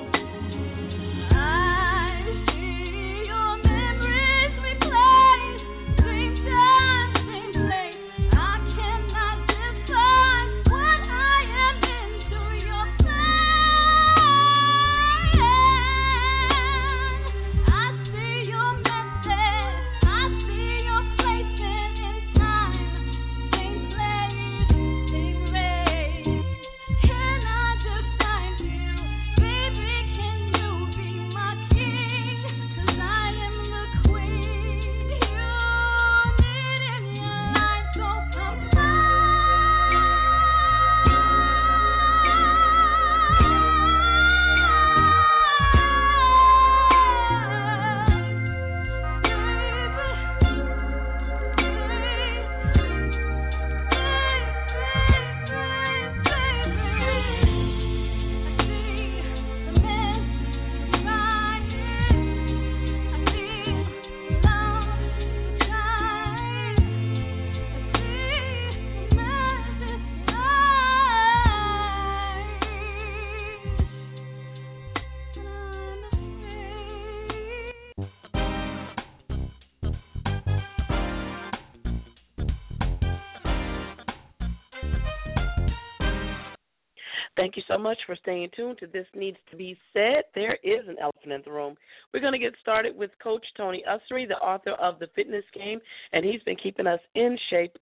Much 87.86 87.98
for 88.04 88.16
staying 88.16 88.48
tuned 88.56 88.78
to 88.78 88.88
This 88.88 89.06
Needs 89.14 89.36
to 89.48 89.56
Be 89.56 89.78
Said. 89.92 90.24
There 90.34 90.58
is 90.64 90.88
an 90.88 90.96
elephant 91.00 91.32
in 91.32 91.40
the 91.44 91.52
room. 91.52 91.76
We're 92.12 92.18
going 92.18 92.32
to 92.32 92.38
get 92.38 92.52
started 92.60 92.96
with 92.96 93.12
Coach 93.22 93.46
Tony 93.56 93.84
Ussery, 93.88 94.26
the 94.26 94.34
author 94.34 94.72
of 94.72 94.98
The 94.98 95.06
Fitness 95.14 95.44
Game, 95.54 95.78
and 96.12 96.24
he's 96.24 96.42
been 96.42 96.56
keeping 96.60 96.88
us 96.88 96.98
in 97.14 97.38
shape 97.48 97.76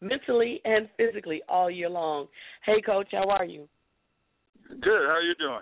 mentally 0.00 0.62
and 0.64 0.88
physically 0.96 1.42
all 1.50 1.70
year 1.70 1.90
long. 1.90 2.28
Hey, 2.64 2.80
Coach, 2.80 3.08
how 3.12 3.28
are 3.28 3.44
you? 3.44 3.68
Good. 4.70 4.80
How 5.06 5.16
are 5.16 5.22
you 5.22 5.34
doing? 5.38 5.60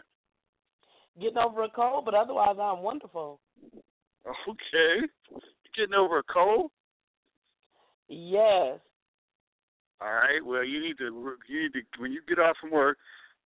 Getting 1.20 1.38
over 1.38 1.64
a 1.64 1.68
cold, 1.68 2.04
but 2.04 2.14
otherwise 2.14 2.54
I'm 2.62 2.84
wonderful. 2.84 3.40
Okay. 4.48 5.08
Getting 5.76 5.94
over 5.94 6.18
a 6.18 6.22
cold? 6.32 6.70
Yes. 8.08 8.78
All 10.00 10.12
right. 10.12 10.44
Well, 10.44 10.62
you 10.62 10.80
need 10.80 10.98
to 10.98 11.06
you 11.48 11.62
need 11.62 11.72
to 11.72 11.80
when 11.98 12.12
you 12.12 12.20
get 12.28 12.38
off 12.38 12.56
from 12.60 12.70
work, 12.70 12.98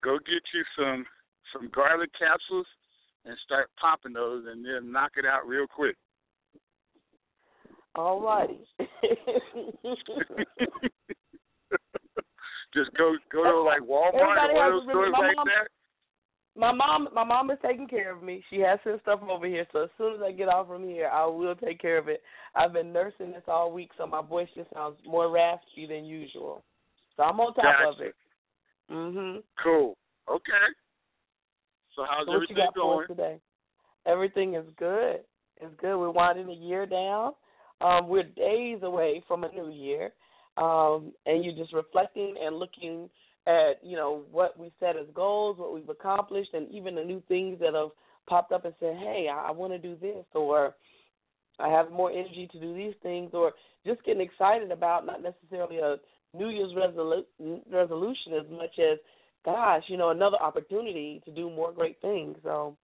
go 0.03 0.18
get 0.18 0.42
you 0.55 0.64
some 0.76 1.05
some 1.53 1.70
garlic 1.74 2.11
capsules 2.18 2.66
and 3.24 3.36
start 3.44 3.70
popping 3.80 4.12
those, 4.12 4.44
and 4.51 4.64
then 4.64 4.92
knock 4.92 5.12
it 5.16 5.24
out 5.24 5.46
real 5.46 5.66
quick. 5.66 5.96
All 7.94 8.20
righty. 8.22 8.61
Just 12.72 12.90
go 12.96 13.16
go 13.32 13.42
to 13.42 13.62
like 13.62 13.82
Walmart 13.82 14.14
Everybody 14.14 14.53
or 14.53 14.55
one 14.55 14.66
of 14.66 14.72
those 14.72 14.82
stores 14.90 15.12
like 15.12 15.36
mom- 15.36 15.46
that. 15.46 15.68
My 16.57 16.72
mom, 16.72 17.09
my 17.14 17.24
mom 17.24 17.51
is 17.51 17.59
taking 17.62 17.88
care 17.88 18.12
of 18.12 18.22
me. 18.22 18.42
She 18.51 18.59
has 18.61 18.78
sent 18.84 19.01
stuff 19.03 19.20
over 19.28 19.46
here, 19.46 19.66
so 19.72 19.84
as 19.84 19.90
soon 19.96 20.14
as 20.16 20.20
I 20.22 20.32
get 20.32 20.48
off 20.48 20.66
from 20.66 20.84
here, 20.84 21.09
I 21.09 21.24
will 21.26 21.55
take 21.55 21.80
care 21.80 21.96
of 21.96 22.09
it. 22.09 22.22
I've 22.55 22.72
been 22.72 22.92
nursing 22.92 23.32
this 23.32 23.44
all 23.46 23.72
week, 23.72 23.90
so 23.96 24.07
my 24.07 24.20
voice 24.22 24.48
just 24.55 24.68
sounds 24.74 24.96
more 25.07 25.30
raspy 25.30 25.86
than 25.88 26.05
usual. 26.05 26.62
So 27.16 27.22
I'm 27.22 27.38
on 27.40 27.55
top 27.55 27.94
of 27.94 28.01
it. 28.01 28.14
Mhm. 28.91 29.43
Cool. 29.62 29.97
Okay. 30.28 30.66
So 31.95 32.05
how's 32.09 32.26
So 32.26 32.32
what 32.32 32.51
you 32.51 32.57
everything 32.57 32.70
going? 32.74 33.07
today? 33.07 33.41
Everything 34.07 34.55
is 34.55 34.66
good. 34.76 35.20
It's 35.61 35.74
good. 35.80 35.97
We're 35.99 36.11
winding 36.11 36.47
the 36.47 36.55
year 36.55 36.86
down. 36.86 37.32
Um, 37.80 38.09
we're 38.09 38.24
days 38.24 38.82
away 38.82 39.22
from 39.26 39.45
a 39.45 39.53
new 39.53 39.70
year, 39.70 40.12
um, 40.57 41.12
and 41.26 41.45
you're 41.45 41.55
just 41.55 41.72
reflecting 41.72 42.34
and 42.43 42.57
looking 42.57 43.09
at 43.47 43.82
you 43.82 43.97
know 43.97 44.22
what 44.30 44.59
we 44.59 44.72
set 44.80 44.97
as 44.97 45.07
goals, 45.14 45.59
what 45.59 45.72
we've 45.74 45.88
accomplished, 45.88 46.53
and 46.53 46.70
even 46.70 46.95
the 46.95 47.05
new 47.05 47.22
things 47.28 47.59
that 47.61 47.74
have 47.74 47.91
popped 48.28 48.53
up 48.53 48.64
and 48.64 48.74
said, 48.80 48.97
"Hey, 48.97 49.28
I, 49.32 49.49
I 49.49 49.51
want 49.51 49.72
to 49.72 49.78
do 49.78 49.97
this," 49.97 50.24
or 50.34 50.74
"I 51.59 51.68
have 51.68 51.91
more 51.91 52.11
energy 52.11 52.49
to 52.53 52.61
do 52.61 52.74
these 52.74 52.95
things," 53.03 53.30
or 53.32 53.53
just 53.86 54.05
getting 54.05 54.22
excited 54.22 54.70
about 54.70 55.07
not 55.07 55.22
necessarily 55.22 55.78
a 55.78 55.97
New 56.35 56.49
Year's 56.49 56.72
resolu- 56.72 57.61
resolution 57.70 58.35
as 58.35 58.51
much 58.51 58.78
as, 58.78 58.99
gosh, 59.45 59.83
you 59.89 59.97
know, 59.97 60.11
another 60.11 60.37
opportunity 60.41 61.20
to 61.24 61.31
do 61.33 61.51
more 61.51 61.72
great 61.72 62.01
things. 62.01 62.37
So, 62.43 62.76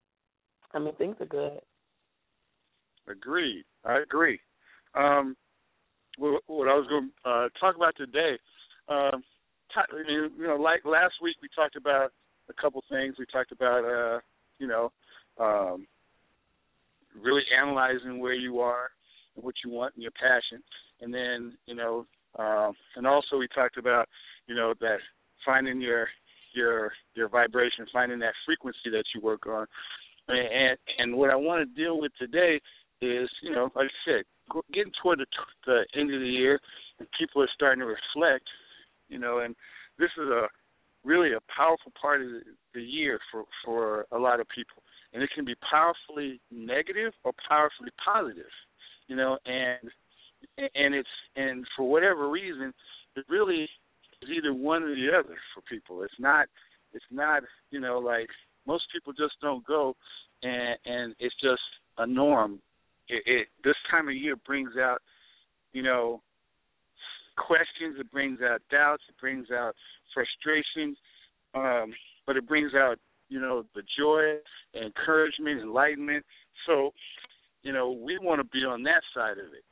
I 0.73 0.79
mean, 0.79 0.95
things 0.97 1.17
are 1.21 1.27
good. 1.27 1.61
Agreed. 3.09 3.65
I 3.85 4.01
agree. 4.01 4.41
Um, 4.95 5.37
what, 6.19 6.43
what 6.47 6.69
I 6.69 6.75
was 6.75 6.87
going 6.89 7.11
to 7.25 7.31
uh, 7.31 7.49
talk 7.61 7.77
about 7.77 7.95
today, 7.97 8.39
um, 8.89 9.23
t- 9.73 9.97
you 10.09 10.31
know, 10.47 10.57
like 10.57 10.85
last 10.85 11.15
week 11.23 11.37
we 11.41 11.49
talked 11.55 11.77
about 11.77 12.13
a 12.49 12.61
couple 12.61 12.83
things. 12.91 13.17
We 13.19 13.27
talked 13.33 13.53
about, 13.53 13.85
uh, 13.85 14.21
you 14.59 14.67
know, 14.67 14.93
um, 15.39 15.87
really 17.21 17.43
analyzing 17.61 18.19
where 18.19 18.35
you 18.35 18.61
are 18.61 18.91
and 19.37 19.45
what 19.45 19.55
you 19.65 19.71
want 19.71 19.95
and 19.95 20.03
your 20.03 20.13
passion, 20.13 20.63
and 21.01 21.13
then, 21.13 21.57
you 21.67 21.75
know, 21.75 22.07
um, 22.39 22.73
and 22.97 23.07
also 23.07 23.37
we 23.37 23.49
talked 23.49 23.79
about, 23.79 24.09
you 24.47 24.55
know, 24.55 24.75
that 24.81 24.99
finding 25.45 25.81
your 25.81 26.09
your 26.55 26.93
your 27.15 27.29
vibration, 27.29 27.87
finding 27.93 28.19
that 28.21 28.35
frequency 28.45 28.91
that 28.91 29.05
you 29.15 29.21
work 29.21 29.47
on, 29.47 29.67
and 30.29 30.79
and 30.99 31.17
what 31.17 31.31
I 31.31 31.37
want 31.37 31.69
to 31.69 31.83
deal 31.83 32.01
with 32.01 32.13
today 32.19 32.61
is, 33.01 33.29
you 33.43 33.53
know, 33.53 33.71
like 33.75 33.87
I 33.87 34.11
said, 34.11 34.25
getting 34.73 34.93
toward 35.03 35.19
the, 35.21 35.27
the 35.67 35.87
end 35.99 36.13
of 36.13 36.21
the 36.21 36.27
year, 36.27 36.59
and 36.99 37.09
people 37.19 37.43
are 37.43 37.51
starting 37.55 37.81
to 37.81 37.87
reflect, 37.87 38.45
you 39.09 39.19
know, 39.19 39.41
and 39.41 39.55
this 39.99 40.11
is 40.17 40.29
a 40.29 40.49
really 41.05 41.33
a 41.33 41.41
powerful 41.55 41.93
part 42.01 42.23
of 42.23 42.29
the, 42.29 42.41
the 42.75 42.83
year 42.83 43.19
for 43.31 43.45
for 43.65 44.07
a 44.13 44.19
lot 44.19 44.41
of 44.41 44.47
people, 44.55 44.83
and 45.13 45.23
it 45.23 45.31
can 45.35 45.45
be 45.45 45.55
powerfully 45.71 46.41
negative 46.51 47.13
or 47.25 47.33
powerfully 47.49 47.91
positive, 48.03 48.53
you 49.09 49.17
know, 49.17 49.39
and 49.47 49.91
and 50.59 50.95
it's 50.95 51.09
and 51.37 51.67
for 51.77 51.89
whatever 51.89 52.29
reason, 52.29 52.73
it 53.17 53.25
really 53.29 53.63
is 54.23 54.29
either 54.37 54.55
one 54.55 54.83
or 54.83 54.95
the 54.95 55.09
other 55.17 55.37
for 55.55 55.61
people. 55.69 56.03
It's 56.03 56.13
not 56.19 56.47
it's 56.93 57.05
not 57.11 57.43
you 57.71 57.81
know 57.81 57.99
like 57.99 58.29
most 58.67 58.85
people 58.93 59.13
just 59.13 59.35
don't 59.41 59.67
go, 59.67 59.95
and 60.43 60.79
and 60.85 61.15
it's 61.19 61.35
just 61.43 61.63
a 61.99 62.07
norm 62.07 62.61
it, 63.09 63.23
it 63.27 63.49
this 63.65 63.75
time 63.91 64.09
of 64.09 64.15
year 64.15 64.37
brings 64.37 64.73
out, 64.79 64.99
you 65.73 65.83
know, 65.83 66.23
questions. 67.37 67.97
It 67.99 68.11
brings 68.11 68.41
out 68.41 68.63
doubts. 68.71 69.03
It 69.09 69.17
brings 69.21 69.51
out 69.51 69.75
frustration. 70.15 70.97
Um, 71.55 71.93
but 72.27 72.37
it 72.37 72.47
brings 72.47 72.73
out, 72.75 72.99
you 73.29 73.41
know, 73.41 73.65
the 73.75 73.83
joy, 73.99 74.39
encouragement, 74.75 75.61
enlightenment. 75.61 76.25
So, 76.67 76.93
you 77.63 77.73
know, 77.73 77.93
we 77.93 78.19
want 78.19 78.41
to 78.41 78.45
be 78.45 78.65
on 78.65 78.83
that 78.85 79.03
side 79.15 79.39
of 79.39 79.53
it. 79.53 79.65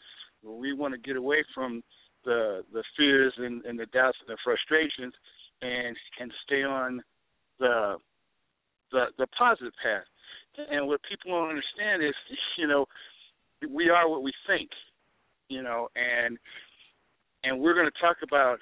We 0.44 0.72
want 0.72 0.94
to 0.94 0.98
get 0.98 1.16
away 1.16 1.44
from 1.54 1.82
the 2.24 2.62
the 2.72 2.82
fears 2.96 3.32
and, 3.38 3.64
and 3.64 3.78
the 3.78 3.86
doubts 3.86 4.18
and 4.26 4.34
the 4.34 4.38
frustrations, 4.44 5.14
and 5.62 5.96
and 6.20 6.32
stay 6.44 6.62
on 6.62 7.02
the 7.58 7.96
the 8.92 9.06
the 9.18 9.26
positive 9.38 9.72
path. 9.82 10.04
And 10.70 10.86
what 10.86 11.00
people 11.08 11.32
don't 11.32 11.50
understand 11.50 12.02
is, 12.02 12.14
you 12.58 12.66
know, 12.66 12.86
we 13.68 13.88
are 13.90 14.08
what 14.08 14.22
we 14.22 14.32
think, 14.46 14.70
you 15.48 15.62
know, 15.62 15.88
and 15.96 16.38
and 17.42 17.60
we're 17.60 17.74
going 17.74 17.90
to 17.90 18.00
talk 18.00 18.18
about. 18.22 18.58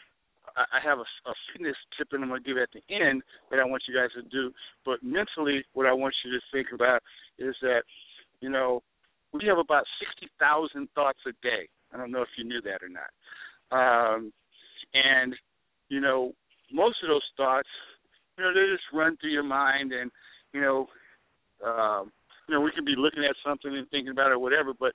I 0.57 0.85
have 0.85 0.99
a, 0.99 1.31
a 1.31 1.35
fitness 1.53 1.77
tip 1.97 2.11
that 2.11 2.21
I'm 2.21 2.29
going 2.29 2.43
to 2.43 2.47
give 2.47 2.59
at 2.59 2.69
the 2.75 2.83
end 2.93 3.23
that 3.51 3.61
I 3.61 3.65
want 3.65 3.85
you 3.89 3.95
guys 3.95 4.11
to 4.17 4.23
do. 4.29 4.53
But 4.85 5.03
mentally, 5.03 5.65
what 5.73 5.87
I 5.87 5.95
want 5.95 6.15
you 6.25 6.33
to 6.33 6.41
think 6.53 6.75
about 6.75 7.01
is 7.39 7.55
that, 7.63 7.85
you 8.41 8.51
know, 8.51 8.83
we 9.33 9.47
have 9.47 9.59
about 9.59 9.85
sixty 9.99 10.29
thousand 10.39 10.89
thoughts 10.95 11.19
a 11.27 11.33
day. 11.43 11.69
I 11.93 11.97
don't 11.97 12.11
know 12.11 12.23
if 12.23 12.29
you 12.37 12.45
knew 12.45 12.61
that 12.63 12.81
or 12.83 12.89
not. 12.89 13.11
Um, 13.73 14.33
and 14.95 15.35
you 15.89 16.01
know, 16.01 16.33
most 16.73 16.97
of 17.03 17.09
those 17.09 17.27
thoughts, 17.37 17.69
you 18.39 18.45
know, 18.45 18.53
they 18.55 18.73
just 18.73 18.85
run 18.93 19.17
through 19.17 19.31
your 19.31 19.43
mind, 19.43 19.93
and 19.93 20.11
you 20.53 20.61
know, 20.61 20.87
um, 21.65 22.13
you 22.49 22.55
know, 22.55 22.61
we 22.61 22.73
can 22.73 22.85
be 22.85 22.95
looking 22.97 23.25
at 23.25 23.37
something 23.45 23.77
and 23.77 23.89
thinking 23.91 24.13
about 24.13 24.29
it 24.29 24.35
or 24.35 24.39
whatever, 24.39 24.73
but 24.79 24.93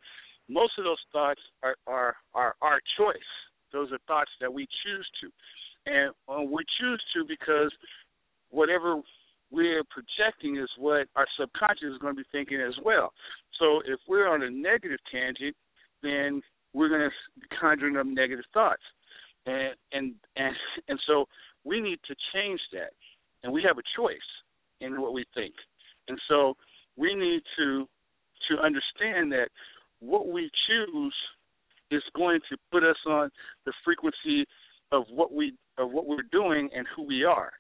most 0.50 0.74
of 0.78 0.84
those 0.84 1.02
thoughts 1.12 1.42
are 1.64 1.76
are 1.88 2.16
are 2.34 2.56
our 2.62 2.80
choice. 2.98 3.32
Those 3.74 3.92
are 3.92 4.00
thoughts 4.08 4.32
that 4.40 4.54
we 4.54 4.68
choose 4.84 5.08
to, 5.22 5.92
and 5.92 6.14
uh, 6.30 6.42
we 6.42 6.64
choose 6.80 7.04
to 7.16 7.26
because 7.28 7.72
whatever 8.50 9.02
we're 9.52 9.84
projecting 9.90 10.58
is 10.58 10.70
what 10.78 11.08
our 11.16 11.28
subconscious 11.40 11.94
is 11.94 11.98
going 12.00 12.16
to 12.16 12.22
be 12.22 12.28
thinking 12.32 12.60
as 12.60 12.76
well. 12.84 13.14
So 13.60 13.80
if 13.86 14.00
we're 14.08 14.28
on 14.28 14.44
a 14.44 14.50
negative 14.50 15.00
tangent, 15.12 15.56
then 16.04 16.42
we're 16.74 16.90
going 16.90 17.10
to 17.10 17.58
conjuring 17.60 17.98
up 17.98 18.06
negative 18.06 18.46
thoughts, 18.54 18.84
and 19.46 19.74
and 19.92 20.14
and 20.36 20.56
and 20.88 21.00
so 21.08 21.26
we 21.64 21.82
need 21.82 22.00
to 22.08 22.16
change 22.34 22.60
that, 22.74 22.92
and 23.44 23.52
we 23.52 23.64
have 23.64 23.78
a 23.78 23.84
choice 23.96 24.18
in 24.82 25.02
what 25.02 25.14
we 25.14 25.26
think, 25.34 25.54
and 26.08 26.20
so 26.28 26.56
we 26.98 27.16
need 27.16 27.42
to 27.58 27.88
to 28.50 28.62
understand 28.64 29.32
that 29.32 29.50
what 30.00 30.28
we 30.28 30.50
choose 30.68 31.16
is 31.90 32.04
going 32.16 32.40
to 32.50 32.58
put 32.72 32.84
us 32.84 32.98
on 33.08 33.30
the 33.66 33.74
frequency 33.84 34.46
of 34.92 35.04
what 35.10 35.34
we 35.34 35.54
of 35.78 35.92
what 35.92 36.06
we're 36.06 36.24
doing 36.32 36.70
and 36.76 36.86
who 36.96 37.04
we 37.04 37.24
are. 37.24 37.52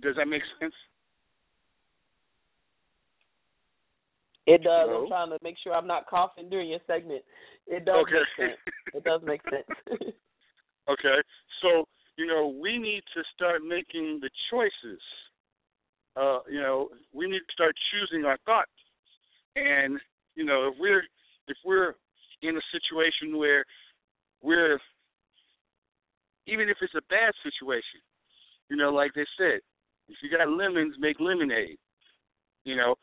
Does 0.00 0.16
that 0.16 0.26
make 0.26 0.42
sense? 0.60 0.74
It 4.46 4.62
does. 4.64 4.88
Hello? 4.88 5.02
I'm 5.02 5.08
trying 5.08 5.30
to 5.30 5.38
make 5.42 5.56
sure 5.62 5.72
I'm 5.72 5.86
not 5.86 6.08
coughing 6.08 6.50
during 6.50 6.68
your 6.68 6.80
segment. 6.86 7.22
It 7.66 7.84
does 7.84 7.98
Okay. 8.02 8.14
make 8.38 8.48
sense. 8.48 8.60
It 8.94 9.04
does 9.04 9.20
make 9.24 9.42
sense. 9.50 9.66
Okay. 10.88 11.22
So, 11.62 11.84
you 12.16 12.26
know, 12.26 12.58
we 12.60 12.76
need 12.76 13.02
to 13.14 13.22
start 13.34 13.62
making 13.62 14.18
the 14.20 14.28
choices. 14.50 15.00
Uh, 16.16 16.40
you 16.50 16.60
know, 16.60 16.88
we 17.14 17.26
need 17.26 17.38
to 17.38 17.52
start 17.52 17.72
choosing 17.92 18.24
our 18.24 18.36
thoughts. 18.44 18.72
And, 19.54 20.00
you 20.34 20.44
know, 20.44 20.68
if 20.72 20.74
we're 20.80 21.02
if 21.46 21.56
we're 21.64 21.94
in 22.42 22.56
a 22.56 22.60
situation 22.72 23.38
where 23.38 23.64
we're 24.42 24.80
even 26.46 26.68
if 26.68 26.78
it's 26.82 26.94
a 26.94 27.02
bad 27.08 27.32
situation, 27.44 28.00
you 28.68 28.76
know, 28.76 28.90
like 28.90 29.12
they 29.14 29.26
said, 29.38 29.60
if 30.12 30.18
you 30.22 30.36
got 30.36 30.48
lemons, 30.48 30.94
make 30.98 31.18
lemonade. 31.20 31.78
You 32.64 32.76
know, 32.76 32.94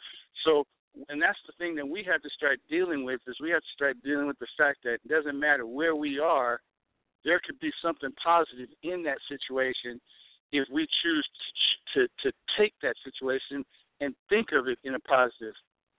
so 0.45 0.63
and 1.09 1.21
that's 1.21 1.39
the 1.45 1.53
thing 1.57 1.75
that 1.75 1.87
we 1.87 2.03
have 2.09 2.21
to 2.21 2.29
start 2.35 2.59
dealing 2.69 3.05
with 3.05 3.21
is 3.27 3.35
we 3.41 3.51
have 3.51 3.61
to 3.61 3.75
start 3.75 3.97
dealing 4.03 4.27
with 4.27 4.39
the 4.39 4.47
fact 4.57 4.79
that 4.83 4.99
it 5.03 5.07
doesn't 5.07 5.39
matter 5.39 5.65
where 5.65 5.95
we 5.95 6.19
are, 6.19 6.59
there 7.23 7.39
could 7.45 7.59
be 7.59 7.71
something 7.81 8.09
positive 8.23 8.69
in 8.83 9.03
that 9.03 9.17
situation 9.27 9.99
if 10.51 10.67
we 10.71 10.87
choose 11.03 11.27
to 11.33 11.49
to, 11.93 12.07
to 12.21 12.31
take 12.57 12.73
that 12.81 12.95
situation 13.03 13.65
and 13.99 14.13
think 14.29 14.47
of 14.53 14.67
it 14.67 14.77
in 14.83 14.95
a 14.95 14.99
positive 14.99 15.55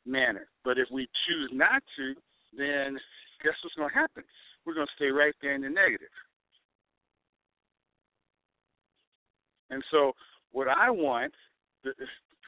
manner. 0.07 0.47
But 0.65 0.78
if 0.78 0.89
we 0.91 1.09
choose 1.27 1.51
not 1.53 1.82
to, 1.97 2.15
then 2.57 2.99
guess 3.43 3.55
what's 3.62 3.74
going 3.74 3.91
to 3.91 3.95
happen? 3.95 4.23
We're 4.65 4.74
going 4.74 4.87
to 4.87 4.93
stay 4.97 5.11
right 5.11 5.35
there 5.43 5.55
in 5.55 5.62
the 5.62 5.69
negative. 5.69 6.15
And 9.70 9.82
so, 9.91 10.12
what 10.52 10.68
I 10.68 10.90
want 10.90 11.32
th- 11.82 11.97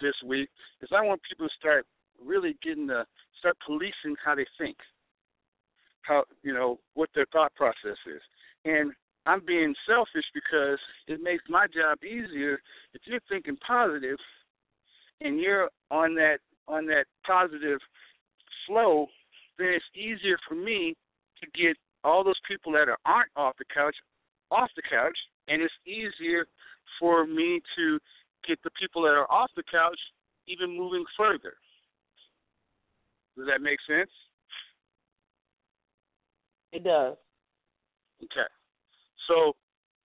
this 0.00 0.14
week 0.26 0.48
is 0.80 0.88
I 0.92 1.04
want 1.04 1.20
people 1.28 1.46
to 1.46 1.54
start 1.58 1.86
really 2.24 2.56
getting 2.62 2.86
the 2.86 3.04
start 3.38 3.56
policing 3.64 4.16
how 4.24 4.34
they 4.34 4.46
think, 4.58 4.76
how 6.02 6.24
you 6.42 6.52
know 6.52 6.78
what 6.94 7.10
their 7.14 7.26
thought 7.32 7.54
process 7.54 7.98
is, 8.06 8.22
and 8.64 8.92
I'm 9.26 9.42
being 9.46 9.74
selfish 9.86 10.24
because 10.34 10.78
it 11.06 11.22
makes 11.22 11.44
my 11.48 11.66
job 11.66 11.98
easier 12.02 12.58
if 12.92 13.02
you're 13.04 13.20
thinking 13.28 13.56
positive 13.64 14.18
and 15.20 15.38
you're 15.38 15.70
on 15.90 16.14
that 16.16 16.38
on 16.68 16.86
that 16.86 17.04
positive 17.26 17.78
flow, 18.66 19.06
then 19.58 19.68
it's 19.68 19.84
easier 19.94 20.38
for 20.48 20.54
me 20.54 20.94
to 21.40 21.46
get 21.60 21.76
all 22.04 22.24
those 22.24 22.40
people 22.48 22.72
that 22.72 22.88
are, 22.88 22.98
aren't 23.04 23.30
off 23.36 23.54
the 23.58 23.64
couch 23.72 23.96
off 24.50 24.70
the 24.76 24.82
couch, 24.82 25.16
and 25.48 25.62
it's 25.62 25.74
easier 25.86 26.46
for 26.98 27.26
me 27.26 27.60
to 27.76 27.98
get 28.46 28.58
the 28.64 28.70
people 28.80 29.02
that 29.02 29.14
are 29.14 29.30
off 29.30 29.50
the 29.56 29.62
couch 29.70 29.98
even 30.48 30.76
moving 30.76 31.04
further. 31.16 31.54
Does 33.36 33.46
that 33.46 33.62
make 33.62 33.78
sense? 33.88 34.10
It 36.72 36.84
does. 36.84 37.16
Okay. 38.22 38.48
So, 39.28 39.52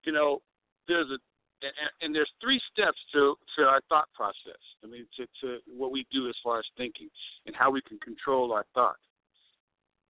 you 0.05 0.11
know, 0.11 0.41
there's 0.87 1.07
a 1.09 1.17
and, 1.61 1.73
and 2.01 2.15
there's 2.15 2.29
three 2.41 2.61
steps 2.71 2.97
to 3.13 3.35
to 3.57 3.63
our 3.63 3.81
thought 3.89 4.07
process. 4.13 4.61
I 4.83 4.87
mean, 4.87 5.07
to 5.17 5.25
to 5.41 5.57
what 5.75 5.91
we 5.91 6.05
do 6.11 6.29
as 6.29 6.35
far 6.43 6.59
as 6.59 6.65
thinking 6.77 7.09
and 7.45 7.55
how 7.55 7.71
we 7.71 7.81
can 7.81 7.97
control 7.99 8.53
our 8.53 8.65
thought. 8.73 8.97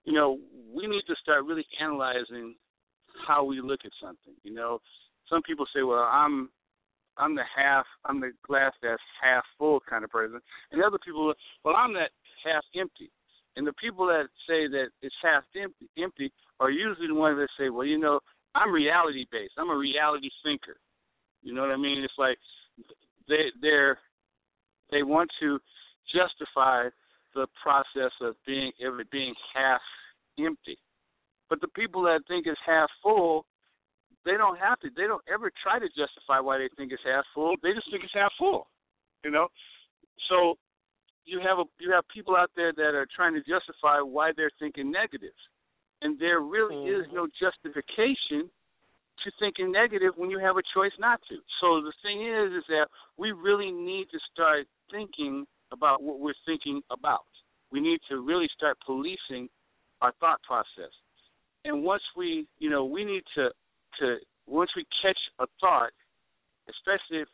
You 0.04 0.14
know, 0.14 0.40
we 0.74 0.88
need 0.88 1.04
to 1.08 1.16
start 1.22 1.46
really 1.46 1.66
analyzing 1.82 2.56
how 3.28 3.44
we 3.44 3.62
look 3.62 3.82
at 3.86 3.92
something. 4.02 4.34
You 4.44 4.54
know, 4.54 4.80
some 5.30 5.42
people 5.42 5.66
say, 5.74 5.84
"Well, 5.84 6.04
I'm 6.04 6.50
I'm 7.18 7.36
the 7.36 7.44
half, 7.56 7.86
I'm 8.06 8.20
the 8.20 8.32
glass 8.46 8.74
that's 8.82 9.02
half 9.22 9.44
full 9.58 9.80
kind 9.90 10.04
of 10.04 10.10
person," 10.10 10.40
and 10.72 10.84
other 10.84 11.00
people, 11.00 11.34
"Well, 11.64 11.76
I'm 11.76 11.94
that 11.94 12.12
half 12.44 12.64
empty." 12.76 13.12
And 13.56 13.66
the 13.66 13.74
people 13.74 14.06
that 14.08 14.30
say 14.48 14.68
that 14.68 14.90
it's 15.02 15.16
half 15.22 15.44
empty, 15.56 15.90
empty 15.98 16.32
are 16.60 16.70
usually 16.70 17.08
the 17.08 17.16
ones 17.16 17.38
that 17.38 17.50
say, 17.58 17.70
"Well, 17.70 17.86
you 17.86 17.98
know, 17.98 18.20
I'm 18.56 18.72
reality 18.72 19.26
based. 19.32 19.54
I'm 19.58 19.70
a 19.70 19.76
reality 19.76 20.30
thinker." 20.44 20.78
You 21.42 21.54
know 21.54 21.62
what 21.62 21.72
I 21.72 21.78
mean? 21.78 22.04
It's 22.04 22.18
like 22.18 22.38
they 23.28 23.52
they're 23.62 24.00
they 24.92 25.04
want 25.04 25.30
to 25.40 25.60
justify 26.14 26.90
the 27.36 27.48
process 27.62 28.12
of 28.22 28.36
being 28.46 28.72
of 28.86 29.00
it 29.00 29.10
being 29.12 29.34
half 29.54 29.82
empty. 30.40 30.78
But 31.50 31.62
the 31.62 31.68
people 31.70 32.04
that 32.04 32.22
think 32.28 32.46
it's 32.48 32.60
half 32.66 32.90
full, 33.02 33.46
they 34.28 34.36
don't 34.36 34.60
have 34.60 34.78
to. 34.84 34.92
They 34.92 35.08
don't 35.08 35.24
ever 35.32 35.50
try 35.64 35.80
to 35.80 35.88
justify 35.96 36.44
why 36.44 36.60
they 36.60 36.68
think 36.76 36.92
it's 36.92 37.08
half 37.08 37.24
full. 37.34 37.56
They 37.64 37.72
just 37.72 37.88
think 37.90 38.04
it's 38.04 38.14
half 38.14 38.36
full. 38.38 38.68
You 39.24 39.32
know, 39.32 39.48
so 40.30 40.60
you 41.24 41.40
have 41.40 41.60
a 41.60 41.66
you 41.80 41.92
have 41.96 42.04
people 42.14 42.36
out 42.36 42.52
there 42.56 42.74
that 42.76 42.92
are 42.94 43.08
trying 43.16 43.34
to 43.34 43.40
justify 43.40 44.04
why 44.04 44.32
they're 44.36 44.52
thinking 44.60 44.92
negative, 44.92 45.36
and 46.02 46.20
there 46.20 46.42
really 46.42 46.76
mm-hmm. 46.76 47.02
is 47.02 47.08
no 47.16 47.28
justification 47.40 48.52
to 49.24 49.32
thinking 49.40 49.72
negative 49.72 50.14
when 50.16 50.30
you 50.30 50.40
have 50.40 50.58
a 50.58 50.66
choice 50.76 50.94
not 51.00 51.20
to. 51.30 51.36
So 51.60 51.82
the 51.82 51.94
thing 52.04 52.22
is, 52.22 52.54
is 52.54 52.66
that 52.68 52.88
we 53.18 53.32
really 53.32 53.72
need 53.72 54.08
to 54.12 54.20
start 54.32 54.68
thinking 54.92 55.48
about 55.72 56.04
what 56.04 56.20
we're 56.20 56.38
thinking 56.46 56.82
about. 56.92 57.26
We 57.72 57.82
need 57.82 58.00
to 58.10 58.22
really 58.22 58.48
start 58.56 58.78
policing 58.86 59.50
our 60.02 60.14
thought 60.20 60.40
process. 60.44 60.94
And 61.66 61.84
once 61.84 62.04
we, 62.16 62.48
you 62.60 62.70
know, 62.70 62.86
we 62.86 63.04
need 63.04 63.24
to 63.36 63.50
to 64.00 64.18
once 64.48 64.72
we 64.76 64.86
catch 65.02 65.20
a 65.40 65.46
thought, 65.60 65.92
especially 66.70 67.24
if, 67.24 67.30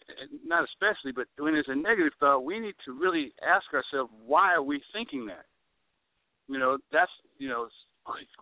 not 0.46 0.66
especially, 0.66 1.12
but 1.12 1.28
when 1.38 1.56
it's 1.56 1.70
a 1.70 1.76
negative 1.76 2.14
thought, 2.20 2.42
we 2.42 2.60
need 2.60 2.76
to 2.86 2.92
really 2.92 3.34
ask 3.42 3.66
ourselves 3.74 4.12
why 4.26 4.54
are 4.54 4.64
we 4.64 4.82
thinking 4.94 5.26
that. 5.28 5.46
You 6.48 6.60
know, 6.60 6.78
that's 6.92 7.12
you 7.38 7.50
know, 7.50 7.68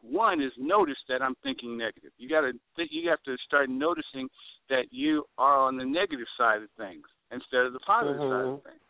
one 0.01 0.41
is 0.41 0.51
notice 0.57 0.97
that 1.07 1.21
I'm 1.21 1.35
thinking 1.43 1.77
negative. 1.77 2.11
You 2.17 2.29
got 2.29 2.41
to 2.41 2.53
think. 2.75 2.89
You 2.91 3.09
have 3.09 3.21
to 3.23 3.35
start 3.45 3.69
noticing 3.69 4.27
that 4.69 4.89
you 4.91 5.25
are 5.37 5.57
on 5.57 5.77
the 5.77 5.85
negative 5.85 6.27
side 6.37 6.63
of 6.63 6.69
things 6.77 7.05
instead 7.31 7.65
of 7.65 7.73
the 7.73 7.79
positive 7.85 8.19
mm-hmm. 8.19 8.31
side 8.31 8.47
of 8.47 8.55
mm-hmm. 8.57 8.67
things. 8.67 8.83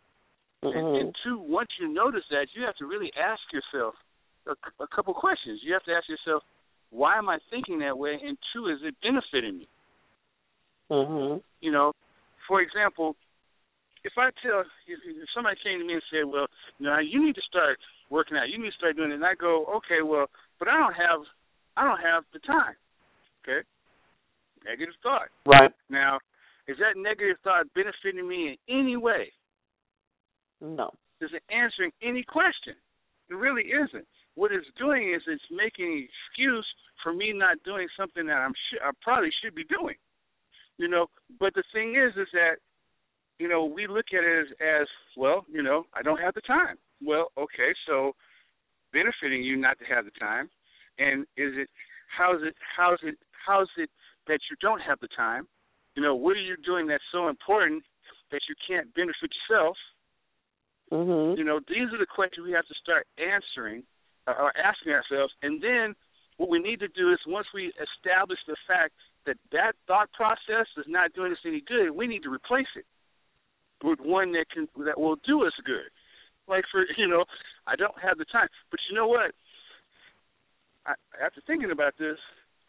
Mm-hmm. 0.64 0.78
And, 0.78 0.88
and 0.98 1.16
two, 1.26 1.41
once 1.41 1.70
you 1.80 1.91
notice 1.91 2.24
that, 2.30 2.48
you 2.56 2.64
have 2.64 2.78
to 2.78 2.86
really 2.86 3.12
ask 3.18 3.41
yourself 3.52 3.95
a, 4.48 4.53
a 4.84 4.88
couple 4.88 5.14
questions. 5.14 5.60
You 5.64 5.74
have 5.74 5.84
to 5.86 5.94
ask 5.94 6.08
yourself, 6.08 6.44
why 6.91 7.18
am 7.18 7.30
I 7.30 7.39
thinking 7.49 7.80
that 7.80 7.97
way? 7.97 8.19
And 8.23 8.38
two, 8.53 8.68
is 8.68 8.80
it 8.84 8.95
benefiting 9.01 9.59
me? 9.59 9.68
Mm-hmm. 10.91 11.39
You 11.61 11.72
know, 11.72 11.93
for 12.47 12.61
example, 12.61 13.15
if 14.03 14.13
I 14.18 14.30
tell 14.43 14.63
if 14.88 14.99
somebody 15.34 15.55
came 15.63 15.80
to 15.80 15.85
me 15.85 15.93
and 15.93 16.03
said, 16.11 16.26
"Well, 16.26 16.47
you 16.80 16.85
know, 16.85 16.99
you 16.99 17.23
need 17.23 17.35
to 17.35 17.41
start 17.47 17.80
working 18.09 18.38
out. 18.38 18.49
You 18.49 18.57
need 18.57 18.72
to 18.72 18.77
start 18.77 18.97
doing 18.97 19.11
it," 19.11 19.15
and 19.15 19.26
I 19.26 19.35
go, 19.35 19.65
"Okay, 19.77 20.01
well, 20.03 20.27
but 20.59 20.68
I 20.68 20.77
don't 20.77 20.93
have, 20.93 21.22
I 21.77 21.85
don't 21.85 22.01
have 22.01 22.23
the 22.34 22.39
time." 22.39 22.76
Okay, 23.41 23.65
negative 24.65 24.95
thought. 25.01 25.30
Right 25.45 25.72
now, 25.89 26.19
is 26.68 26.77
that 26.77 26.99
negative 26.99 27.38
thought 27.43 27.68
benefiting 27.73 28.27
me 28.27 28.57
in 28.68 28.80
any 28.80 28.97
way? 28.97 29.31
No. 30.59 30.91
Is 31.22 31.30
it 31.34 31.43
answering 31.53 31.91
any 32.01 32.23
question? 32.23 32.76
It 33.30 33.35
really 33.35 33.63
isn't. 33.63 34.07
What 34.36 34.52
it's 34.52 34.68
doing 34.80 35.14
is 35.14 35.22
it's 35.28 35.44
making 35.52 35.91
an 35.91 36.08
excuse 36.08 36.68
for 37.03 37.14
me 37.14 37.34
not 37.34 37.58
doing 37.66 37.88
something 37.98 38.26
that 38.28 38.38
I'm 38.38 38.53
sh- 38.53 38.82
I 38.84 38.91
probably 39.02 39.32
should 39.44 39.56
be 39.56 39.66
doing. 39.66 39.95
You 40.78 40.88
know, 40.88 41.08
but 41.40 41.53
the 41.53 41.64
thing 41.74 41.95
is, 41.95 42.16
is 42.16 42.30
that 42.34 42.56
you 43.41 43.48
know, 43.48 43.66
we 43.66 43.88
look 43.88 44.14
at 44.14 44.24
it 44.24 44.40
as, 44.41 44.48
as 44.62 44.88
well, 45.18 45.45
you 45.52 45.64
know, 45.64 45.86
I 45.95 46.03
don't 46.03 46.22
have 46.22 46.36
the 46.36 46.41
time. 46.41 46.78
Well, 47.03 47.32
okay, 47.36 47.74
so 47.88 48.14
benefiting 48.94 49.41
you 49.41 49.58
not 49.58 49.80
to 49.80 49.86
have 49.86 50.06
the 50.06 50.12
time, 50.20 50.48
and 50.99 51.24
is 51.36 51.58
it 51.58 51.68
how's 52.16 52.44
it 52.44 52.53
how's 52.78 52.99
it 53.02 53.18
how's 53.34 53.70
it 53.78 53.90
that 54.28 54.40
you 54.52 54.56
don't 54.62 54.80
have 54.82 54.99
the 54.99 55.08
time? 55.18 55.48
You 55.95 56.03
know, 56.03 56.14
what 56.14 56.38
are 56.38 56.45
you 56.45 56.56
doing 56.64 56.86
that's 56.86 57.03
so 57.12 57.30
important 57.30 57.84
that 58.32 58.41
you 58.48 58.53
can't 58.62 58.94
benefit 58.94 59.32
yourself? 59.34 59.76
Mm-hmm. 60.91 61.40
You 61.40 61.44
know, 61.44 61.60
these 61.68 61.90
are 61.91 61.98
the 61.98 62.06
questions 62.06 62.45
we 62.45 62.53
have 62.53 62.68
to 62.68 62.76
start 62.78 63.08
answering 63.18 63.82
uh, 64.27 64.34
or 64.39 64.53
asking 64.57 64.93
ourselves, 64.93 65.34
and 65.41 65.61
then 65.61 65.95
what 66.38 66.49
we 66.49 66.60
need 66.60 66.80
to 66.80 66.88
do 66.88 67.11
is 67.11 67.19
once 67.27 67.48
we 67.53 67.73
establish 67.77 68.39
the 68.48 68.56
fact 68.68 68.93
that 69.26 69.38
that 69.52 69.73
thought 69.88 70.11
process 70.14 70.65
is 70.77 70.85
not 70.88 71.14
doing 71.14 71.31
us 71.31 71.38
any 71.45 71.61
good, 71.61 71.91
we 71.91 72.07
need 72.07 72.23
to 72.23 72.34
replace 72.34 72.72
it 72.76 72.85
with 73.84 73.99
one 73.99 74.31
that 74.34 74.45
can 74.49 74.68
that 74.85 74.99
will 74.99 75.18
do 75.26 75.45
us 75.45 75.53
good. 75.65 75.89
Like 76.48 76.65
for 76.72 76.85
you 76.98 77.07
know, 77.07 77.26
I 77.68 77.76
don't 77.76 77.98
have 78.02 78.18
the 78.18 78.26
time, 78.26 78.48
but 78.69 78.80
you 78.89 78.95
know 78.95 79.07
what? 79.07 79.31
I, 80.85 80.93
after 81.23 81.41
thinking 81.45 81.72
about 81.72 81.93
this, 81.99 82.18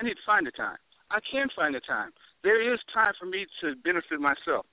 I 0.00 0.04
need 0.04 0.14
to 0.20 0.26
find 0.26 0.46
the 0.46 0.52
time. 0.52 0.76
I 1.10 1.20
can 1.20 1.48
find 1.54 1.74
the 1.74 1.80
time. 1.80 2.10
There 2.42 2.60
is 2.60 2.80
time 2.92 3.12
for 3.18 3.26
me 3.26 3.46
to 3.60 3.76
benefit 3.84 4.20
myself. 4.20 4.66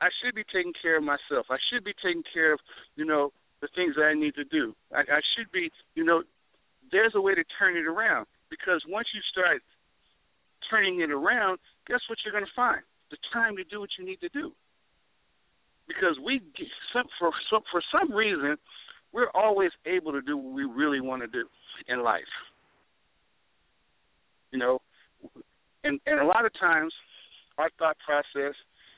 I 0.00 0.08
should 0.18 0.34
be 0.34 0.44
taking 0.44 0.72
care 0.74 0.98
of 0.98 1.04
myself. 1.04 1.46
I 1.48 1.56
should 1.70 1.84
be 1.84 1.94
taking 2.02 2.24
care 2.34 2.52
of, 2.52 2.60
you 2.96 3.04
know, 3.04 3.32
the 3.62 3.68
things 3.74 3.94
that 3.96 4.04
I 4.04 4.14
need 4.14 4.34
to 4.34 4.44
do. 4.44 4.74
I, 4.92 5.00
I 5.00 5.20
should 5.32 5.50
be, 5.50 5.70
you 5.94 6.04
know, 6.04 6.22
there's 6.90 7.14
a 7.14 7.20
way 7.20 7.34
to 7.34 7.44
turn 7.58 7.76
it 7.78 7.86
around 7.86 8.26
because 8.50 8.82
once 8.86 9.08
you 9.14 9.20
start 9.30 9.62
turning 10.68 11.00
it 11.00 11.10
around, 11.10 11.58
guess 11.86 12.00
what 12.10 12.18
you're 12.24 12.32
going 12.34 12.44
to 12.44 12.52
find? 12.54 12.82
The 13.10 13.16
time 13.32 13.56
to 13.56 13.64
do 13.64 13.80
what 13.80 13.90
you 13.98 14.04
need 14.04 14.20
to 14.20 14.28
do 14.28 14.52
because 15.86 16.16
we 16.24 16.40
for 16.92 17.32
some 17.50 17.62
for 17.70 17.82
some 17.92 18.12
reason 18.12 18.56
we're 19.12 19.30
always 19.34 19.70
able 19.86 20.12
to 20.12 20.22
do 20.22 20.36
what 20.36 20.54
we 20.54 20.64
really 20.64 21.00
want 21.00 21.22
to 21.22 21.28
do 21.28 21.46
in 21.88 22.02
life. 22.02 22.32
You 24.50 24.58
know, 24.58 24.78
and 25.84 26.00
and 26.06 26.20
a 26.20 26.24
lot 26.24 26.44
of 26.44 26.52
times 26.58 26.92
our 27.58 27.70
thought 27.78 27.96
process 28.04 28.54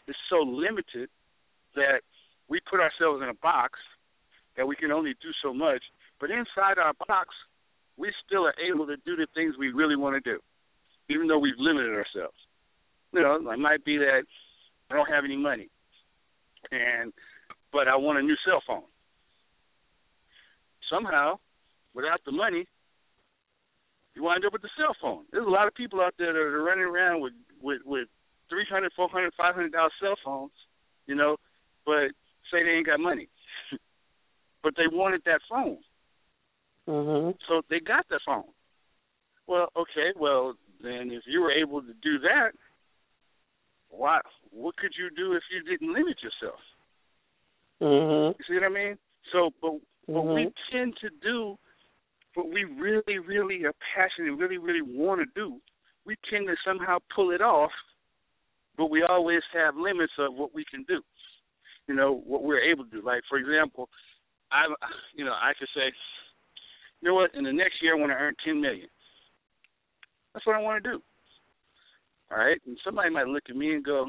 is 0.06 0.14
so 0.30 0.36
limited 0.36 1.08
that 1.74 2.02
we 2.48 2.60
put 2.70 2.80
ourselves 2.80 3.22
in 3.22 3.28
a 3.28 3.34
box 3.34 3.78
that 4.56 4.66
we 4.66 4.76
can 4.76 4.92
only 4.92 5.14
do 5.22 5.30
so 5.42 5.52
much. 5.52 5.82
But 6.20 6.30
inside 6.30 6.78
our 6.78 6.94
box, 7.06 7.28
we 7.96 8.12
still 8.26 8.46
are 8.46 8.54
able 8.58 8.86
to 8.86 8.96
do 9.04 9.16
the 9.16 9.26
things 9.34 9.54
we 9.58 9.70
really 9.70 9.96
want 9.96 10.22
to 10.22 10.30
do, 10.30 10.40
even 11.08 11.28
though 11.28 11.38
we've 11.38 11.58
limited 11.58 11.90
ourselves. 11.90 12.36
You 13.12 13.22
know, 13.22 13.36
it 13.50 13.58
might 13.58 13.84
be 13.84 13.98
that 13.98 14.22
I 14.90 14.94
don't 14.94 15.08
have 15.08 15.24
any 15.24 15.36
money 15.36 15.68
and 16.70 17.12
but 17.72 17.88
I 17.88 17.96
want 17.96 18.18
a 18.18 18.22
new 18.22 18.36
cell 18.46 18.62
phone. 18.66 18.86
Somehow, 20.90 21.38
without 21.94 22.20
the 22.24 22.32
money, 22.32 22.66
you 24.14 24.22
wind 24.22 24.44
up 24.44 24.52
with 24.52 24.62
the 24.62 24.70
cell 24.78 24.94
phone. 25.00 25.24
There's 25.32 25.46
a 25.46 25.50
lot 25.50 25.66
of 25.66 25.74
people 25.74 26.00
out 26.00 26.14
there 26.18 26.32
that 26.32 26.38
are 26.38 26.62
running 26.62 26.84
around 26.84 27.20
with 27.20 27.32
with 27.60 27.80
with 27.84 28.08
three 28.48 28.66
hundred, 28.70 28.92
four 28.94 29.08
hundred, 29.08 29.32
five 29.36 29.54
hundred 29.54 29.72
dollar 29.72 29.90
cell 30.00 30.14
phones, 30.24 30.52
you 31.06 31.14
know, 31.14 31.36
but 31.84 32.14
say 32.52 32.62
they 32.62 32.78
ain't 32.78 32.86
got 32.86 33.00
money. 33.00 33.28
But 34.64 34.74
they 34.76 34.88
wanted 34.90 35.22
that 35.26 35.40
phone. 35.48 35.78
Mm-hmm. 36.88 37.36
So 37.46 37.62
they 37.70 37.78
got 37.78 38.06
the 38.08 38.18
phone. 38.26 38.50
Well, 39.46 39.68
okay, 39.76 40.10
well 40.18 40.54
then 40.82 41.10
if 41.12 41.22
you 41.26 41.42
were 41.42 41.52
able 41.52 41.82
to 41.82 41.92
do 42.02 42.18
that, 42.20 42.52
why 43.90 44.20
what 44.50 44.76
could 44.76 44.92
you 44.98 45.10
do 45.14 45.34
if 45.34 45.42
you 45.52 45.62
didn't 45.70 45.92
limit 45.92 46.16
yourself? 46.22 46.58
Mm-hmm. 47.80 48.38
You 48.38 48.44
see 48.48 48.54
what 48.54 48.70
I 48.70 48.74
mean? 48.74 48.98
So, 49.32 49.50
but 49.60 49.72
what 50.06 50.24
mm-hmm. 50.24 50.34
we 50.34 50.52
tend 50.72 50.94
to 51.02 51.10
do 51.22 51.56
what 52.34 52.48
we 52.48 52.64
really, 52.64 53.18
really 53.18 53.64
are 53.64 53.74
passionate, 53.94 54.36
really, 54.36 54.58
really 54.58 54.82
want 54.82 55.20
to 55.20 55.26
do, 55.34 55.60
we 56.04 56.16
tend 56.28 56.48
to 56.48 56.54
somehow 56.66 56.98
pull 57.14 57.30
it 57.30 57.40
off, 57.40 57.70
but 58.76 58.90
we 58.90 59.02
always 59.02 59.42
have 59.52 59.76
limits 59.76 60.12
of 60.18 60.34
what 60.34 60.54
we 60.54 60.64
can 60.68 60.84
do. 60.88 61.00
You 61.86 61.94
know 61.94 62.22
what 62.26 62.42
we're 62.42 62.60
able 62.60 62.84
to 62.84 62.90
do. 62.90 63.02
Like 63.04 63.22
for 63.28 63.38
example, 63.38 63.88
I, 64.54 64.70
you 65.16 65.24
know, 65.24 65.34
I 65.34 65.52
could 65.58 65.68
say, 65.74 65.90
you 67.00 67.08
know 67.08 67.14
what? 67.14 67.34
In 67.34 67.44
the 67.44 67.52
next 67.52 67.82
year, 67.82 67.96
I 67.96 68.00
want 68.00 68.12
to 68.12 68.16
earn 68.16 68.34
ten 68.44 68.60
million. 68.60 68.88
That's 70.32 70.46
what 70.46 70.56
I 70.56 70.60
want 70.62 70.82
to 70.82 70.90
do. 70.90 71.02
All 72.30 72.38
right, 72.38 72.60
and 72.66 72.78
somebody 72.84 73.10
might 73.10 73.26
look 73.26 73.44
at 73.50 73.56
me 73.56 73.74
and 73.74 73.84
go, 73.84 74.06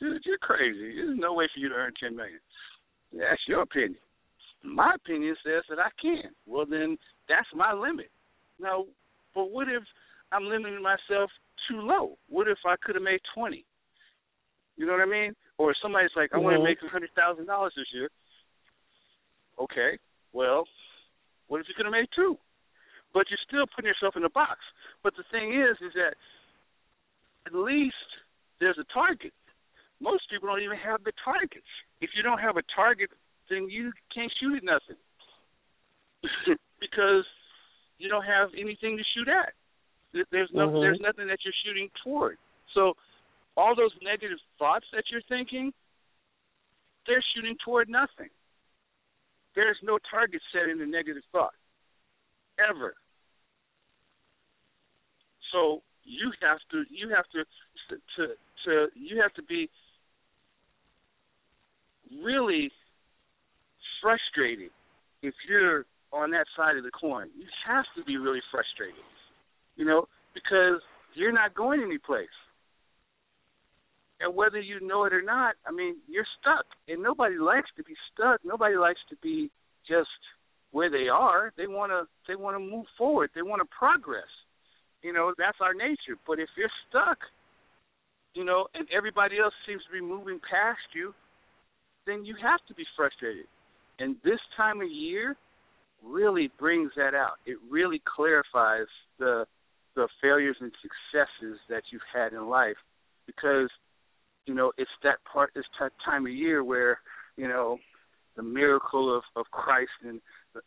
"Dude, 0.00 0.22
you're 0.24 0.38
crazy. 0.38 0.96
There's 0.96 1.18
no 1.18 1.34
way 1.34 1.48
for 1.52 1.60
you 1.60 1.68
to 1.68 1.74
earn 1.74 1.92
ten 2.00 2.16
million. 2.16 2.40
That's 3.12 3.42
your 3.46 3.62
opinion. 3.62 4.00
My 4.64 4.94
opinion 4.94 5.36
says 5.44 5.62
that 5.68 5.78
I 5.78 5.90
can. 6.00 6.32
Well, 6.46 6.66
then 6.66 6.96
that's 7.28 7.46
my 7.54 7.72
limit. 7.72 8.10
Now, 8.58 8.86
but 9.34 9.50
what 9.50 9.68
if 9.68 9.82
I'm 10.32 10.44
limiting 10.44 10.82
myself 10.82 11.30
too 11.68 11.80
low? 11.80 12.16
What 12.28 12.48
if 12.48 12.58
I 12.66 12.74
could 12.82 12.94
have 12.96 13.04
made 13.04 13.20
twenty? 13.34 13.64
You 14.76 14.86
know 14.86 14.92
what 14.92 15.02
I 15.02 15.10
mean? 15.10 15.34
Or 15.58 15.74
somebody's 15.80 16.10
like, 16.16 16.30
I 16.32 16.36
mm-hmm. 16.36 16.44
want 16.44 16.56
to 16.56 16.64
make 16.64 16.78
a 16.84 16.88
hundred 16.88 17.10
thousand 17.14 17.46
dollars 17.46 17.72
this 17.76 17.86
year. 17.92 18.10
Okay, 19.60 19.98
well, 20.32 20.64
what 21.48 21.60
if 21.60 21.68
you 21.68 21.74
could 21.76 21.86
have 21.86 21.92
made 21.92 22.08
two? 22.14 22.36
But 23.14 23.26
you're 23.30 23.40
still 23.46 23.64
putting 23.74 23.88
yourself 23.88 24.16
in 24.16 24.24
a 24.24 24.30
box. 24.30 24.60
But 25.02 25.14
the 25.16 25.24
thing 25.30 25.54
is, 25.54 25.76
is 25.80 25.92
that 25.94 26.14
at 27.46 27.54
least 27.54 28.08
there's 28.60 28.78
a 28.78 28.84
target. 28.92 29.32
Most 30.00 30.28
people 30.28 30.48
don't 30.48 30.62
even 30.62 30.76
have 30.76 31.04
the 31.04 31.12
targets. 31.24 31.70
If 32.00 32.10
you 32.14 32.22
don't 32.22 32.38
have 32.38 32.56
a 32.56 32.66
target, 32.74 33.08
then 33.48 33.68
you 33.70 33.92
can't 34.12 34.32
shoot 34.38 34.56
at 34.56 34.64
nothing 34.64 35.00
because 36.80 37.24
you 37.98 38.08
don't 38.08 38.24
have 38.24 38.50
anything 38.52 38.98
to 38.98 39.04
shoot 39.16 39.28
at. 39.28 39.54
There's 40.30 40.50
no, 40.52 40.68
mm-hmm. 40.68 40.80
there's 40.80 41.00
nothing 41.00 41.28
that 41.28 41.38
you're 41.44 41.56
shooting 41.64 41.88
toward. 42.04 42.36
So 42.74 42.94
all 43.56 43.74
those 43.74 43.92
negative 44.02 44.38
thoughts 44.58 44.84
that 44.92 45.04
you're 45.10 45.24
thinking, 45.28 45.72
they're 47.06 47.24
shooting 47.34 47.56
toward 47.64 47.88
nothing. 47.88 48.28
There's 49.56 49.78
no 49.82 49.98
target 50.10 50.42
set 50.52 50.68
in 50.68 50.78
the 50.78 50.86
negative 50.86 51.22
thought, 51.32 51.54
ever. 52.60 52.94
So 55.50 55.82
you 56.04 56.30
have 56.42 56.58
to 56.70 56.84
you 56.90 57.08
have 57.08 57.24
to 57.32 57.44
to 58.16 58.26
to 58.66 58.86
you 58.94 59.20
have 59.22 59.32
to 59.34 59.42
be 59.42 59.70
really 62.22 62.70
frustrated 64.02 64.70
if 65.22 65.34
you're 65.48 65.86
on 66.12 66.30
that 66.32 66.46
side 66.56 66.76
of 66.76 66.84
the 66.84 66.90
coin. 66.90 67.28
You 67.36 67.46
have 67.66 67.86
to 67.96 68.04
be 68.04 68.16
really 68.18 68.42
frustrated, 68.50 69.02
you 69.76 69.84
know, 69.84 70.06
because 70.34 70.82
you're 71.14 71.32
not 71.32 71.54
going 71.54 71.82
anyplace. 71.82 72.28
And 74.20 74.34
whether 74.34 74.60
you 74.60 74.80
know 74.80 75.04
it 75.04 75.12
or 75.12 75.22
not, 75.22 75.56
I 75.66 75.72
mean, 75.72 75.96
you're 76.08 76.26
stuck. 76.40 76.64
And 76.88 77.02
nobody 77.02 77.36
likes 77.38 77.68
to 77.76 77.84
be 77.84 77.94
stuck. 78.12 78.40
Nobody 78.44 78.76
likes 78.76 79.00
to 79.10 79.16
be 79.22 79.50
just 79.86 80.08
where 80.72 80.90
they 80.90 81.08
are. 81.08 81.52
They 81.56 81.66
want 81.66 81.92
to 81.92 82.08
they 82.26 82.36
want 82.36 82.56
to 82.56 82.60
move 82.60 82.86
forward. 82.96 83.30
They 83.34 83.42
want 83.42 83.60
to 83.60 83.68
progress. 83.78 84.30
You 85.02 85.12
know, 85.12 85.34
that's 85.36 85.58
our 85.60 85.74
nature. 85.74 86.16
But 86.26 86.38
if 86.38 86.48
you're 86.56 86.72
stuck, 86.88 87.18
you 88.34 88.44
know, 88.44 88.66
and 88.74 88.86
everybody 88.96 89.38
else 89.38 89.54
seems 89.66 89.82
to 89.84 89.92
be 89.92 90.00
moving 90.00 90.40
past 90.40 90.80
you, 90.94 91.14
then 92.06 92.24
you 92.24 92.36
have 92.42 92.60
to 92.68 92.74
be 92.74 92.84
frustrated. 92.96 93.46
And 93.98 94.16
this 94.24 94.40
time 94.56 94.80
of 94.80 94.90
year 94.90 95.36
really 96.04 96.50
brings 96.58 96.92
that 96.96 97.14
out. 97.14 97.36
It 97.46 97.58
really 97.70 98.02
clarifies 98.04 98.88
the 99.18 99.46
the 99.94 100.08
failures 100.20 100.56
and 100.60 100.70
successes 100.82 101.58
that 101.70 101.84
you've 101.90 102.02
had 102.12 102.34
in 102.34 102.48
life 102.48 102.76
because 103.26 103.70
you 104.46 104.54
know 104.54 104.72
it's 104.78 104.90
that 105.02 105.18
part 105.30 105.50
it's 105.54 105.68
that 105.80 105.92
time 106.04 106.26
of 106.26 106.32
year 106.32 106.64
where 106.64 106.98
you 107.36 107.48
know 107.48 107.78
the 108.36 108.42
miracle 108.42 109.14
of 109.14 109.22
of 109.36 109.46
Christ 109.50 109.90
and 110.02 110.20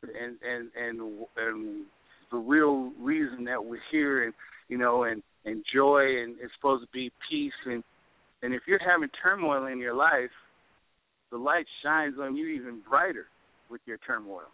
and 0.04 0.38
and 0.44 0.70
and 0.76 1.26
and 1.38 1.86
the 2.32 2.38
real 2.38 2.92
reason 3.00 3.44
that 3.46 3.64
we're 3.64 3.80
here 3.92 4.26
and 4.26 4.34
you 4.68 4.78
know 4.78 5.04
and 5.04 5.24
and 5.46 5.64
joy 5.74 6.02
and 6.02 6.36
it's 6.42 6.54
supposed 6.58 6.84
to 6.84 6.90
be 6.94 7.12
peace 7.30 7.52
and 7.66 7.84
and 8.44 8.54
if 8.54 8.62
you're 8.68 8.80
having 8.80 9.10
turmoil 9.22 9.66
in 9.66 9.80
your 9.80 9.96
life 9.96 10.32
the 11.32 11.38
light 11.38 11.66
shines 11.84 12.16
on 12.20 12.36
you 12.36 12.48
even 12.48 12.82
brighter 12.88 13.28
with 13.70 13.82
your 13.86 13.98
turmoil. 14.06 14.50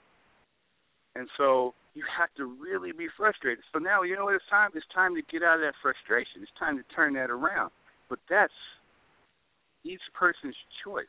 And 1.16 1.30
so 1.38 1.74
you 1.94 2.04
have 2.18 2.30
to 2.36 2.46
really 2.46 2.92
be 2.92 3.08
frustrated. 3.16 3.64
So 3.72 3.80
now 3.80 4.04
you 4.04 4.16
know 4.16 4.26
what 4.26 4.36
it's 4.36 4.44
time 4.50 4.72
it's 4.76 4.86
time 4.94 5.16
to 5.16 5.22
get 5.32 5.44
out 5.44 5.56
of 5.56 5.62
that 5.62 5.74
frustration. 5.82 6.44
It's 6.44 6.52
time 6.60 6.78
to 6.78 6.84
turn 6.96 7.14
that 7.14 7.30
around. 7.30 7.72
But 8.10 8.20
that's 8.30 8.54
each 9.86 10.02
person's 10.14 10.56
choice. 10.84 11.06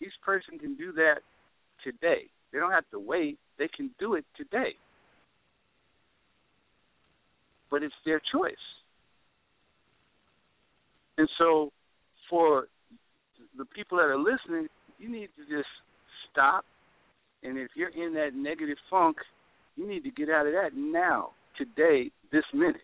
Each 0.00 0.12
person 0.24 0.58
can 0.58 0.74
do 0.74 0.92
that 0.92 1.20
today. 1.84 2.26
They 2.52 2.58
don't 2.58 2.72
have 2.72 2.88
to 2.90 2.98
wait. 2.98 3.38
They 3.58 3.68
can 3.74 3.90
do 3.98 4.14
it 4.14 4.24
today. 4.36 4.74
But 7.70 7.82
it's 7.82 7.94
their 8.04 8.20
choice. 8.32 8.54
And 11.16 11.28
so 11.38 11.70
for 12.28 12.66
the 13.56 13.64
people 13.64 13.98
that 13.98 14.04
are 14.04 14.18
listening, 14.18 14.68
you 14.98 15.10
need 15.10 15.28
to 15.36 15.56
just 15.56 15.68
stop. 16.30 16.64
And 17.42 17.56
if 17.56 17.70
you're 17.76 17.90
in 17.90 18.12
that 18.14 18.30
negative 18.34 18.76
funk, 18.90 19.18
you 19.76 19.88
need 19.88 20.02
to 20.04 20.10
get 20.10 20.28
out 20.28 20.46
of 20.46 20.52
that 20.52 20.70
now, 20.74 21.30
today, 21.56 22.10
this 22.32 22.44
minute. 22.52 22.82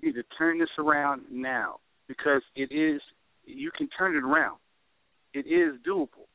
You 0.00 0.08
need 0.08 0.14
to 0.14 0.24
turn 0.38 0.58
this 0.58 0.68
around 0.78 1.22
now 1.30 1.78
because 2.08 2.42
it 2.56 2.72
is, 2.72 3.00
you 3.44 3.70
can 3.76 3.88
turn 3.96 4.16
it 4.16 4.24
around. 4.24 4.58
It 5.34 5.46
is 5.46 5.80
doable. 5.86 6.28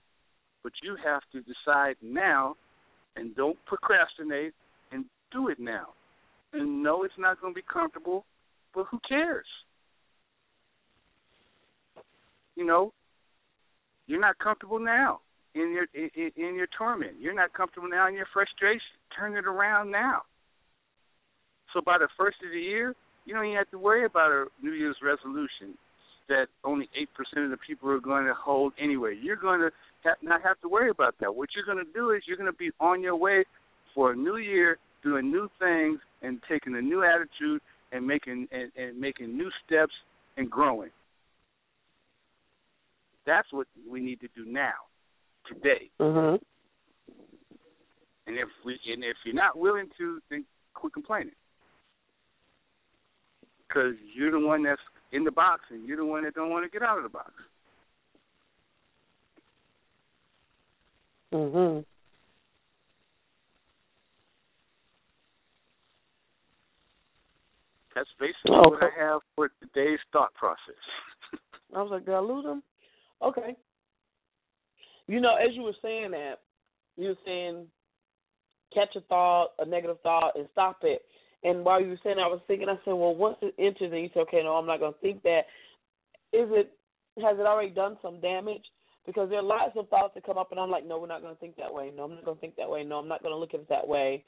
But 0.64 0.74
you 0.84 0.98
have 1.04 1.22
to 1.32 1.42
decide 1.42 1.96
now 2.02 2.56
and 3.16 3.36
don't 3.36 3.58
procrastinate 3.66 4.54
and 4.92 5.06
do 5.32 5.50
it 5.50 5.60
now. 5.60 5.88
And 6.54 6.84
no, 6.84 7.04
it's 7.04 7.14
not 7.18 7.40
going 7.42 7.54
to 7.54 7.56
be 7.56 7.66
comfortable, 7.72 8.26
but 8.74 8.86
who 8.90 9.00
cares? 9.08 9.46
You 12.56 12.66
know, 12.66 12.92
you're 14.08 14.20
not 14.20 14.38
comfortable 14.40 14.80
now 14.80 15.20
in 15.54 15.74
your 15.74 15.86
in, 15.94 16.32
in 16.36 16.56
your 16.56 16.68
torment. 16.78 17.14
You're 17.20 17.36
not 17.36 17.54
comfortable 17.54 17.90
now 17.90 18.08
in 18.08 18.16
your 18.16 18.28
frustration. 18.34 18.82
Turn 19.16 19.36
it 19.36 19.46
around 19.46 19.92
now. 19.92 20.22
So 21.74 21.82
by 21.82 21.98
the 21.98 22.08
first 22.18 22.38
of 22.44 22.52
the 22.52 22.60
year, 22.60 22.96
you 23.28 23.34
don't 23.34 23.46
even 23.46 23.58
have 23.58 23.70
to 23.72 23.78
worry 23.78 24.06
about 24.06 24.32
a 24.32 24.46
New 24.64 24.72
Year's 24.72 24.96
resolution 25.04 25.78
that 26.30 26.48
only 26.64 26.90
eight 27.00 27.10
percent 27.14 27.46
of 27.46 27.52
the 27.52 27.58
people 27.68 27.90
are 27.90 28.00
going 28.00 28.26
to 28.26 28.34
hold 28.34 28.74
anyway. 28.82 29.16
You're 29.22 29.36
going 29.36 29.60
to 29.60 29.70
have, 30.06 30.16
not 30.22 30.42
have 30.44 30.60
to 30.62 30.70
worry 30.70 30.90
about 30.90 31.16
that. 31.20 31.36
What 31.36 31.50
you're 31.56 31.66
going 31.66 31.86
to 31.86 31.94
do 31.94 32.12
is 32.12 32.24
you're 32.26 32.38
going 32.38 32.52
to 32.52 32.58
be 32.58 32.72
on 32.80 33.04
your 33.04 33.16
way 33.18 33.44
for 33.94 34.14
a 34.14 34.16
new 34.16 34.38
year, 34.38 34.78
doing 35.04 35.30
new 35.30 35.50
things 35.60 36.00
and 36.22 36.40
taking 36.50 36.76
a 36.76 36.82
new 36.82 37.04
attitude 37.04 37.62
and 37.92 38.08
making 38.08 38.48
and, 38.52 38.72
and 38.78 39.00
making 39.00 39.38
new 39.38 39.50
steps 39.66 39.94
and 40.38 40.50
growing. 40.50 40.90
That's 43.26 43.48
what 43.52 43.68
we 43.90 44.00
need 44.00 44.22
to 44.22 44.28
do 44.36 44.50
now, 44.50 44.72
today. 45.48 45.90
Mm-hmm. 46.00 46.38
And 48.28 48.38
if 48.38 48.48
we 48.66 48.80
and 48.94 49.04
if 49.04 49.18
you're 49.26 49.36
not 49.36 49.58
willing 49.58 49.90
to, 49.98 50.20
then 50.30 50.46
quit 50.74 50.94
complaining, 50.94 51.34
because 53.68 53.94
you're 54.14 54.32
the 54.32 54.40
one 54.40 54.64
that's 54.64 54.82
in 55.12 55.24
the 55.24 55.32
box, 55.32 55.62
and 55.70 55.88
you're 55.88 55.98
the 55.98 56.06
one 56.06 56.24
that 56.24 56.36
don't 56.36 56.50
want 56.50 56.66
to 56.66 56.70
get 56.70 56.88
out 56.88 56.98
of 56.98 57.04
the 57.04 57.10
box. 57.10 57.32
Mhm. 61.32 61.86
That's 67.94 68.10
basically 68.20 68.52
okay. 68.52 68.70
what 68.70 68.84
I 68.84 68.90
have 68.96 69.22
for 69.36 69.50
today's 69.60 70.00
thought 70.14 70.34
process. 70.36 70.76
I 71.76 71.82
was 71.82 71.90
like, 71.90 72.06
did 72.06 72.14
I 72.14 72.20
lose 72.20 72.46
him? 72.46 72.62
Okay. 73.22 73.56
You 75.08 75.20
know, 75.20 75.36
as 75.36 75.56
you 75.56 75.64
were 75.64 75.76
saying 75.82 76.12
that, 76.12 76.42
you 76.96 77.10
were 77.10 77.18
saying 77.26 77.66
catch 78.74 78.96
a 78.96 79.02
thought, 79.02 79.54
a 79.60 79.66
negative 79.66 79.98
thought, 80.04 80.36
and 80.36 80.48
stop 80.52 80.78
it. 80.84 81.02
And 81.44 81.64
while 81.64 81.82
you 81.82 81.90
were 81.90 82.00
saying, 82.04 82.18
I 82.20 82.28
was 82.28 82.42
thinking, 82.48 82.70
I 82.70 82.76
said, 82.84 82.94
well, 82.94 83.16
once 83.16 83.38
it 83.42 83.54
enters, 83.60 83.92
and 83.92 84.02
you 84.02 84.10
say, 84.14 84.22
okay, 84.22 84.42
no, 84.44 84.54
I'm 84.54 84.66
not 84.66 84.80
going 84.80 84.94
to 84.94 85.00
think 85.00 85.24
that. 85.24 85.42
Is 86.34 86.50
it 86.52 86.74
has 87.22 87.38
it 87.40 87.46
already 87.46 87.70
done 87.70 87.98
some 88.02 88.20
damage? 88.20 88.64
Because 89.06 89.30
there 89.30 89.40
are 89.40 89.44
lots 89.44 89.72
of 89.78 89.88
thoughts 89.88 90.14
that 90.16 90.26
come 90.26 90.38
up, 90.38 90.52
and 90.52 90.60
I'm 90.60 90.70
like, 90.70 90.86
no, 90.86 91.00
we're 91.00 91.08
not 91.08 91.22
going 91.22 91.34
to 91.34 91.40
think 91.40 91.56
that 91.56 91.74
way. 91.74 91.92
No, 91.96 92.04
I'm 92.04 92.16
not 92.16 92.26
going 92.26 92.36
to 92.36 92.42
think 92.42 92.58
that 92.58 92.70
way. 92.70 92.84
No, 92.84 92.98
I'm 92.98 93.08
not 93.08 93.24
going 93.24 93.34
to 93.34 93.38
look 93.38 93.54
at 93.54 93.62
it 93.62 93.70
that 93.70 93.88
way. 93.88 94.24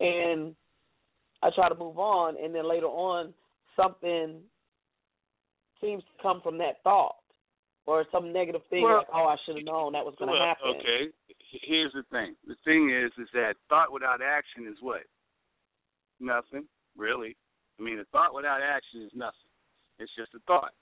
And 0.00 0.54
I 1.42 1.50
try 1.54 1.68
to 1.68 1.76
move 1.76 1.98
on, 1.98 2.34
and 2.42 2.52
then 2.52 2.68
later 2.68 2.86
on, 2.86 3.32
something 3.76 4.40
seems 5.80 6.02
to 6.02 6.22
come 6.22 6.40
from 6.42 6.58
that 6.58 6.82
thought 6.82 7.16
or 7.86 8.04
some 8.10 8.32
negative 8.32 8.62
thing 8.68 8.82
well, 8.82 8.98
like, 8.98 9.06
oh, 9.14 9.26
I 9.26 9.36
should 9.46 9.56
have 9.56 9.64
known 9.64 9.92
that 9.92 10.04
was 10.04 10.14
going 10.18 10.28
to 10.28 10.34
well, 10.34 10.46
happen. 10.46 10.74
Okay, 10.80 11.12
here's 11.62 11.92
the 11.92 12.02
thing. 12.10 12.34
The 12.48 12.56
thing 12.64 12.90
is, 12.90 13.12
is 13.22 13.28
that 13.32 13.54
thought 13.68 13.92
without 13.92 14.20
action 14.20 14.66
is 14.66 14.76
what? 14.80 15.02
Nothing, 16.20 16.66
really. 16.96 17.36
I 17.78 17.82
mean, 17.82 17.98
a 17.98 18.04
thought 18.06 18.34
without 18.34 18.60
action 18.62 19.02
is 19.02 19.10
nothing. 19.14 19.50
It's 19.98 20.12
just 20.16 20.34
a 20.34 20.38
thought. 20.46 20.72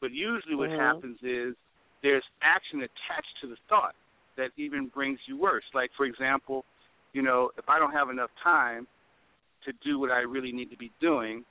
But 0.00 0.12
usually, 0.12 0.54
what 0.54 0.70
Mhm. 0.70 0.78
happens 0.78 1.18
is 1.22 1.56
there's 2.02 2.24
action 2.42 2.82
attached 2.82 3.36
to 3.40 3.46
the 3.46 3.56
thought 3.68 3.94
that 4.36 4.52
even 4.56 4.88
brings 4.88 5.18
you 5.26 5.36
worse. 5.36 5.64
Like, 5.72 5.92
for 5.94 6.04
example, 6.04 6.64
you 7.12 7.22
know, 7.22 7.50
if 7.56 7.68
I 7.68 7.78
don't 7.78 7.92
have 7.92 8.10
enough 8.10 8.30
time 8.42 8.86
to 9.62 9.72
do 9.84 9.98
what 9.98 10.10
I 10.10 10.20
really 10.20 10.52
need 10.52 10.70
to 10.70 10.76
be 10.76 10.90
doing, 11.00 11.44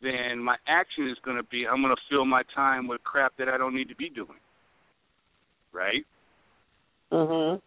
then 0.00 0.38
my 0.38 0.56
action 0.66 1.08
is 1.08 1.18
going 1.20 1.36
to 1.36 1.42
be 1.44 1.66
I'm 1.66 1.82
going 1.82 1.94
to 1.94 2.02
fill 2.08 2.24
my 2.24 2.42
time 2.54 2.88
with 2.88 3.04
crap 3.04 3.36
that 3.36 3.48
I 3.48 3.56
don't 3.56 3.74
need 3.74 3.88
to 3.88 3.94
be 3.94 4.08
doing. 4.08 4.40
Right? 5.72 6.04
Mhm. 7.10 7.60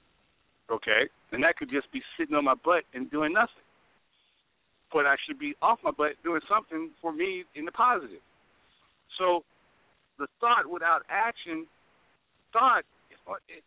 Okay? 0.70 1.10
And 1.32 1.44
that 1.44 1.58
could 1.58 1.70
just 1.70 1.90
be 1.92 2.04
sitting 2.18 2.36
on 2.36 2.44
my 2.44 2.56
butt 2.56 2.84
and 2.94 3.10
doing 3.10 3.34
nothing. 3.34 3.64
But 4.94 5.06
I 5.06 5.16
should 5.26 5.40
be 5.40 5.56
off 5.62 5.80
my 5.84 5.92
butt 5.92 6.16
doing 6.24 6.42
something 6.50 6.92
for 7.02 7.12
me 7.12 7.44
in 7.56 7.66
the 7.66 7.72
positive. 7.72 8.24
So 9.18 9.44
the 10.20 10.28
thought 10.40 10.70
without 10.70 11.04
action, 11.10 11.68
thought 12.54 12.84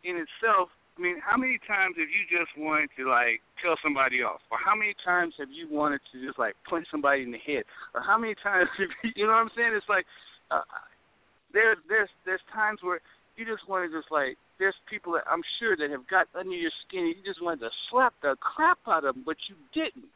in 0.03 0.15
itself, 0.15 0.69
I 0.97 1.01
mean, 1.01 1.15
how 1.23 1.37
many 1.37 1.59
times 1.63 1.95
have 1.95 2.11
you 2.11 2.27
just 2.27 2.51
wanted 2.59 2.91
to 2.99 3.07
like 3.07 3.39
tell 3.63 3.79
somebody 3.79 4.19
off? 4.19 4.43
Or 4.51 4.59
how 4.59 4.75
many 4.75 4.91
times 5.05 5.33
have 5.39 5.47
you 5.47 5.67
wanted 5.71 6.01
to 6.11 6.19
just 6.19 6.37
like 6.37 6.59
punch 6.67 6.87
somebody 6.91 7.23
in 7.23 7.31
the 7.31 7.39
head? 7.39 7.63
Or 7.95 8.03
how 8.03 8.19
many 8.19 8.35
times 8.35 8.67
have 8.75 8.91
you, 9.03 9.11
you 9.15 9.23
know 9.23 9.31
what 9.31 9.47
I'm 9.47 9.55
saying? 9.55 9.71
It's 9.71 9.87
like 9.87 10.03
uh, 10.51 10.67
there's 11.53 11.77
there's 11.87 12.11
there's 12.25 12.43
times 12.51 12.83
where 12.83 12.99
you 13.39 13.47
just 13.47 13.63
want 13.69 13.87
to 13.87 13.95
just 13.95 14.11
like 14.11 14.35
there's 14.59 14.75
people 14.91 15.15
that 15.15 15.23
I'm 15.23 15.43
sure 15.63 15.79
that 15.79 15.87
have 15.87 16.03
got 16.11 16.27
under 16.35 16.51
your 16.51 16.71
skin 16.83 17.07
and 17.07 17.15
you 17.15 17.23
just 17.23 17.39
wanted 17.39 17.63
to 17.63 17.71
slap 17.87 18.11
the 18.21 18.35
crap 18.35 18.83
out 18.83 19.07
of 19.07 19.15
them, 19.15 19.23
but 19.23 19.39
you 19.47 19.55
didn't. 19.71 20.11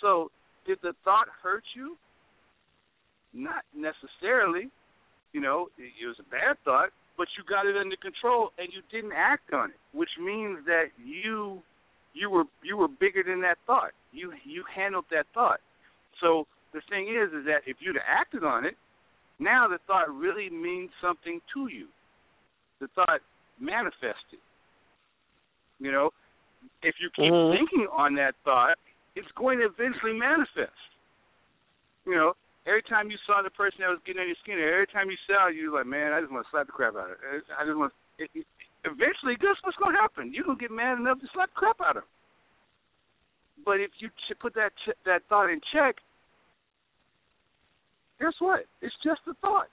So 0.00 0.30
did 0.66 0.78
the 0.82 0.92
thought 1.04 1.28
hurt 1.42 1.64
you? 1.74 1.96
Not 3.32 3.64
necessarily. 3.74 4.70
You 5.32 5.40
know, 5.40 5.68
it, 5.78 5.92
it 6.02 6.06
was 6.06 6.16
a 6.18 6.30
bad 6.30 6.56
thought, 6.64 6.90
but 7.16 7.28
you 7.36 7.44
got 7.48 7.66
it 7.66 7.76
under 7.76 7.96
control 7.96 8.50
and 8.58 8.68
you 8.72 8.80
didn't 8.90 9.12
act 9.16 9.52
on 9.52 9.70
it, 9.70 9.76
which 9.92 10.10
means 10.18 10.58
that 10.66 10.86
you 11.02 11.62
you 12.14 12.30
were 12.30 12.44
you 12.62 12.76
were 12.76 12.88
bigger 12.88 13.22
than 13.26 13.40
that 13.42 13.58
thought. 13.66 13.92
You 14.12 14.32
you 14.44 14.64
handled 14.74 15.04
that 15.10 15.26
thought. 15.34 15.60
So 16.20 16.46
the 16.72 16.80
thing 16.88 17.08
is, 17.08 17.32
is 17.32 17.44
that 17.44 17.60
if 17.66 17.76
you'd 17.80 17.96
acted 18.06 18.44
on 18.44 18.64
it, 18.64 18.76
now 19.38 19.68
the 19.68 19.78
thought 19.86 20.08
really 20.12 20.48
means 20.48 20.90
something 21.02 21.40
to 21.54 21.68
you. 21.68 21.88
The 22.80 22.88
thought 22.94 23.20
manifested. 23.60 24.40
You 25.78 25.92
know, 25.92 26.10
if 26.82 26.94
you 27.00 27.10
keep 27.10 27.32
Mhm. 27.32 27.56
thinking 27.56 27.86
on 27.88 28.14
that 28.14 28.34
thought, 28.44 28.78
it's 29.16 29.32
going 29.34 29.58
to 29.58 29.66
eventually 29.66 30.12
manifest. 30.12 30.76
You 32.04 32.14
know, 32.14 32.32
every 32.68 32.84
time 32.84 33.10
you 33.10 33.16
saw 33.26 33.42
the 33.42 33.50
person 33.50 33.80
that 33.80 33.90
was 33.90 33.98
getting 34.04 34.22
on 34.22 34.28
your 34.28 34.38
skin, 34.44 34.60
every 34.60 34.86
time 34.86 35.10
you 35.10 35.18
saw, 35.26 35.48
you 35.48 35.74
like, 35.74 35.88
man, 35.88 36.12
I 36.12 36.20
just 36.20 36.30
want 36.30 36.46
to 36.46 36.50
slap 36.52 36.68
the 36.68 36.76
crap 36.76 36.94
out 36.94 37.10
of 37.10 37.18
her. 37.18 37.42
I 37.58 37.64
just 37.64 37.80
want. 37.80 37.90
It, 38.20 38.30
it, 38.36 38.46
eventually, 38.84 39.34
guess 39.40 39.58
what's 39.64 39.80
going 39.80 39.96
to 39.96 40.00
happen? 40.00 40.30
You're 40.30 40.46
to 40.46 40.54
get 40.54 40.70
mad 40.70 41.00
enough 41.00 41.18
to 41.24 41.28
slap 41.34 41.50
the 41.50 41.58
crap 41.58 41.80
out 41.80 41.98
of 41.98 42.04
her. 42.04 42.12
But 43.64 43.80
if 43.80 43.90
you 43.98 44.12
ch- 44.28 44.38
put 44.38 44.54
that 44.54 44.70
ch- 44.84 45.00
that 45.08 45.24
thought 45.28 45.50
in 45.50 45.60
check, 45.72 45.96
guess 48.20 48.36
what? 48.38 48.68
It's 48.84 48.94
just 49.02 49.24
a 49.26 49.34
thought. 49.40 49.72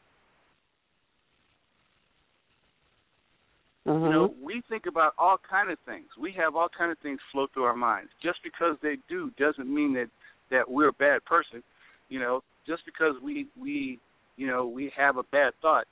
Mhm. 3.85 4.05
You 4.05 4.09
know, 4.11 4.35
we 4.41 4.61
think 4.69 4.85
about 4.85 5.13
all 5.17 5.37
kind 5.37 5.69
of 5.69 5.77
things. 5.79 6.07
We 6.17 6.31
have 6.33 6.55
all 6.55 6.69
kind 6.69 6.91
of 6.91 6.97
things 6.99 7.19
flow 7.31 7.47
through 7.47 7.65
our 7.65 7.75
minds. 7.75 8.11
Just 8.21 8.41
because 8.43 8.77
they 8.81 8.97
do 9.09 9.29
doesn't 9.31 9.73
mean 9.73 9.93
that 9.93 10.09
that 10.49 10.69
we're 10.69 10.89
a 10.89 10.93
bad 10.93 11.25
person. 11.25 11.63
You 12.09 12.19
know, 12.19 12.43
just 12.65 12.85
because 12.85 13.19
we 13.21 13.47
we 13.57 13.99
you 14.37 14.47
know 14.47 14.65
we 14.65 14.89
have 14.95 15.17
a 15.17 15.23
bad 15.23 15.53
thought 15.61 15.87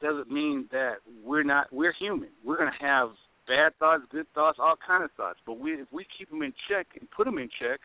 doesn't 0.00 0.30
mean 0.30 0.68
that 0.72 0.96
we're 1.24 1.44
not 1.44 1.72
we're 1.72 1.92
human. 1.92 2.30
We're 2.44 2.58
gonna 2.58 2.72
have 2.80 3.10
bad 3.46 3.76
thoughts, 3.78 4.02
good 4.10 4.26
thoughts, 4.34 4.58
all 4.60 4.74
kind 4.84 5.04
of 5.04 5.12
thoughts. 5.12 5.38
But 5.46 5.60
we 5.60 5.72
if 5.74 5.92
we 5.92 6.04
keep 6.18 6.28
them 6.28 6.42
in 6.42 6.52
check 6.68 6.88
and 6.98 7.08
put 7.10 7.24
them 7.24 7.38
in 7.38 7.48
check 7.60 7.80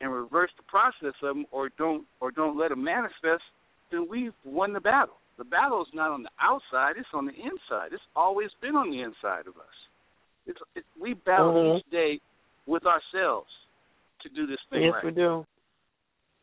and 0.00 0.12
reverse 0.12 0.50
the 0.56 0.64
process 0.64 1.14
of 1.22 1.36
them, 1.36 1.46
or 1.52 1.70
don't 1.78 2.04
or 2.20 2.32
don't 2.32 2.58
let 2.58 2.70
them 2.70 2.82
manifest, 2.82 3.44
then 3.92 4.08
we've 4.08 4.34
won 4.44 4.72
the 4.72 4.80
battle. 4.80 5.16
The 5.36 5.44
battle 5.44 5.82
is 5.82 5.88
not 5.92 6.10
on 6.10 6.22
the 6.22 6.30
outside; 6.40 6.96
it's 6.96 7.08
on 7.12 7.26
the 7.26 7.32
inside. 7.34 7.92
It's 7.92 8.02
always 8.14 8.50
been 8.60 8.76
on 8.76 8.90
the 8.90 9.00
inside 9.02 9.46
of 9.46 9.56
us. 9.56 9.76
It's 10.46 10.60
it, 10.76 10.84
we 11.00 11.14
battle 11.14 11.52
Mhm. 11.52 11.78
each 11.78 11.90
day 11.90 12.20
with 12.66 12.86
ourselves 12.86 13.50
to 14.20 14.28
do 14.28 14.46
this 14.46 14.60
thing 14.70 14.82
Yes, 14.82 14.94
right. 14.94 15.04
we 15.04 15.10
do. 15.10 15.46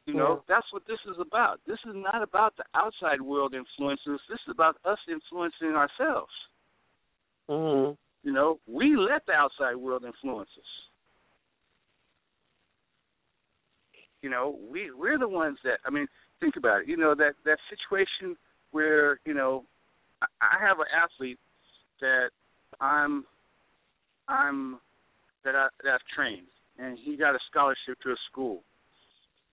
You 0.07 0.15
know, 0.15 0.43
that's 0.47 0.65
what 0.73 0.85
this 0.87 0.99
is 1.05 1.17
about. 1.19 1.61
This 1.67 1.79
is 1.85 1.95
not 1.95 2.23
about 2.23 2.55
the 2.57 2.65
outside 2.73 3.21
world 3.21 3.53
influences. 3.53 4.19
This 4.27 4.39
is 4.47 4.49
about 4.49 4.77
us 4.83 4.99
influencing 5.07 5.75
ourselves. 5.75 6.33
Mhm. 7.47 7.97
You 8.23 8.31
know, 8.33 8.59
we 8.67 8.95
let 8.97 9.25
the 9.25 9.33
outside 9.33 9.75
world 9.75 10.03
influence 10.03 10.49
us. 10.57 10.89
You 14.21 14.29
know, 14.29 14.59
we 14.69 14.91
we're 14.91 15.17
the 15.17 15.27
ones 15.29 15.59
that 15.63 15.79
I 15.85 15.89
mean, 15.89 16.07
think 16.39 16.55
about 16.55 16.81
it. 16.81 16.87
You 16.87 16.97
know 16.97 17.15
that 17.15 17.35
that 17.45 17.59
situation 17.69 18.37
where 18.71 19.19
you 19.25 19.33
know 19.33 19.63
I, 20.21 20.57
have 20.59 20.79
an 20.79 20.85
athlete 20.95 21.39
that 21.99 22.29
I'm 22.79 23.25
I'm 24.27 24.79
that 25.43 25.55
I 25.55 25.67
that 25.83 25.93
I've 25.93 26.07
trained, 26.15 26.47
and 26.77 26.97
he 27.03 27.17
got 27.17 27.35
a 27.35 27.39
scholarship 27.49 27.99
to 28.03 28.11
a 28.11 28.15
school, 28.31 28.63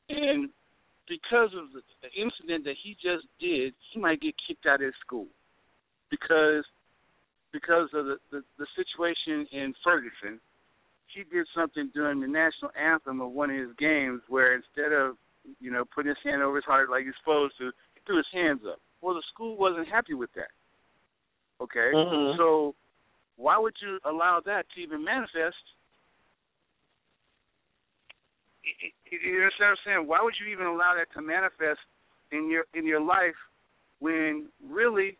and 0.08 0.50
because 1.08 1.50
of 1.56 1.72
the, 1.72 1.80
the 2.02 2.12
incident 2.20 2.64
that 2.64 2.76
he 2.82 2.92
just 2.94 3.26
did, 3.40 3.72
he 3.92 4.00
might 4.00 4.20
get 4.20 4.34
kicked 4.46 4.66
out 4.66 4.80
of 4.80 4.86
his 4.86 4.94
school 5.04 5.26
because 6.10 6.64
because 7.52 7.88
of 7.94 8.06
the, 8.06 8.16
the 8.30 8.42
the 8.58 8.66
situation 8.76 9.46
in 9.52 9.74
Ferguson. 9.82 10.40
He 11.14 11.24
did 11.24 11.46
something 11.56 11.90
during 11.94 12.20
the 12.20 12.28
national 12.28 12.70
anthem 12.78 13.22
of 13.22 13.32
one 13.32 13.48
of 13.50 13.56
his 13.56 13.74
games 13.78 14.20
where 14.28 14.54
instead 14.54 14.92
of 14.92 15.16
you 15.58 15.70
know 15.70 15.84
putting 15.94 16.10
his 16.10 16.18
hand 16.22 16.42
over 16.42 16.56
his 16.56 16.66
heart 16.66 16.90
like 16.90 17.04
he's 17.04 17.14
supposed 17.18 17.54
to, 17.58 17.72
he 17.94 18.00
threw 18.04 18.18
his 18.18 18.26
hands 18.32 18.60
up. 18.70 18.78
Well, 19.00 19.14
the 19.14 19.22
school 19.32 19.56
wasn't 19.56 19.88
happy 19.88 20.14
with 20.14 20.32
that. 20.34 20.50
Okay, 21.60 21.92
Mhm. 21.92 22.36
so 22.36 22.74
why 23.36 23.58
would 23.58 23.74
you 23.80 23.98
allow 24.04 24.40
that 24.40 24.68
to 24.70 24.80
even 24.80 25.02
manifest? 25.04 25.56
You 28.62 29.36
understand 29.36 29.52
what 29.58 29.66
I'm 29.66 29.76
saying? 29.84 30.06
Why 30.06 30.18
would 30.22 30.34
you 30.40 30.46
even 30.48 30.66
allow 30.66 30.94
that 30.94 31.10
to 31.12 31.22
manifest 31.22 31.80
in 32.32 32.50
your 32.50 32.66
in 32.74 32.86
your 32.86 33.00
life 33.00 33.36
when 34.00 34.48
really 34.62 35.16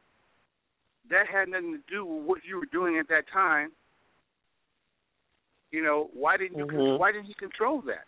that 1.11 1.27
had 1.27 1.49
nothing 1.49 1.73
to 1.73 1.83
do 1.89 2.05
with 2.05 2.25
what 2.25 2.45
you 2.45 2.57
were 2.57 2.67
doing 2.67 2.99
at 2.99 3.09
that 3.09 3.29
time? 3.33 3.73
You 5.71 5.83
know, 5.83 6.11
why 6.13 6.37
didn't 6.37 6.59
you 6.59 6.67
Mhm. 6.67 6.99
why 6.99 7.13
didn't 7.13 7.27
he 7.27 7.35
control 7.35 7.81
that? 7.83 8.07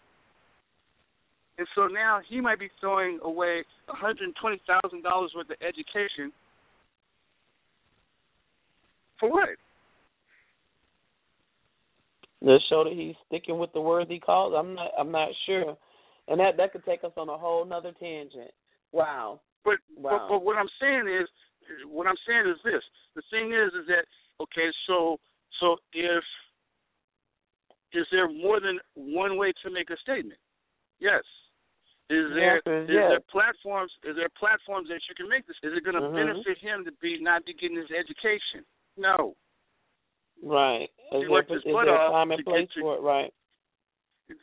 And 1.61 1.69
so 1.75 1.89
now 1.89 2.23
he 2.27 2.41
might 2.41 2.59
be 2.59 2.71
throwing 2.81 3.19
away 3.23 3.65
one 3.85 3.99
hundred 3.99 4.25
and 4.25 4.35
twenty 4.41 4.63
thousand 4.67 5.03
dollars 5.03 5.31
worth 5.37 5.51
of 5.51 5.57
education 5.61 6.33
for 9.21 9.31
what? 9.31 9.51
To 12.43 12.57
show 12.71 12.85
that 12.85 12.95
he's 12.95 13.15
sticking 13.27 13.59
with 13.59 13.75
the 13.75 13.81
worthy 13.83 14.19
cause. 14.19 14.55
I'm 14.57 14.75
not. 14.75 14.91
I'm 14.99 15.13
not 15.13 15.29
sure, 15.45 15.77
and 16.29 16.41
that 16.41 16.57
that 16.57 16.73
could 16.73 16.87
take 16.87 17.05
us 17.05 17.13
on 17.19 17.29
a 17.29 17.37
whole 17.37 17.67
nother 17.67 17.93
tangent. 18.01 18.53
Wow. 18.93 19.41
But, 19.63 19.75
Wow. 19.99 20.13
but 20.13 20.29
but 20.33 20.43
what 20.43 20.57
I'm 20.57 20.71
saying 20.81 21.09
is, 21.09 21.29
what 21.87 22.07
I'm 22.07 22.17
saying 22.27 22.49
is 22.49 22.57
this. 22.65 22.83
The 23.17 23.23
thing 23.31 23.53
is, 23.53 23.75
is 23.75 23.87
that 23.89 24.07
okay? 24.41 24.71
So 24.87 25.19
so 25.61 25.77
if 25.93 26.25
is 27.93 28.07
there 28.11 28.33
more 28.33 28.61
than 28.61 28.79
one 28.95 29.37
way 29.37 29.53
to 29.63 29.71
make 29.71 29.91
a 29.91 29.97
statement? 29.99 30.41
Yes. 31.01 31.21
Is 32.11 32.27
The 32.31 32.35
there 32.35 32.57
is 32.59 32.89
there 32.91 33.21
platforms 33.31 33.93
is 34.03 34.17
there 34.17 34.29
platforms 34.35 34.89
that 34.91 34.99
you 35.09 35.15
can 35.15 35.29
make 35.31 35.47
this? 35.47 35.55
Is 35.63 35.73
it 35.79 35.85
going 35.85 35.95
to 35.95 36.03
Mhm. 36.03 36.15
benefit 36.19 36.59
him 36.59 36.85
to 36.85 36.91
be 36.99 37.21
not 37.23 37.45
be 37.47 37.55
getting 37.55 37.77
his 37.77 37.91
education? 37.93 38.67
No. 38.97 39.37
Right. 40.43 40.91
Is 41.13 41.21
there, 41.23 41.31
worked 41.31 41.53
is 41.53 41.63
there 41.63 41.95
a 41.95 42.11
time 42.11 42.33
and 42.33 42.45
place 42.45 42.69
to- 42.75 42.81
for 42.81 42.97
it? 42.97 43.01
Right. 43.01 43.33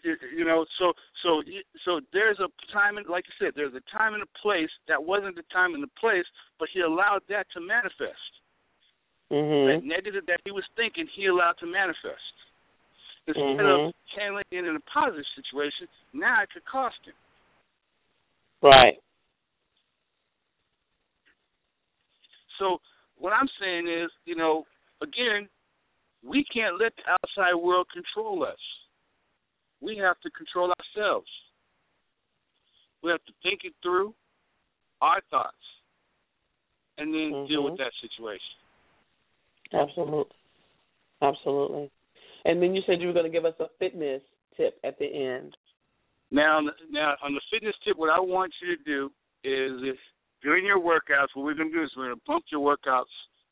you 0.03 0.43
know 0.43 0.65
so 0.77 0.91
so 1.23 1.41
so 1.85 2.01
there's 2.11 2.37
a 2.41 2.49
time 2.73 2.97
and 2.97 3.07
like 3.07 3.25
you 3.25 3.33
said 3.39 3.53
there's 3.55 3.73
a 3.73 3.79
time 3.89 4.13
and 4.15 4.21
a 4.23 4.27
place 4.41 4.69
that 4.87 5.01
wasn't 5.01 5.33
the 5.35 5.43
time 5.43 5.73
and 5.75 5.81
the 5.81 5.87
place 5.99 6.25
but 6.59 6.67
he 6.73 6.81
allowed 6.81 7.25
that 7.29 7.49
to 7.51 7.61
manifest 7.61 8.41
that 9.29 9.35
Mhm. 9.35 9.83
negative 9.83 10.25
that 10.25 10.41
he 10.43 10.51
was 10.51 10.65
thinking 10.75 11.07
he 11.07 11.27
allowed 11.27 11.57
to 11.59 11.65
manifest 11.65 12.33
instead 13.27 13.59
Mhm. 13.59 13.87
of 13.87 13.95
handling 14.07 14.43
it 14.51 14.65
in 14.65 14.75
a 14.75 14.79
positive 14.81 15.25
situation 15.35 15.87
now 16.11 16.41
it 16.41 16.49
could 16.49 16.65
cost 16.65 16.99
him 17.05 17.15
Right. 18.61 18.95
so 22.59 22.79
what 23.17 23.33
i'm 23.33 23.47
saying 23.59 23.87
is 23.87 24.09
you 24.25 24.35
know 24.35 24.63
again 25.01 25.47
we 26.23 26.45
can't 26.53 26.79
let 26.79 26.93
the 26.95 27.03
outside 27.11 27.55
world 27.55 27.87
control 27.93 28.43
us. 28.43 28.59
We 29.81 29.97
have 29.97 30.19
to 30.21 30.29
control 30.31 30.73
ourselves. 30.73 31.27
We 33.03 33.11
have 33.11 33.23
to 33.25 33.33
think 33.43 33.61
it 33.63 33.73
through, 33.83 34.13
our 35.01 35.21
thoughts, 35.29 35.55
and 36.97 37.13
then 37.13 37.31
mm-hmm. 37.31 37.47
deal 37.47 37.63
with 37.63 37.77
that 37.77 37.91
situation. 38.01 38.57
Absolutely. 39.73 40.35
Absolutely. 41.21 41.91
And 42.45 42.61
then 42.61 42.73
you 42.73 42.81
said 42.85 43.01
you 43.01 43.07
were 43.07 43.13
going 43.13 43.25
to 43.25 43.31
give 43.31 43.45
us 43.45 43.53
a 43.59 43.67
fitness 43.79 44.21
tip 44.55 44.79
at 44.83 44.97
the 44.97 45.05
end. 45.05 45.55
Now, 46.31 46.59
now 46.91 47.15
on 47.23 47.33
the 47.33 47.41
fitness 47.51 47.75
tip, 47.85 47.97
what 47.97 48.09
I 48.09 48.19
want 48.19 48.53
you 48.61 48.75
to 48.75 48.83
do 48.83 49.05
is 49.43 49.81
if 49.83 49.97
during 50.43 50.65
your 50.65 50.79
workouts, 50.79 51.27
what 51.33 51.45
we're 51.45 51.53
going 51.53 51.71
to 51.71 51.77
do 51.77 51.83
is 51.83 51.91
we're 51.95 52.07
going 52.07 52.15
to 52.15 52.21
bump 52.27 52.45
your 52.51 52.61
workouts 52.61 53.03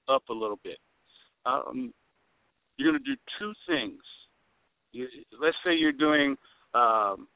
up 0.08 0.24
a 0.30 0.34
little 0.34 0.60
bit. 0.64 0.78
Um, 1.46 1.94
you're 2.78 2.92
going 2.92 3.02
to 3.04 3.10
do 3.16 3.20
two 3.40 3.54
things. 3.68 4.02
You, 4.92 5.08
let's 5.42 5.58
say 5.66 5.74
you're 5.76 5.92
doing 5.92 6.36
um, 6.74 7.28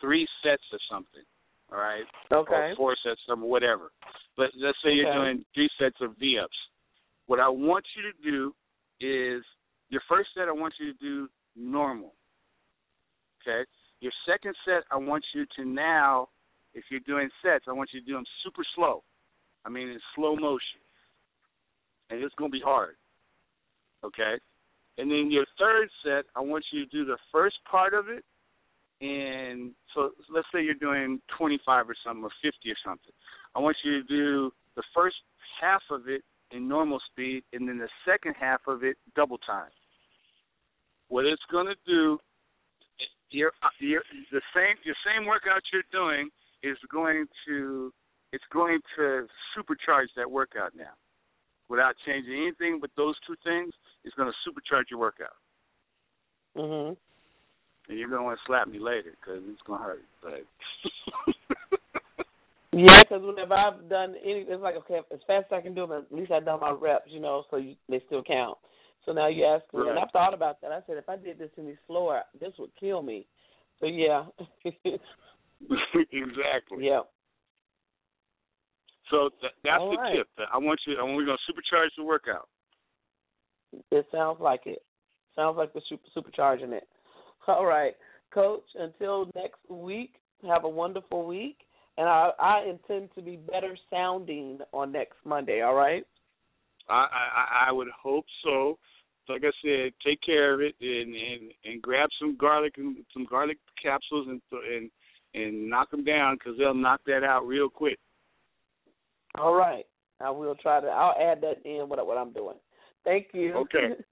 three 0.00 0.26
sets 0.42 0.62
of 0.72 0.80
something, 0.90 1.22
all 1.72 1.78
right? 1.78 2.04
Okay. 2.32 2.52
Or 2.52 2.74
four 2.76 2.96
sets 3.04 3.20
of 3.28 3.38
whatever. 3.40 3.92
But 4.36 4.50
let's 4.60 4.78
say 4.82 4.90
you're 4.92 5.08
okay. 5.08 5.18
doing 5.18 5.44
three 5.54 5.68
sets 5.78 5.96
of 6.00 6.16
V-ups. 6.18 6.56
What 7.26 7.40
I 7.40 7.48
want 7.48 7.84
you 7.96 8.02
to 8.10 8.30
do 8.30 8.54
is 9.00 9.42
your 9.88 10.02
first 10.08 10.30
set. 10.36 10.48
I 10.48 10.52
want 10.52 10.74
you 10.80 10.92
to 10.92 10.98
do 10.98 11.28
normal. 11.56 12.14
Okay. 13.42 13.68
Your 14.04 14.12
second 14.28 14.54
set, 14.66 14.84
I 14.90 14.98
want 14.98 15.24
you 15.34 15.46
to 15.56 15.64
now, 15.64 16.28
if 16.74 16.84
you're 16.90 17.00
doing 17.06 17.30
sets, 17.42 17.64
I 17.66 17.72
want 17.72 17.88
you 17.94 18.00
to 18.00 18.06
do 18.06 18.12
them 18.12 18.24
super 18.44 18.62
slow. 18.74 19.02
I 19.64 19.70
mean, 19.70 19.88
in 19.88 19.98
slow 20.14 20.36
motion, 20.36 20.84
and 22.10 22.22
it's 22.22 22.34
going 22.34 22.50
to 22.50 22.52
be 22.52 22.62
hard. 22.62 22.96
Okay. 24.04 24.34
And 24.98 25.10
then 25.10 25.30
your 25.30 25.46
third 25.58 25.88
set, 26.04 26.26
I 26.36 26.40
want 26.40 26.66
you 26.70 26.84
to 26.84 26.90
do 26.90 27.06
the 27.06 27.16
first 27.32 27.56
part 27.64 27.94
of 27.94 28.10
it, 28.10 28.26
and 29.00 29.72
so 29.94 30.10
let's 30.30 30.48
say 30.52 30.62
you're 30.62 30.74
doing 30.74 31.18
25 31.38 31.88
or 31.88 31.96
something, 32.04 32.24
or 32.24 32.30
50 32.42 32.70
or 32.70 32.76
something. 32.84 33.12
I 33.56 33.58
want 33.58 33.78
you 33.82 34.02
to 34.02 34.06
do 34.06 34.52
the 34.76 34.82
first 34.94 35.16
half 35.58 35.80
of 35.90 36.08
it 36.08 36.20
in 36.50 36.68
normal 36.68 37.00
speed, 37.10 37.42
and 37.54 37.66
then 37.66 37.78
the 37.78 37.88
second 38.06 38.34
half 38.38 38.60
of 38.68 38.84
it 38.84 38.98
double 39.16 39.38
time. 39.38 39.70
What 41.08 41.24
it's 41.24 41.40
going 41.50 41.68
to 41.68 41.76
do, 41.86 42.18
your, 43.34 43.52
your 43.80 44.02
the 44.30 44.40
same 44.54 44.76
your 44.84 44.94
same 45.04 45.26
workout 45.26 45.62
you're 45.72 45.82
doing 45.90 46.30
is 46.62 46.78
going 46.90 47.26
to 47.46 47.92
it's 48.32 48.44
going 48.52 48.80
to 48.96 49.26
supercharge 49.54 50.08
that 50.16 50.30
workout 50.30 50.72
now, 50.76 50.94
without 51.68 51.94
changing 52.06 52.34
anything. 52.34 52.78
But 52.80 52.90
those 52.96 53.14
two 53.26 53.36
things, 53.44 53.72
it's 54.04 54.14
going 54.14 54.30
to 54.30 54.50
supercharge 54.50 54.90
your 54.90 55.00
workout. 55.00 55.36
Mhm. 56.56 56.96
And 57.88 57.98
you're 57.98 58.08
going 58.08 58.20
to 58.20 58.24
want 58.24 58.38
to 58.38 58.44
slap 58.46 58.66
me 58.66 58.78
later 58.78 59.14
because 59.20 59.42
it's 59.50 59.62
going 59.62 59.80
to 59.80 59.84
hurt. 59.84 60.04
But 60.22 60.44
Yeah, 62.72 62.98
because 63.02 63.22
whenever 63.22 63.54
I've 63.54 63.88
done 63.88 64.16
any, 64.24 64.40
it's 64.48 64.62
like 64.62 64.76
okay, 64.76 65.00
as 65.12 65.20
fast 65.26 65.46
as 65.52 65.58
I 65.58 65.60
can 65.60 65.74
do 65.74 65.86
them, 65.86 66.04
at 66.10 66.16
least 66.16 66.32
I've 66.32 66.44
done 66.44 66.60
my 66.60 66.70
reps, 66.70 67.06
you 67.08 67.20
know, 67.20 67.44
so 67.50 67.56
you, 67.56 67.76
they 67.88 68.00
still 68.06 68.22
count. 68.22 68.58
So 69.06 69.12
now 69.12 69.28
you 69.28 69.44
ask 69.44 69.64
me, 69.72 69.80
right. 69.80 69.90
and 69.90 69.98
I've 69.98 70.10
thought 70.10 70.34
about 70.34 70.60
that. 70.60 70.72
I 70.72 70.80
said 70.86 70.96
if 70.96 71.08
I 71.08 71.16
did 71.16 71.38
this 71.38 71.50
any 71.58 71.76
slower, 71.86 72.22
this 72.40 72.52
would 72.58 72.70
kill 72.78 73.02
me. 73.02 73.26
So 73.80 73.86
yeah. 73.86 74.24
exactly. 74.64 74.98
Yeah. 76.80 77.00
So 79.10 79.30
th- 79.40 79.52
that's 79.62 79.80
All 79.80 79.90
the 79.90 79.96
right. 79.96 80.16
tip. 80.16 80.28
I 80.52 80.58
want 80.58 80.80
you. 80.86 80.96
I 80.98 81.02
want 81.02 81.16
we're 81.16 81.26
to 81.26 81.32
supercharge 81.32 81.88
the 81.96 82.04
workout. 82.04 82.48
It 83.90 84.06
sounds 84.10 84.38
like 84.40 84.62
it. 84.66 84.82
Sounds 85.36 85.56
like 85.56 85.74
we're 85.74 85.82
super 85.88 86.06
supercharging 86.16 86.72
it. 86.72 86.88
All 87.48 87.66
right, 87.66 87.94
Coach. 88.32 88.64
Until 88.76 89.30
next 89.34 89.58
week, 89.68 90.14
have 90.46 90.64
a 90.64 90.68
wonderful 90.68 91.26
week 91.26 91.58
and 91.96 92.08
I, 92.08 92.30
I 92.40 92.64
intend 92.68 93.10
to 93.14 93.22
be 93.22 93.36
better 93.36 93.76
sounding 93.90 94.58
on 94.72 94.92
next 94.92 95.16
Monday. 95.24 95.62
All 95.62 95.74
right. 95.74 96.04
I, 96.88 96.94
I 96.94 97.68
I 97.68 97.72
would 97.72 97.88
hope 98.02 98.26
so. 98.42 98.78
Like 99.28 99.42
I 99.44 99.52
said, 99.64 99.92
take 100.04 100.20
care 100.22 100.54
of 100.54 100.60
it 100.60 100.74
and 100.80 101.14
and 101.14 101.52
and 101.64 101.82
grab 101.82 102.08
some 102.20 102.36
garlic 102.36 102.74
and 102.76 102.96
some 103.12 103.26
garlic 103.28 103.58
capsules 103.82 104.28
and 104.28 104.40
and 104.52 104.90
and 105.34 105.68
knock 105.68 105.90
them 105.90 106.04
down 106.04 106.36
because 106.36 106.58
they'll 106.58 106.74
knock 106.74 107.00
that 107.06 107.24
out 107.24 107.46
real 107.46 107.68
quick. 107.68 107.98
All 109.36 109.54
right. 109.54 109.86
I 110.20 110.30
will 110.30 110.54
try 110.54 110.80
to. 110.80 110.86
I'll 110.86 111.16
add 111.20 111.40
that 111.42 111.64
in 111.64 111.88
what 111.88 112.04
what 112.06 112.18
I'm 112.18 112.32
doing. 112.32 112.56
Thank 113.04 113.28
you. 113.32 113.54
Okay. 113.54 113.94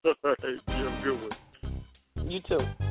you 0.04 0.14
have 0.24 0.26
a 0.26 1.00
good 1.02 1.20
one. 1.20 2.30
You 2.30 2.40
too. 2.48 2.87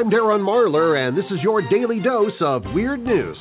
I'm 0.00 0.08
Darren 0.08 0.40
Marlar, 0.40 0.96
and 0.96 1.14
this 1.14 1.26
is 1.26 1.42
your 1.42 1.60
daily 1.60 2.00
dose 2.00 2.32
of 2.40 2.62
weird 2.72 3.04
news. 3.04 3.36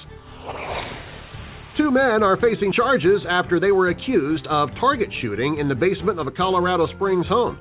Two 1.77 1.90
men 1.90 2.22
are 2.22 2.36
facing 2.36 2.73
charges 2.73 3.22
after 3.30 3.61
they 3.61 3.72
were 3.72 3.88
accused 3.88 4.45
of 4.48 4.68
target 4.77 5.07
shooting 5.22 5.57
in 5.57 5.69
the 5.69 5.76
basement 5.76 6.19
of 6.19 6.27
a 6.27 6.31
Colorado 6.31 6.86
Springs 6.98 7.26
home. 7.27 7.57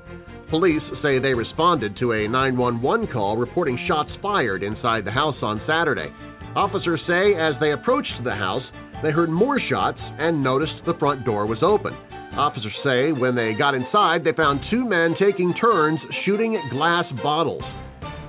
Police 0.50 0.82
say 1.00 1.20
they 1.20 1.32
responded 1.32 1.96
to 2.00 2.10
a 2.10 2.26
911 2.26 3.06
call 3.12 3.36
reporting 3.36 3.78
shots 3.86 4.10
fired 4.20 4.64
inside 4.64 5.04
the 5.04 5.12
house 5.12 5.36
on 5.42 5.62
Saturday. 5.64 6.10
Officers 6.56 6.98
say 7.06 7.38
as 7.38 7.54
they 7.60 7.70
approached 7.70 8.18
the 8.24 8.34
house, 8.34 8.66
they 9.04 9.12
heard 9.12 9.30
more 9.30 9.60
shots 9.70 10.00
and 10.02 10.42
noticed 10.42 10.74
the 10.86 10.98
front 10.98 11.24
door 11.24 11.46
was 11.46 11.62
open. 11.62 11.94
Officers 12.34 12.74
say 12.82 13.12
when 13.12 13.36
they 13.36 13.54
got 13.56 13.76
inside, 13.76 14.24
they 14.24 14.34
found 14.34 14.58
two 14.72 14.84
men 14.84 15.14
taking 15.22 15.54
turns 15.54 16.00
shooting 16.26 16.60
glass 16.72 17.04
bottles. 17.22 17.62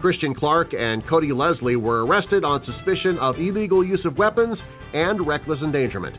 Christian 0.01 0.33
Clark 0.33 0.69
and 0.73 1.03
Cody 1.09 1.31
Leslie 1.31 1.75
were 1.75 2.05
arrested 2.05 2.43
on 2.43 2.63
suspicion 2.65 3.17
of 3.19 3.35
illegal 3.35 3.85
use 3.85 4.01
of 4.05 4.17
weapons 4.17 4.57
and 4.93 5.27
reckless 5.27 5.59
endangerment. 5.63 6.15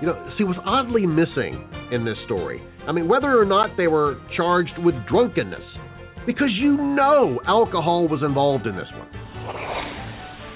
You 0.00 0.08
know, 0.08 0.34
see, 0.36 0.44
what's 0.44 0.58
oddly 0.64 1.06
missing 1.06 1.68
in 1.92 2.04
this 2.04 2.16
story, 2.24 2.60
I 2.88 2.92
mean, 2.92 3.08
whether 3.08 3.38
or 3.38 3.44
not 3.44 3.76
they 3.76 3.86
were 3.86 4.20
charged 4.36 4.72
with 4.78 4.94
drunkenness, 5.08 5.62
because 6.26 6.50
you 6.58 6.76
know 6.76 7.40
alcohol 7.46 8.08
was 8.08 8.22
involved 8.24 8.66
in 8.66 8.76
this 8.76 8.88
one. 8.96 9.08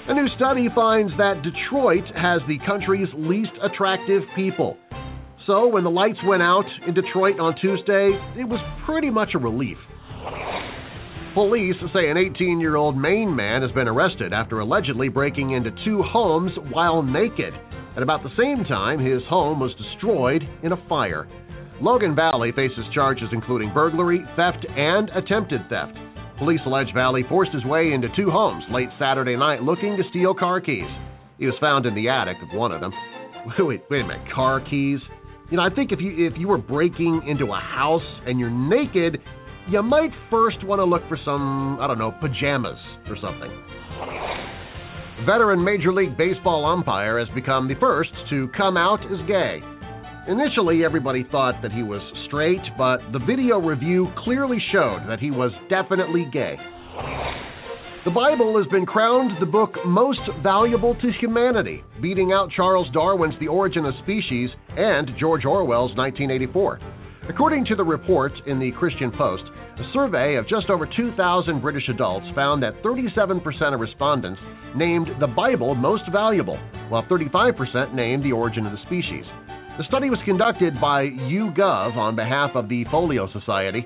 A 0.09 0.13
new 0.13 0.27
study 0.35 0.67
finds 0.73 1.11
that 1.17 1.43
Detroit 1.43 2.05
has 2.15 2.41
the 2.47 2.57
country's 2.65 3.09
least 3.15 3.51
attractive 3.61 4.23
people. 4.35 4.77
So 5.45 5.67
when 5.67 5.83
the 5.83 5.91
lights 5.91 6.19
went 6.25 6.41
out 6.41 6.65
in 6.87 6.93
Detroit 6.93 7.39
on 7.39 7.55
Tuesday, 7.61 8.11
it 8.39 8.47
was 8.47 8.59
pretty 8.85 9.09
much 9.09 9.29
a 9.35 9.39
relief. 9.39 9.77
Police 11.37 11.75
say 11.93 12.09
an 12.09 12.17
18 12.17 12.59
year 12.59 12.77
old 12.77 12.97
Maine 12.97 13.35
man 13.35 13.61
has 13.61 13.69
been 13.73 13.87
arrested 13.87 14.33
after 14.33 14.59
allegedly 14.59 15.07
breaking 15.07 15.51
into 15.51 15.69
two 15.85 16.01
homes 16.01 16.49
while 16.71 17.03
naked. 17.03 17.53
At 17.95 18.01
about 18.01 18.23
the 18.23 18.33
same 18.35 18.65
time, 18.65 18.97
his 18.97 19.21
home 19.29 19.59
was 19.59 19.69
destroyed 19.77 20.41
in 20.63 20.71
a 20.71 20.87
fire. 20.89 21.27
Logan 21.79 22.15
Valley 22.15 22.51
faces 22.55 22.83
charges 22.91 23.29
including 23.31 23.71
burglary, 23.71 24.25
theft, 24.35 24.65
and 24.67 25.11
attempted 25.13 25.61
theft. 25.69 25.93
Police 26.39 26.61
allege 26.65 26.91
Valley 26.95 27.21
forced 27.29 27.53
his 27.53 27.65
way 27.65 27.93
into 27.93 28.07
two 28.15 28.31
homes 28.31 28.63
late 28.71 28.89
Saturday 28.97 29.37
night 29.37 29.61
looking 29.61 29.95
to 29.95 30.09
steal 30.09 30.33
car 30.33 30.59
keys. 30.59 30.89
He 31.37 31.45
was 31.45 31.53
found 31.61 31.85
in 31.85 31.93
the 31.93 32.09
attic 32.09 32.37
of 32.41 32.57
one 32.57 32.71
of 32.71 32.81
them. 32.81 32.93
wait, 33.59 33.83
wait 33.91 34.01
a 34.01 34.07
minute, 34.07 34.25
car 34.33 34.59
keys. 34.59 34.97
You 35.51 35.57
know, 35.57 35.63
I 35.63 35.69
think 35.69 35.91
if 35.91 35.99
you 36.01 36.25
if 36.25 36.33
you 36.35 36.47
were 36.47 36.57
breaking 36.57 37.21
into 37.27 37.53
a 37.53 37.59
house 37.59 38.01
and 38.25 38.39
you're 38.39 38.49
naked, 38.49 39.21
you 39.69 39.83
might 39.83 40.11
first 40.29 40.63
want 40.63 40.79
to 40.79 40.85
look 40.85 41.01
for 41.09 41.17
some, 41.25 41.77
I 41.81 41.87
don't 41.87 41.99
know, 41.99 42.11
pajamas 42.11 42.79
or 43.07 43.17
something. 43.21 43.51
Veteran 45.25 45.63
Major 45.63 45.91
League 45.91 46.17
Baseball 46.17 46.65
umpire 46.65 47.19
has 47.19 47.27
become 47.35 47.67
the 47.67 47.75
first 47.79 48.11
to 48.29 48.49
come 48.55 48.77
out 48.77 48.99
as 49.05 49.27
gay. 49.27 49.59
Initially, 50.27 50.83
everybody 50.83 51.25
thought 51.31 51.61
that 51.63 51.71
he 51.71 51.83
was 51.83 52.01
straight, 52.27 52.61
but 52.77 52.99
the 53.11 53.19
video 53.25 53.59
review 53.59 54.07
clearly 54.23 54.57
showed 54.71 55.03
that 55.07 55.19
he 55.19 55.31
was 55.31 55.51
definitely 55.69 56.27
gay. 56.31 56.55
The 58.05 58.11
Bible 58.11 58.57
has 58.57 58.67
been 58.71 58.85
crowned 58.85 59.31
the 59.41 59.45
book 59.45 59.71
most 59.85 60.21
valuable 60.41 60.95
to 60.95 61.11
humanity, 61.19 61.83
beating 62.01 62.31
out 62.31 62.51
Charles 62.55 62.87
Darwin's 62.93 63.35
The 63.39 63.47
Origin 63.47 63.85
of 63.85 63.93
Species 64.03 64.49
and 64.77 65.11
George 65.19 65.43
Orwell's 65.45 65.95
1984. 65.97 66.79
According 67.29 67.65
to 67.65 67.75
the 67.75 67.83
report 67.83 68.31
in 68.45 68.59
the 68.59 68.71
Christian 68.79 69.11
Post, 69.11 69.43
a 69.79 69.93
survey 69.93 70.35
of 70.35 70.47
just 70.47 70.69
over 70.69 70.87
2,000 70.87 71.61
British 71.61 71.87
adults 71.89 72.25
found 72.33 72.63
that 72.63 72.81
37% 72.83 73.73
of 73.73 73.79
respondents 73.79 74.39
named 74.75 75.07
the 75.19 75.27
Bible 75.27 75.75
most 75.75 76.03
valuable, 76.11 76.57
while 76.89 77.03
35% 77.03 77.93
named 77.93 78.23
The 78.23 78.31
Origin 78.31 78.65
of 78.65 78.71
the 78.71 78.81
Species. 78.87 79.25
The 79.77 79.85
study 79.87 80.09
was 80.09 80.19
conducted 80.25 80.81
by 80.81 81.03
YouGov 81.05 81.95
on 81.95 82.15
behalf 82.15 82.51
of 82.55 82.67
the 82.69 82.85
Folio 82.89 83.27
Society. 83.31 83.85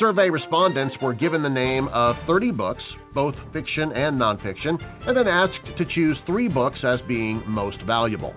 Survey 0.00 0.30
respondents 0.30 0.96
were 1.00 1.14
given 1.14 1.42
the 1.42 1.48
name 1.48 1.88
of 1.94 2.16
30 2.26 2.50
books, 2.50 2.82
both 3.14 3.34
fiction 3.52 3.92
and 3.92 4.18
nonfiction, 4.18 4.74
and 5.06 5.16
then 5.16 5.28
asked 5.28 5.78
to 5.78 5.84
choose 5.94 6.18
three 6.26 6.48
books 6.48 6.78
as 6.82 6.98
being 7.06 7.42
most 7.46 7.78
valuable. 7.86 8.34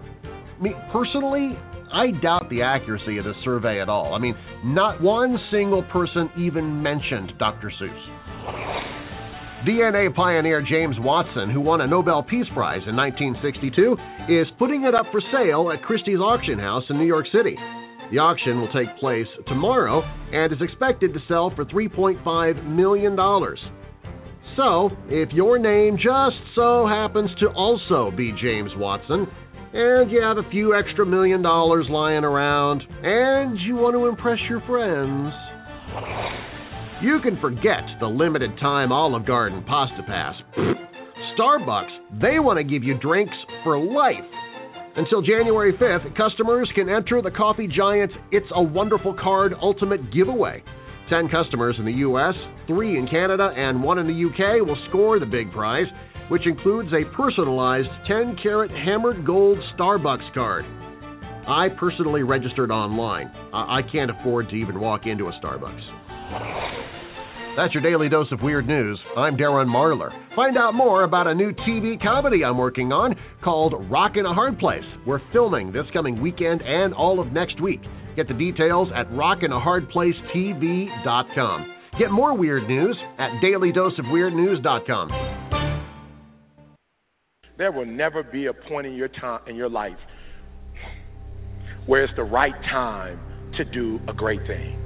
Me 0.62 0.72
personally, 0.92 1.58
I 1.94 2.12
doubt 2.22 2.50
the 2.50 2.62
accuracy 2.62 3.18
of 3.18 3.26
this 3.26 3.36
survey 3.44 3.82
at 3.82 3.90
all. 3.90 4.14
I 4.14 4.20
mean, 4.20 4.36
not 4.64 5.02
one 5.02 5.38
single 5.52 5.84
person 5.84 6.30
even 6.38 6.82
mentioned 6.82 7.34
Dr. 7.38 7.72
Seuss. 7.82 9.02
DNA 9.68 10.14
pioneer 10.16 10.66
James 10.68 10.96
Watson, 11.00 11.52
who 11.52 11.62
won 11.62 11.82
a 11.82 11.88
Nobel 11.88 12.24
Peace 12.24 12.48
Prize 12.54 12.82
in 12.88 12.96
1962, 12.96 13.96
is 14.28 14.48
putting 14.58 14.86
it 14.86 14.96
up 14.96 15.06
for 15.12 15.22
sale 15.32 15.72
at 15.72 15.84
Christie's 15.84 16.20
Auction 16.20 16.58
House 16.58 16.84
in 16.90 16.98
New 16.98 17.06
York 17.06 17.28
City. 17.32 17.56
The 18.12 18.18
auction 18.18 18.60
will 18.60 18.72
take 18.74 18.98
place 19.00 19.28
tomorrow 19.48 20.02
and 20.34 20.52
is 20.52 20.60
expected 20.62 21.14
to 21.14 21.20
sell 21.28 21.54
for 21.56 21.66
$3.5 21.66 22.66
million. 22.66 23.16
So, 24.58 24.90
if 25.08 25.32
your 25.32 25.60
name 25.60 25.96
just 25.96 26.36
so 26.56 26.86
happens 26.86 27.30
to 27.40 27.48
also 27.50 28.12
be 28.16 28.34
James 28.42 28.72
Watson, 28.76 29.28
and 29.74 30.12
you 30.12 30.22
have 30.22 30.38
a 30.38 30.50
few 30.50 30.76
extra 30.76 31.06
million 31.06 31.42
dollars 31.42 31.86
lying 31.90 32.24
around, 32.24 32.84
and 33.04 33.60
you 33.62 33.76
want 33.76 33.96
to 33.96 34.08
impress 34.08 34.40
your 34.50 34.62
friends, 34.62 35.34
you 37.02 37.20
can 37.24 37.40
forget 37.40 37.82
the 38.00 38.08
limited 38.08 38.52
time 38.60 38.92
Olive 38.92 39.26
Garden 39.26 39.64
Pasta 39.68 40.04
Pass. 40.06 40.36
Starbucks, 41.38 42.22
they 42.22 42.40
want 42.40 42.58
to 42.58 42.64
give 42.64 42.84
you 42.84 42.98
drinks 43.00 43.34
for 43.64 43.80
life. 43.80 44.28
Until 44.96 45.22
January 45.22 45.72
5th, 45.74 46.18
customers 46.18 46.70
can 46.76 46.90
enter 46.90 47.22
the 47.22 47.32
Coffee 47.32 47.68
Giant's 47.68 48.14
It's 48.32 48.46
a 48.54 48.62
Wonderful 48.62 49.16
Card 49.22 49.54
Ultimate 49.62 50.14
Giveaway. 50.14 50.64
10 51.10 51.30
customers 51.30 51.76
in 51.80 51.86
the 51.86 51.92
U.S., 52.08 52.34
3 52.68 52.98
in 52.98 53.08
Canada, 53.08 53.52
and 53.56 53.82
1 53.82 54.00
in 54.00 54.08
the 54.08 54.14
U.K. 54.14 54.62
will 54.62 54.78
score 54.90 55.20
the 55.20 55.26
big 55.26 55.52
prize 55.52 55.88
which 56.32 56.48
includes 56.48 56.90
a 56.94 57.04
personalized 57.14 57.90
10 58.08 58.38
karat 58.42 58.72
hammered 58.72 59.26
gold 59.26 59.58
Starbucks 59.78 60.34
card. 60.34 60.64
I 61.46 61.68
personally 61.78 62.24
registered 62.24 62.72
online. 62.72 63.30
I 63.54 63.82
can't 63.92 64.10
afford 64.10 64.48
to 64.50 64.56
even 64.56 64.80
walk 64.80 65.08
into 65.08 65.28
a 65.28 65.34
Starbucks. 65.44 65.82
That's 67.58 67.74
your 67.74 67.84
daily 67.84 68.08
dose 68.08 68.32
of 68.32 68.40
weird 68.42 68.66
news. 68.66 68.98
I'm 69.18 69.36
Darren 69.36 69.68
Marlar. 69.68 70.12
Find 70.34 70.58
out 70.58 70.74
more 70.74 71.04
about 71.04 71.28
a 71.28 71.36
new 71.36 71.52
TV 71.68 72.02
comedy 72.02 72.46
I'm 72.46 72.58
working 72.58 72.94
on 72.94 73.14
called 73.44 73.74
Rockin' 73.92 74.26
a 74.26 74.34
Hard 74.34 74.58
Place. 74.58 74.86
We're 75.06 75.20
filming 75.34 75.74
this 75.74 75.84
coming 75.92 76.22
weekend 76.22 76.62
and 76.62 76.94
all 76.94 77.20
of 77.20 77.34
next 77.34 77.62
week. 77.62 77.82
Get 78.16 78.30
the 78.30 78.36
details 78.36 78.88
at 78.96 79.10
rockinahardplacetv.com. 79.10 81.76
Get 82.00 82.10
more 82.10 82.38
weird 82.38 82.70
news 82.70 82.98
at 83.20 83.32
dailydoseofweirdnews.com. 83.44 85.71
There 87.62 87.72
will 87.72 87.86
never 87.86 88.24
be 88.24 88.48
a 88.48 88.54
point 88.54 88.88
in 88.88 88.96
your 88.96 89.08
time 89.08 89.46
in 89.46 89.54
your 89.54 89.70
life 89.70 90.02
where 91.86 92.04
it's 92.04 92.12
the 92.18 92.26
right 92.26 92.58
time 92.66 93.22
to 93.54 93.64
do 93.64 94.00
a 94.10 94.14
great 94.18 94.42
thing. 94.50 94.82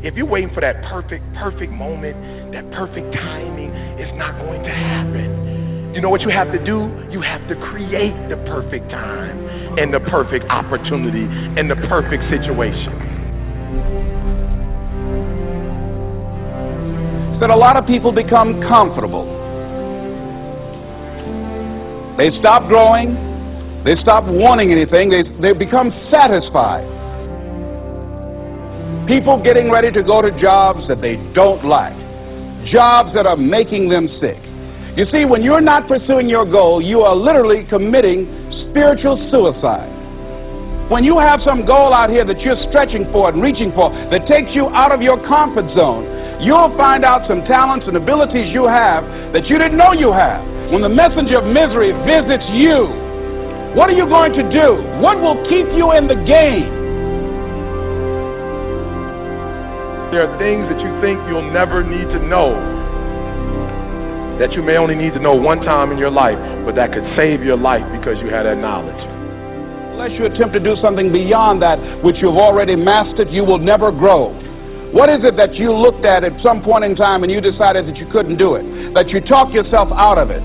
If 0.00 0.16
you're 0.16 0.24
waiting 0.24 0.48
for 0.54 0.64
that 0.64 0.80
perfect, 0.88 1.20
perfect 1.36 1.68
moment, 1.68 2.16
that 2.56 2.64
perfect 2.72 3.12
timing, 3.12 3.68
it's 4.00 4.16
not 4.16 4.40
going 4.40 4.64
to 4.64 4.72
happen. 4.72 5.92
You 5.92 6.00
know 6.00 6.08
what 6.08 6.22
you 6.24 6.32
have 6.32 6.48
to 6.48 6.64
do? 6.64 6.88
You 7.12 7.20
have 7.20 7.44
to 7.52 7.60
create 7.68 8.16
the 8.32 8.40
perfect 8.48 8.88
time 8.88 9.76
and 9.76 9.92
the 9.92 10.00
perfect 10.08 10.48
opportunity 10.48 11.28
and 11.28 11.68
the 11.68 11.76
perfect 11.92 12.24
situation. 12.32 12.96
That 17.44 17.52
a 17.52 17.60
lot 17.60 17.76
of 17.76 17.84
people 17.84 18.16
become 18.16 18.64
comfortable 18.72 19.43
they 22.18 22.30
stop 22.40 22.66
growing. 22.70 23.14
They 23.84 23.94
stop 24.02 24.24
wanting 24.24 24.72
anything. 24.72 25.12
They, 25.12 25.22
they 25.40 25.52
become 25.52 25.92
satisfied. 26.14 26.88
People 29.06 29.38
getting 29.44 29.70
ready 29.70 29.92
to 29.92 30.02
go 30.02 30.22
to 30.24 30.32
jobs 30.40 30.80
that 30.88 31.04
they 31.04 31.20
don't 31.36 31.60
like, 31.68 31.92
jobs 32.72 33.12
that 33.12 33.28
are 33.28 33.36
making 33.36 33.92
them 33.92 34.08
sick. 34.16 34.40
You 34.96 35.04
see, 35.12 35.28
when 35.28 35.42
you're 35.42 35.60
not 35.60 35.86
pursuing 35.86 36.28
your 36.28 36.48
goal, 36.48 36.80
you 36.80 37.00
are 37.00 37.14
literally 37.14 37.66
committing 37.68 38.24
spiritual 38.70 39.20
suicide. 39.30 39.93
When 40.92 41.00
you 41.00 41.16
have 41.16 41.40
some 41.48 41.64
goal 41.64 41.96
out 41.96 42.12
here 42.12 42.28
that 42.28 42.44
you're 42.44 42.60
stretching 42.68 43.08
for 43.08 43.32
and 43.32 43.40
reaching 43.40 43.72
for 43.72 43.88
that 43.88 44.28
takes 44.28 44.52
you 44.52 44.68
out 44.76 44.92
of 44.92 45.00
your 45.00 45.16
comfort 45.32 45.64
zone, 45.72 46.04
you'll 46.44 46.76
find 46.76 47.08
out 47.08 47.24
some 47.24 47.40
talents 47.48 47.88
and 47.88 47.96
abilities 47.96 48.52
you 48.52 48.68
have 48.68 49.00
that 49.32 49.48
you 49.48 49.56
didn't 49.56 49.80
know 49.80 49.96
you 49.96 50.12
have. 50.12 50.44
When 50.68 50.84
the 50.84 50.92
messenger 50.92 51.40
of 51.40 51.48
misery 51.48 51.88
visits 52.04 52.44
you, 52.60 52.84
what 53.80 53.88
are 53.88 53.96
you 53.96 54.04
going 54.12 54.36
to 54.36 54.44
do? 54.44 54.68
What 55.00 55.24
will 55.24 55.40
keep 55.48 55.72
you 55.72 55.96
in 55.96 56.04
the 56.04 56.20
game? 56.20 56.68
There 60.12 60.20
are 60.20 60.36
things 60.36 60.68
that 60.68 60.76
you 60.84 60.92
think 61.00 61.16
you'll 61.32 61.48
never 61.48 61.80
need 61.80 62.12
to 62.12 62.20
know 62.28 62.60
that 64.36 64.52
you 64.52 64.60
may 64.60 64.76
only 64.76 65.00
need 65.00 65.16
to 65.16 65.22
know 65.22 65.32
one 65.32 65.64
time 65.64 65.96
in 65.96 65.98
your 65.98 66.12
life, 66.12 66.36
but 66.68 66.76
that 66.76 66.92
could 66.92 67.08
save 67.16 67.40
your 67.40 67.56
life 67.56 67.88
because 67.88 68.20
you 68.20 68.28
had 68.28 68.44
that 68.44 68.60
knowledge. 68.60 69.13
Unless 70.04 70.20
you 70.20 70.28
attempt 70.28 70.52
to 70.52 70.60
do 70.60 70.76
something 70.84 71.08
beyond 71.08 71.64
that 71.64 71.80
which 72.04 72.20
you've 72.20 72.36
already 72.36 72.76
mastered, 72.76 73.32
you 73.32 73.40
will 73.40 73.56
never 73.56 73.88
grow. 73.88 74.36
What 74.92 75.08
is 75.08 75.24
it 75.24 75.32
that 75.40 75.56
you 75.56 75.72
looked 75.72 76.04
at 76.04 76.20
at 76.20 76.36
some 76.44 76.60
point 76.60 76.84
in 76.84 76.92
time 76.92 77.24
and 77.24 77.32
you 77.32 77.40
decided 77.40 77.88
that 77.88 77.96
you 77.96 78.04
couldn't 78.12 78.36
do 78.36 78.60
it? 78.60 78.68
That 78.92 79.08
you 79.08 79.24
talked 79.24 79.56
yourself 79.56 79.88
out 79.96 80.20
of 80.20 80.28
it? 80.28 80.44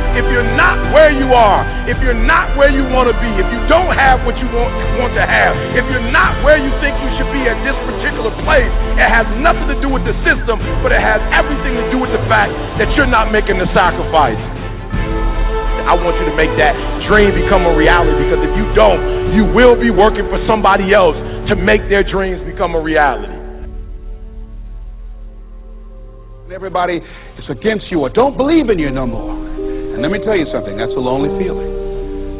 If 0.11 0.27
you're 0.27 0.51
not 0.59 0.75
where 0.91 1.07
you 1.07 1.31
are, 1.31 1.63
if 1.87 1.95
you're 2.03 2.17
not 2.17 2.59
where 2.59 2.67
you 2.67 2.83
want 2.91 3.07
to 3.07 3.15
be, 3.23 3.31
if 3.39 3.47
you 3.47 3.61
don't 3.71 3.95
have 4.03 4.19
what 4.27 4.35
you 4.43 4.47
want, 4.51 4.71
want 4.99 5.15
to 5.15 5.23
have, 5.23 5.55
if 5.71 5.87
you're 5.87 6.11
not 6.11 6.43
where 6.43 6.59
you 6.59 6.67
think 6.83 6.99
you 6.99 7.11
should 7.15 7.31
be 7.31 7.47
at 7.47 7.55
this 7.63 7.77
particular 7.87 8.31
place, 8.43 8.71
it 8.99 9.07
has 9.07 9.23
nothing 9.39 9.71
to 9.71 9.77
do 9.79 9.87
with 9.87 10.03
the 10.03 10.11
system, 10.27 10.59
but 10.83 10.91
it 10.91 10.99
has 10.99 11.23
everything 11.39 11.79
to 11.79 11.85
do 11.95 11.97
with 12.03 12.11
the 12.11 12.19
fact 12.27 12.51
that 12.75 12.91
you're 12.99 13.07
not 13.07 13.31
making 13.31 13.55
the 13.55 13.71
sacrifice. 13.71 14.39
I 15.87 15.95
want 15.95 16.19
you 16.19 16.27
to 16.27 16.35
make 16.35 16.51
that 16.59 16.75
dream 17.07 17.31
become 17.31 17.63
a 17.65 17.73
reality 17.73 18.11
because 18.27 18.43
if 18.43 18.53
you 18.53 18.67
don't, 18.75 19.01
you 19.39 19.43
will 19.55 19.79
be 19.79 19.89
working 19.89 20.27
for 20.27 20.43
somebody 20.43 20.91
else 20.91 21.15
to 21.49 21.55
make 21.55 21.87
their 21.87 22.03
dreams 22.03 22.43
become 22.43 22.75
a 22.75 22.81
reality. 22.83 23.31
Everybody 26.51 26.99
is 26.99 27.47
against 27.47 27.87
you 27.89 28.03
or 28.03 28.09
don't 28.09 28.35
believe 28.35 28.67
in 28.67 28.77
you 28.77 28.91
no 28.91 29.07
more. 29.07 29.51
And 29.91 30.01
let 30.01 30.11
me 30.11 30.19
tell 30.23 30.37
you 30.37 30.47
something, 30.51 30.77
that's 30.77 30.95
a 30.95 31.03
lonely 31.03 31.29
feeling. 31.35 31.67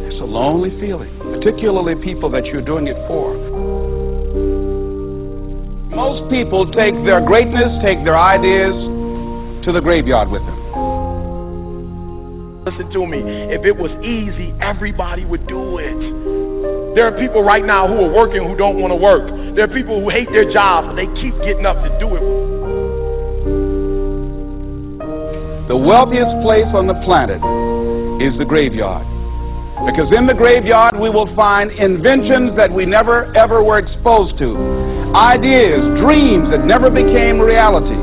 It's 0.08 0.22
a 0.24 0.28
lonely 0.28 0.72
feeling, 0.80 1.12
particularly 1.20 2.00
people 2.00 2.32
that 2.32 2.46
you're 2.48 2.64
doing 2.64 2.88
it 2.88 2.96
for. 3.06 3.36
Most 5.92 6.32
people 6.32 6.66
take 6.72 6.96
their 7.04 7.20
greatness, 7.20 7.70
take 7.84 8.00
their 8.08 8.16
ideas 8.16 8.76
to 9.68 9.76
the 9.76 9.84
graveyard 9.84 10.32
with 10.32 10.42
them. 10.42 10.60
Listen 12.64 12.88
to 12.94 13.02
me. 13.10 13.20
If 13.50 13.66
it 13.66 13.74
was 13.74 13.90
easy, 14.06 14.54
everybody 14.62 15.26
would 15.26 15.50
do 15.50 15.82
it. 15.82 15.98
There 16.94 17.10
are 17.10 17.16
people 17.18 17.42
right 17.42 17.66
now 17.66 17.90
who 17.90 18.06
are 18.06 18.14
working 18.14 18.46
who 18.46 18.54
don't 18.54 18.78
want 18.78 18.94
to 18.94 19.00
work. 19.02 19.26
There 19.58 19.66
are 19.66 19.74
people 19.74 20.00
who 20.00 20.14
hate 20.14 20.30
their 20.30 20.46
jobs, 20.54 20.94
but 20.94 20.96
they 20.96 21.10
keep 21.20 21.34
getting 21.42 21.66
up 21.66 21.82
to 21.82 21.90
do 21.98 22.08
it. 22.16 22.24
The 25.72 25.80
wealthiest 25.80 26.36
place 26.44 26.68
on 26.76 26.84
the 26.84 27.00
planet 27.08 27.40
is 28.20 28.36
the 28.36 28.44
graveyard. 28.44 29.08
Because 29.88 30.12
in 30.20 30.28
the 30.28 30.36
graveyard 30.36 31.00
we 31.00 31.08
will 31.08 31.32
find 31.32 31.72
inventions 31.72 32.60
that 32.60 32.68
we 32.68 32.84
never 32.84 33.32
ever 33.40 33.64
were 33.64 33.80
exposed 33.80 34.36
to, 34.44 34.52
ideas, 35.16 35.80
dreams 36.04 36.52
that 36.52 36.68
never 36.68 36.92
became 36.92 37.40
reality, 37.40 37.96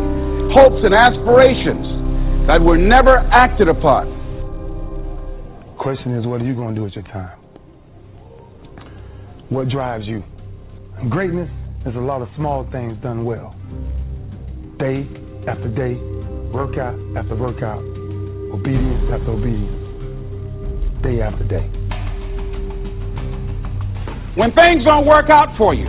hopes 0.57 0.81
and 0.81 0.97
aspirations 0.97 2.49
that 2.49 2.57
were 2.57 2.81
never 2.81 3.21
acted 3.37 3.69
upon. 3.69 4.17
Question 5.77 6.17
is, 6.17 6.25
what 6.25 6.41
are 6.41 6.49
you 6.49 6.57
going 6.57 6.73
to 6.73 6.81
do 6.81 6.89
with 6.89 6.97
your 6.97 7.05
time? 7.13 7.37
What 9.53 9.69
drives 9.69 10.09
you? 10.09 10.25
Greatness 11.13 11.53
is 11.85 11.95
a 11.95 12.01
lot 12.01 12.25
of 12.25 12.33
small 12.35 12.65
things 12.73 12.97
done 13.05 13.29
well. 13.29 13.53
Day 14.81 15.05
after 15.45 15.69
day, 15.69 16.01
workout 16.53 16.97
after 17.17 17.35
workout, 17.35 17.83
obedience 18.53 19.05
after 19.13 19.33
obedience, 19.33 21.03
day 21.03 21.21
after 21.21 21.45
day. 21.45 21.67
When 24.37 24.55
things 24.55 24.85
don't 24.85 25.07
work 25.07 25.31
out 25.31 25.57
for 25.59 25.75
you, 25.75 25.89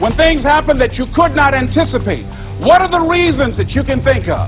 when 0.00 0.16
things 0.18 0.42
happen 0.42 0.78
that 0.78 0.94
you 0.98 1.06
could 1.14 1.36
not 1.36 1.54
anticipate, 1.54 2.26
what 2.64 2.80
are 2.80 2.90
the 2.90 3.04
reasons 3.06 3.56
that 3.58 3.70
you 3.70 3.84
can 3.84 4.02
think 4.02 4.26
of 4.26 4.46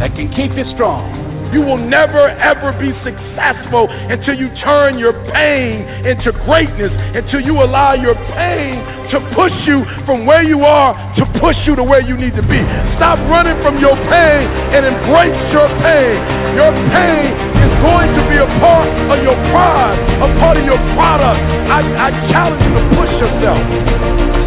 that 0.00 0.10
can 0.16 0.30
keep 0.34 0.50
you 0.56 0.66
strong? 0.74 1.33
You 1.52 1.60
will 1.66 1.80
never 1.80 2.30
ever 2.40 2.72
be 2.78 2.90
successful 3.02 3.90
until 3.90 4.36
you 4.38 4.48
turn 4.64 4.96
your 4.98 5.12
pain 5.34 5.84
into 6.06 6.32
greatness, 6.46 6.92
until 7.18 7.42
you 7.42 7.58
allow 7.60 7.98
your 7.98 8.16
pain 8.38 8.80
to 9.12 9.18
push 9.36 9.54
you 9.68 9.82
from 10.06 10.24
where 10.24 10.42
you 10.42 10.62
are 10.64 10.92
to 11.20 11.24
push 11.42 11.56
you 11.66 11.76
to 11.76 11.84
where 11.84 12.02
you 12.02 12.16
need 12.16 12.34
to 12.38 12.44
be. 12.46 12.60
Stop 12.98 13.18
running 13.30 13.58
from 13.66 13.78
your 13.82 13.94
pain 14.10 14.44
and 14.74 14.82
embrace 14.86 15.40
your 15.52 15.68
pain. 15.86 16.16
Your 16.58 16.72
pain 16.94 17.30
is 17.62 17.73
going 17.84 18.10
to 18.16 18.22
be 18.32 18.36
a 18.40 18.48
part 18.64 18.88
of 19.12 19.18
your 19.20 19.36
pride, 19.52 19.98
a 20.24 20.28
part 20.40 20.56
of 20.56 20.64
your 20.64 20.80
product. 20.96 21.40
I, 21.68 21.80
I 21.84 22.08
challenge 22.32 22.60
you 22.64 22.72
to 22.80 22.84
push 22.96 23.12
yourself. 23.20 23.60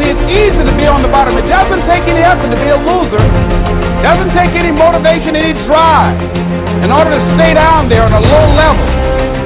See, 0.01 0.09
it's 0.09 0.25
easy 0.41 0.63
to 0.65 0.73
be 0.73 0.85
on 0.89 1.05
the 1.05 1.11
bottom. 1.13 1.37
It 1.37 1.45
doesn't 1.49 1.83
take 1.85 2.05
any 2.09 2.25
effort 2.25 2.49
to 2.49 2.57
be 2.57 2.69
a 2.73 2.79
loser. 2.81 3.21
It 3.21 4.03
doesn't 4.05 4.33
take 4.33 4.53
any 4.57 4.73
motivation, 4.73 5.37
any 5.37 5.53
drive 5.69 6.17
in 6.81 6.89
order 6.89 7.13
to 7.13 7.21
stay 7.37 7.53
down 7.53 7.89
there 7.89 8.05
on 8.05 8.13
a 8.13 8.23
low 8.25 8.45
level. 8.57 8.85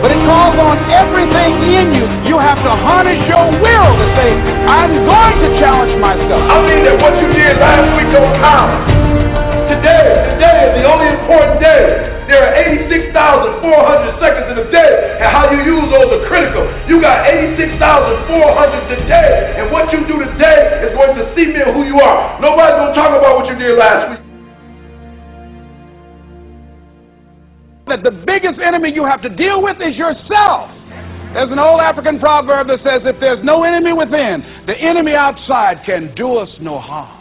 But 0.01 0.15
it 0.15 0.21
calls 0.25 0.57
on 0.57 0.75
everything 0.97 1.51
in 1.77 1.85
you. 1.93 2.05
You 2.25 2.35
have 2.41 2.57
to 2.57 2.71
harness 2.87 3.21
your 3.29 3.45
will 3.59 3.91
to 4.01 4.07
say, 4.17 4.29
I'm 4.65 4.91
going 5.05 5.35
to 5.45 5.49
challenge 5.61 5.93
myself. 6.01 6.41
I 6.49 6.57
mean 6.65 6.81
that 6.89 6.95
what 6.97 7.13
you 7.21 7.29
did 7.31 7.53
last 7.61 7.85
week 7.95 8.09
don't 8.11 8.33
count. 8.41 9.00
Today, 9.81 10.13
today 10.37 10.57
is 10.61 10.73
the 10.77 10.85
only 10.93 11.09
important 11.09 11.57
day. 11.57 11.81
There 12.29 12.37
are 12.37 12.53
86,400 12.53 14.21
seconds 14.21 14.47
in 14.53 14.61
a 14.61 14.67
day, 14.69 14.91
and 15.25 15.33
how 15.33 15.49
you 15.49 15.57
use 15.57 15.89
those 15.89 16.05
are 16.05 16.23
critical. 16.29 16.69
You 16.85 17.01
got 17.01 17.25
86,400 17.25 17.81
today, 18.93 19.57
and 19.57 19.73
what 19.73 19.89
you 19.89 20.05
do 20.05 20.21
today 20.21 20.85
is 20.85 20.93
going 20.93 21.17
to 21.17 21.25
cement 21.33 21.73
who 21.73 21.89
you 21.89 21.97
are. 21.97 22.37
Nobody's 22.45 22.77
going 22.77 22.93
to 22.93 22.97
talk 23.01 23.09
about 23.09 23.41
what 23.41 23.49
you 23.49 23.57
did 23.57 23.73
last 23.81 24.05
week. 24.05 24.21
that 27.89 28.05
the 28.05 28.13
biggest 28.23 28.61
enemy 28.69 28.93
you 28.93 29.03
have 29.03 29.19
to 29.25 29.33
deal 29.33 29.65
with 29.65 29.75
is 29.81 29.97
yourself. 29.97 30.69
There's 31.33 31.49
an 31.49 31.57
old 31.57 31.81
African 31.81 32.21
proverb 32.21 32.69
that 32.69 32.79
says, 32.85 33.01
if 33.03 33.17
there's 33.17 33.43
no 33.43 33.65
enemy 33.65 33.97
within, 33.97 34.45
the 34.69 34.77
enemy 34.77 35.17
outside 35.17 35.81
can 35.89 36.13
do 36.15 36.37
us 36.37 36.47
no 36.61 36.79
harm. 36.79 37.20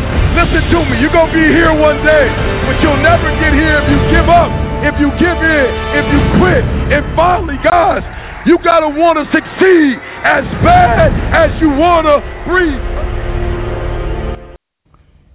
Listen 0.31 0.63
to 0.71 0.79
me, 0.87 1.03
you're 1.03 1.11
going 1.11 1.27
to 1.27 1.37
be 1.43 1.47
here 1.51 1.75
one 1.75 1.99
day, 2.07 2.25
but 2.63 2.75
you'll 2.83 3.03
never 3.03 3.27
get 3.43 3.51
here 3.51 3.75
if 3.75 3.87
you 3.91 3.99
give 4.15 4.29
up, 4.31 4.51
if 4.87 4.95
you 4.95 5.09
give 5.19 5.39
in, 5.43 5.67
if 5.99 6.05
you 6.07 6.19
quit. 6.39 6.63
And 6.95 7.03
finally, 7.19 7.59
guys, 7.67 7.99
you 8.47 8.57
got 8.63 8.79
to 8.79 8.89
want 8.89 9.19
to 9.19 9.25
succeed 9.35 9.99
as 10.23 10.45
bad 10.63 11.11
as 11.35 11.49
you 11.61 11.69
want 11.69 12.07
to 12.07 12.17
breathe. 12.47 13.01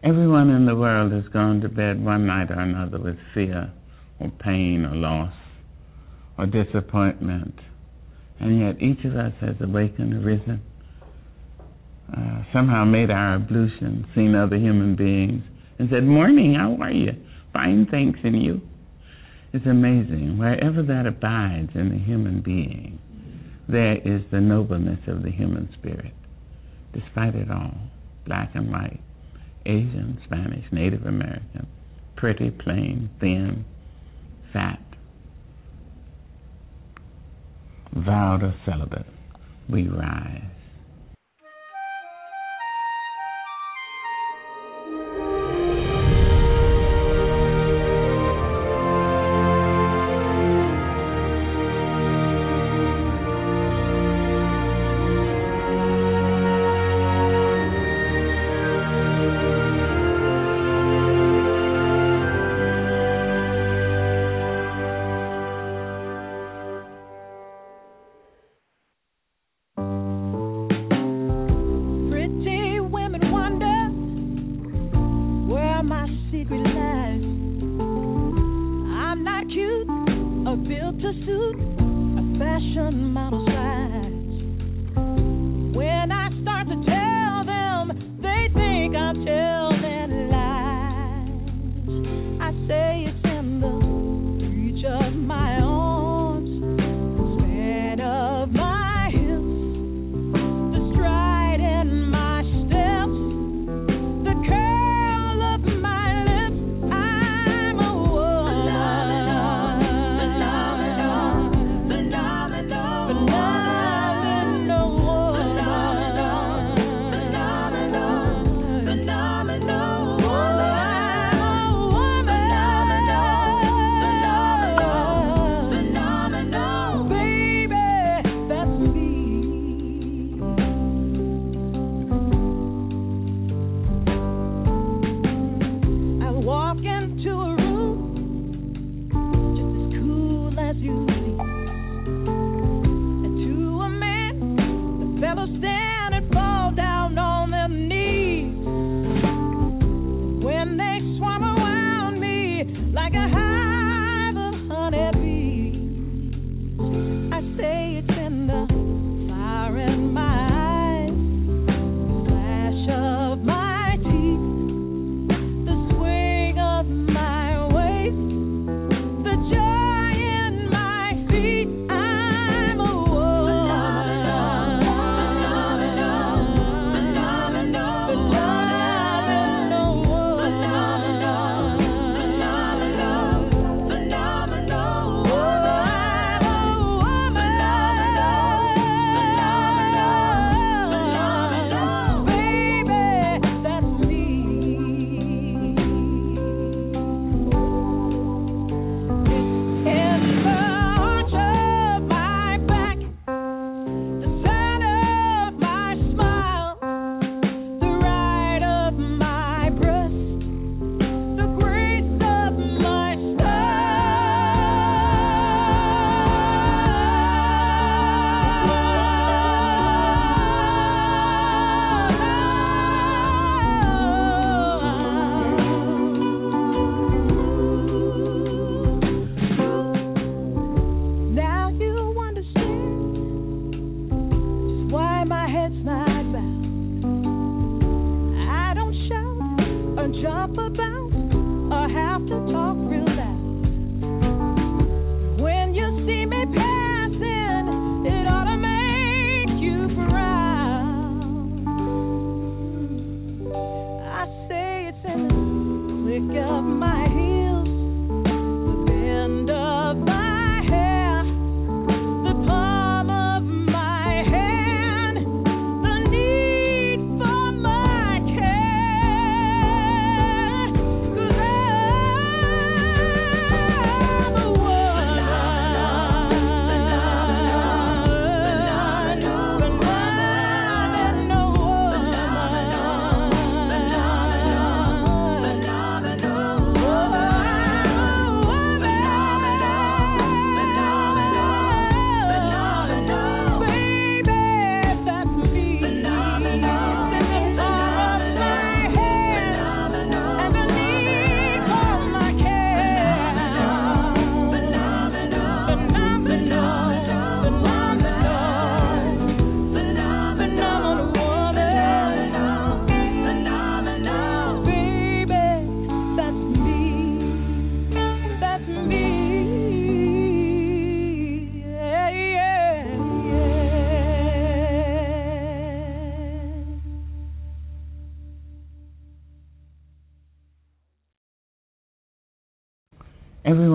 Everyone 0.02 0.50
in 0.50 0.66
the 0.66 0.74
world 0.74 1.12
has 1.12 1.24
gone 1.32 1.60
to 1.60 1.68
bed 1.68 2.02
one 2.02 2.26
night 2.26 2.50
or 2.50 2.60
another 2.60 2.98
with 2.98 3.16
fear 3.34 3.72
or 4.18 4.30
pain 4.30 4.86
or 4.86 4.94
loss 4.94 5.34
or 6.38 6.46
disappointment. 6.46 7.54
And 8.40 8.60
yet 8.60 8.80
each 8.80 9.04
of 9.04 9.16
us 9.16 9.32
has 9.40 9.56
awakened, 9.60 10.14
arisen, 10.24 10.62
uh, 12.14 12.42
somehow 12.52 12.84
made 12.84 13.10
our 13.10 13.34
ablution, 13.36 14.06
seen 14.14 14.34
other 14.34 14.56
human 14.56 14.96
beings, 14.96 15.42
and 15.78 15.88
said, 15.90 16.04
Morning, 16.04 16.54
how 16.54 16.76
are 16.80 16.92
you? 16.92 17.12
Fine, 17.52 17.88
thanks, 17.90 18.20
and 18.22 18.42
you? 18.42 18.60
It's 19.52 19.66
amazing. 19.66 20.38
Wherever 20.38 20.82
that 20.82 21.06
abides 21.06 21.70
in 21.74 21.90
the 21.90 21.98
human 21.98 22.42
being, 22.42 22.98
there 23.68 23.96
is 23.96 24.22
the 24.30 24.40
nobleness 24.40 25.00
of 25.08 25.22
the 25.22 25.30
human 25.30 25.68
spirit, 25.78 26.12
despite 26.92 27.34
it 27.34 27.50
all, 27.50 27.74
black 28.26 28.50
and 28.54 28.70
white. 28.70 29.00
Asian, 29.64 30.18
Spanish, 30.24 30.64
Native 30.70 31.04
American, 31.04 31.66
pretty, 32.16 32.50
plain, 32.50 33.10
thin, 33.20 33.64
fat, 34.52 34.80
vowed 37.92 38.42
or 38.42 38.54
celibate, 38.64 39.06
we 39.68 39.88
rise. 39.88 40.55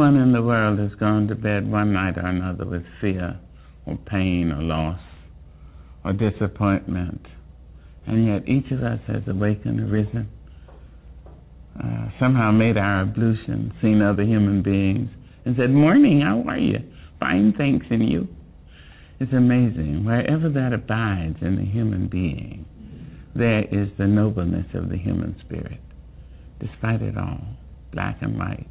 Everyone 0.02 0.24
in 0.24 0.34
the 0.34 0.42
world 0.42 0.80
has 0.80 0.98
gone 1.00 1.28
to 1.28 1.36
bed 1.36 1.70
one 1.70 1.94
night 1.94 2.18
or 2.18 2.26
another 2.26 2.66
with 2.66 2.82
fear 3.00 3.40
or 3.86 3.98
pain 3.98 4.52
or 4.52 4.64
loss 4.64 5.00
or 6.04 6.12
disappointment. 6.12 7.22
And 8.08 8.26
yet 8.26 8.50
each 8.50 8.72
of 8.72 8.82
us 8.82 9.00
has 9.06 9.22
awakened, 9.28 9.80
arisen, 9.80 10.28
uh, 11.80 12.10
somehow 12.20 12.50
made 12.50 12.78
our 12.78 13.04
ablution, 13.04 13.74
seen 13.80 14.02
other 14.02 14.24
human 14.24 14.64
beings, 14.64 15.12
and 15.46 15.56
said, 15.56 15.70
Morning, 15.70 16.22
how 16.22 16.50
are 16.50 16.58
you? 16.58 16.80
Fine, 17.20 17.54
thanks, 17.56 17.86
and 17.92 18.10
you? 18.10 18.28
It's 19.20 19.34
amazing. 19.34 20.04
Wherever 20.04 20.50
that 20.50 20.74
abides 20.74 21.38
in 21.44 21.58
the 21.58 21.72
human 21.72 22.08
being, 22.08 22.66
there 23.36 23.66
is 23.66 23.90
the 24.00 24.08
nobleness 24.08 24.66
of 24.74 24.90
the 24.90 24.98
human 24.98 25.36
spirit, 25.46 25.80
despite 26.60 27.04
it 27.04 27.20
all, 27.20 27.46
black 27.94 28.18
and 28.22 28.40
white, 28.40 28.66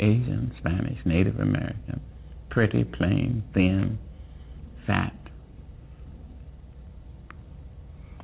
Asian, 0.00 0.52
Spanish, 0.58 0.98
Native 1.04 1.38
American, 1.40 2.00
pretty, 2.50 2.84
plain, 2.84 3.44
thin, 3.52 3.98
fat, 4.86 5.14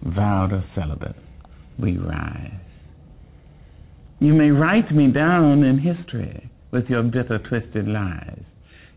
vowed 0.02 0.52
or 0.52 0.64
celibate, 0.74 1.16
we 1.78 1.96
rise. 1.96 2.51
You 4.20 4.32
may 4.32 4.51
write 4.51 4.92
me 4.92 5.10
down 5.12 5.64
in 5.64 5.78
history 5.78 6.51
with 6.70 6.84
your 6.88 7.02
bitter, 7.02 7.38
twisted 7.38 7.88
lies. 7.88 8.42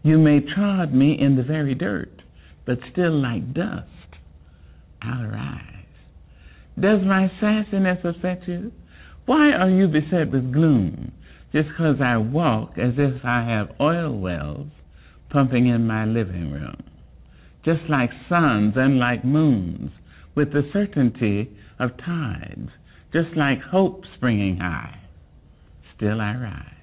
You 0.03 0.17
may 0.17 0.39
trod 0.39 0.93
me 0.93 1.17
in 1.19 1.35
the 1.35 1.43
very 1.43 1.75
dirt, 1.75 2.21
but 2.65 2.77
still 2.91 3.19
like 3.21 3.53
dust, 3.53 3.87
I'll 5.01 5.27
rise. 5.27 5.63
Does 6.79 7.01
my 7.03 7.31
sassiness 7.41 8.05
upset 8.05 8.47
you? 8.47 8.71
Why 9.25 9.51
are 9.51 9.69
you 9.69 9.87
beset 9.87 10.31
with 10.31 10.53
gloom? 10.53 11.11
Just 11.53 11.69
because 11.69 11.97
I 12.03 12.17
walk 12.17 12.73
as 12.77 12.93
if 12.97 13.23
I 13.23 13.45
have 13.45 13.79
oil 13.79 14.17
wells 14.17 14.67
pumping 15.29 15.67
in 15.67 15.87
my 15.87 16.05
living 16.05 16.51
room. 16.51 16.83
Just 17.63 17.81
like 17.89 18.09
suns 18.29 18.73
and 18.75 18.99
like 18.99 19.25
moons, 19.25 19.91
with 20.35 20.51
the 20.51 20.69
certainty 20.71 21.49
of 21.79 21.91
tides, 21.97 22.69
just 23.11 23.35
like 23.35 23.59
hope 23.71 24.03
springing 24.15 24.57
high. 24.57 24.99
Still 25.95 26.21
I 26.21 26.35
rise. 26.35 26.73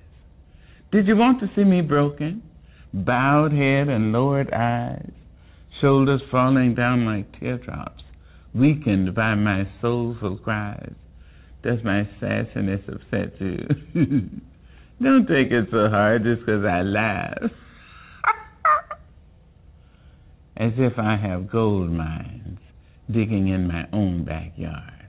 Did 0.92 1.06
you 1.06 1.16
want 1.16 1.40
to 1.40 1.50
see 1.54 1.64
me 1.64 1.80
broken? 1.80 2.42
Bowed 2.92 3.52
head 3.52 3.88
and 3.88 4.12
lowered 4.12 4.52
eyes, 4.52 5.10
shoulders 5.80 6.20
falling 6.30 6.74
down 6.74 7.04
like 7.04 7.38
teardrops, 7.40 8.02
weakened 8.54 9.14
by 9.14 9.34
my 9.34 9.64
soulful 9.80 10.38
cries. 10.38 10.94
Does 11.62 11.78
my 11.82 12.08
sassiness 12.20 12.82
upset 12.88 13.40
you? 13.40 14.40
Don't 15.02 15.26
take 15.26 15.50
it 15.50 15.68
so 15.70 15.88
hard 15.88 16.22
just 16.22 16.40
because 16.40 16.64
I 16.64 16.82
laugh. 16.82 17.38
As 20.56 20.72
if 20.78 20.98
I 20.98 21.16
have 21.16 21.50
gold 21.50 21.90
mines 21.90 22.58
digging 23.08 23.48
in 23.48 23.66
my 23.68 23.84
own 23.92 24.24
backyard. 24.24 25.08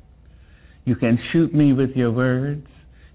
You 0.85 0.95
can 0.95 1.19
shoot 1.31 1.53
me 1.53 1.73
with 1.73 1.91
your 1.95 2.11
words. 2.11 2.67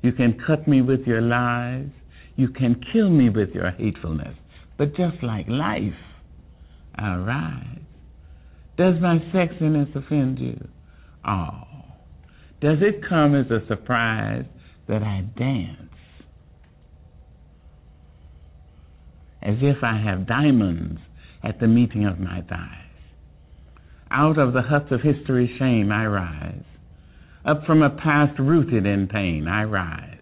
You 0.03 0.13
can 0.13 0.39
cut 0.47 0.67
me 0.67 0.81
with 0.81 1.01
your 1.07 1.21
lies. 1.21 1.89
You 2.37 2.49
can 2.49 2.81
kill 2.93 3.11
me 3.11 3.29
with 3.31 3.51
your 3.51 3.71
hatefulness. 3.73 4.37
But 4.79 4.97
just 4.97 5.23
like 5.23 5.47
life, 5.49 5.93
I'll 6.95 7.21
rise. 7.21 7.81
Does 8.77 8.95
my 9.01 9.19
sexiness 9.35 9.95
offend 9.95 10.39
you? 10.39 10.69
Oh. 11.27 11.65
Does 12.61 12.79
it 12.81 13.03
come 13.07 13.35
as 13.35 13.51
a 13.51 13.67
surprise 13.69 14.47
that 14.89 15.03
I 15.03 15.23
dance? 15.37 15.90
As 19.43 19.57
if 19.61 19.83
I 19.83 19.99
have 19.99 20.27
diamonds 20.27 21.01
at 21.43 21.61
the 21.61 21.67
meeting 21.67 22.05
of 22.05 22.21
my 22.21 22.43
thighs. 22.43 22.91
Out 24.11 24.39
of 24.39 24.53
the 24.53 24.63
huts 24.63 24.91
of 24.91 25.01
history's 25.03 25.57
shame 25.59 25.91
I 25.93 26.07
rise. 26.07 26.65
Up 27.45 27.65
from 27.65 27.83
a 27.83 27.91
past 27.91 28.39
rooted 28.39 28.85
in 28.85 29.09
pain 29.09 29.47
I 29.49 29.65
rise. 29.65 30.19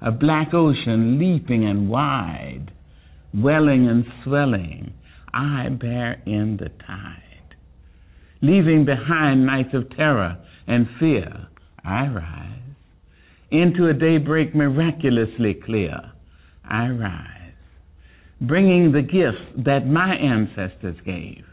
A 0.00 0.10
black 0.10 0.52
ocean 0.52 1.18
leaping 1.18 1.64
and 1.64 1.88
wide, 1.88 2.72
welling 3.32 3.88
and 3.88 4.04
swelling, 4.24 4.92
I 5.32 5.68
bear 5.70 6.20
in 6.26 6.58
the 6.58 6.68
tide. 6.84 7.54
Leaving 8.42 8.84
behind 8.84 9.46
nights 9.46 9.72
of 9.72 9.88
terror 9.96 10.36
and 10.66 10.88
fear, 10.98 11.46
I 11.84 12.08
rise. 12.08 12.58
Into 13.50 13.88
a 13.88 13.94
daybreak 13.94 14.54
miraculously 14.54 15.54
clear, 15.54 16.12
I 16.64 16.88
rise. 16.88 17.31
Bringing 18.46 18.92
the 18.92 19.02
gifts 19.02 19.64
that 19.64 19.86
my 19.86 20.14
ancestors 20.14 20.96
gave. 21.06 21.44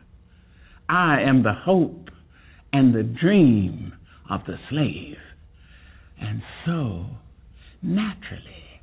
I 0.90 1.22
am 1.22 1.44
the 1.44 1.54
hope 1.54 2.10
and 2.74 2.96
the 2.96 3.04
dream 3.04 3.94
of 4.30 4.42
the 4.48 4.56
slave. 4.70 5.18
And 6.20 6.42
so, 6.66 7.06
naturally, 7.84 8.82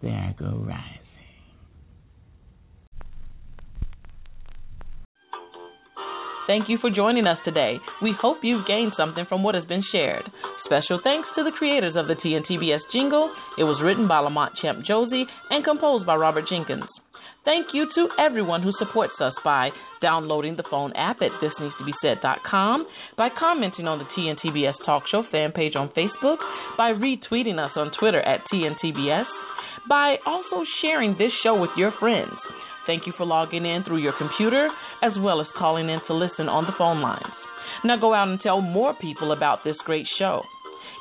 there 0.00 0.12
I 0.12 0.34
go 0.38 0.64
rising. 0.66 0.98
Thank 6.46 6.68
you 6.68 6.78
for 6.80 6.90
joining 6.90 7.26
us 7.26 7.38
today. 7.44 7.76
We 8.02 8.12
hope 8.20 8.38
you've 8.42 8.66
gained 8.66 8.92
something 8.96 9.24
from 9.28 9.42
what 9.42 9.54
has 9.54 9.64
been 9.64 9.82
shared. 9.92 10.24
Special 10.72 11.04
thanks 11.04 11.28
to 11.36 11.44
the 11.44 11.52
creators 11.52 11.92
of 12.00 12.08
the 12.08 12.16
TNTBS 12.16 12.80
jingle. 12.96 13.28
It 13.60 13.64
was 13.68 13.76
written 13.84 14.08
by 14.08 14.24
Lamont 14.24 14.56
Champ 14.56 14.80
Josie 14.88 15.28
and 15.50 15.62
composed 15.62 16.06
by 16.06 16.16
Robert 16.16 16.48
Jenkins. 16.48 16.88
Thank 17.44 17.76
you 17.76 17.84
to 17.94 18.08
everyone 18.16 18.62
who 18.62 18.72
supports 18.78 19.12
us 19.20 19.34
by 19.44 19.68
downloading 20.00 20.56
the 20.56 20.64
phone 20.70 20.96
app 20.96 21.18
at 21.20 21.28
thisneedstobesaid.com, 21.44 22.86
by 23.18 23.28
commenting 23.38 23.86
on 23.86 24.00
the 24.00 24.08
TNTBS 24.16 24.80
Talk 24.86 25.02
Show 25.10 25.24
fan 25.30 25.52
page 25.52 25.76
on 25.76 25.92
Facebook, 25.92 26.40
by 26.78 26.96
retweeting 26.96 27.60
us 27.60 27.72
on 27.76 27.92
Twitter 28.00 28.22
at 28.22 28.40
TNTBS, 28.48 29.28
by 29.90 30.16
also 30.24 30.64
sharing 30.80 31.18
this 31.18 31.36
show 31.42 31.60
with 31.60 31.76
your 31.76 31.92
friends. 32.00 32.32
Thank 32.86 33.06
you 33.06 33.12
for 33.18 33.26
logging 33.26 33.66
in 33.66 33.84
through 33.84 34.00
your 34.00 34.14
computer 34.16 34.70
as 35.02 35.12
well 35.20 35.42
as 35.42 35.46
calling 35.58 35.90
in 35.90 36.00
to 36.06 36.14
listen 36.14 36.48
on 36.48 36.64
the 36.64 36.72
phone 36.78 37.02
lines. 37.02 37.36
Now 37.84 38.00
go 38.00 38.14
out 38.14 38.28
and 38.28 38.40
tell 38.40 38.62
more 38.62 38.94
people 38.98 39.32
about 39.32 39.64
this 39.64 39.76
great 39.84 40.06
show. 40.18 40.40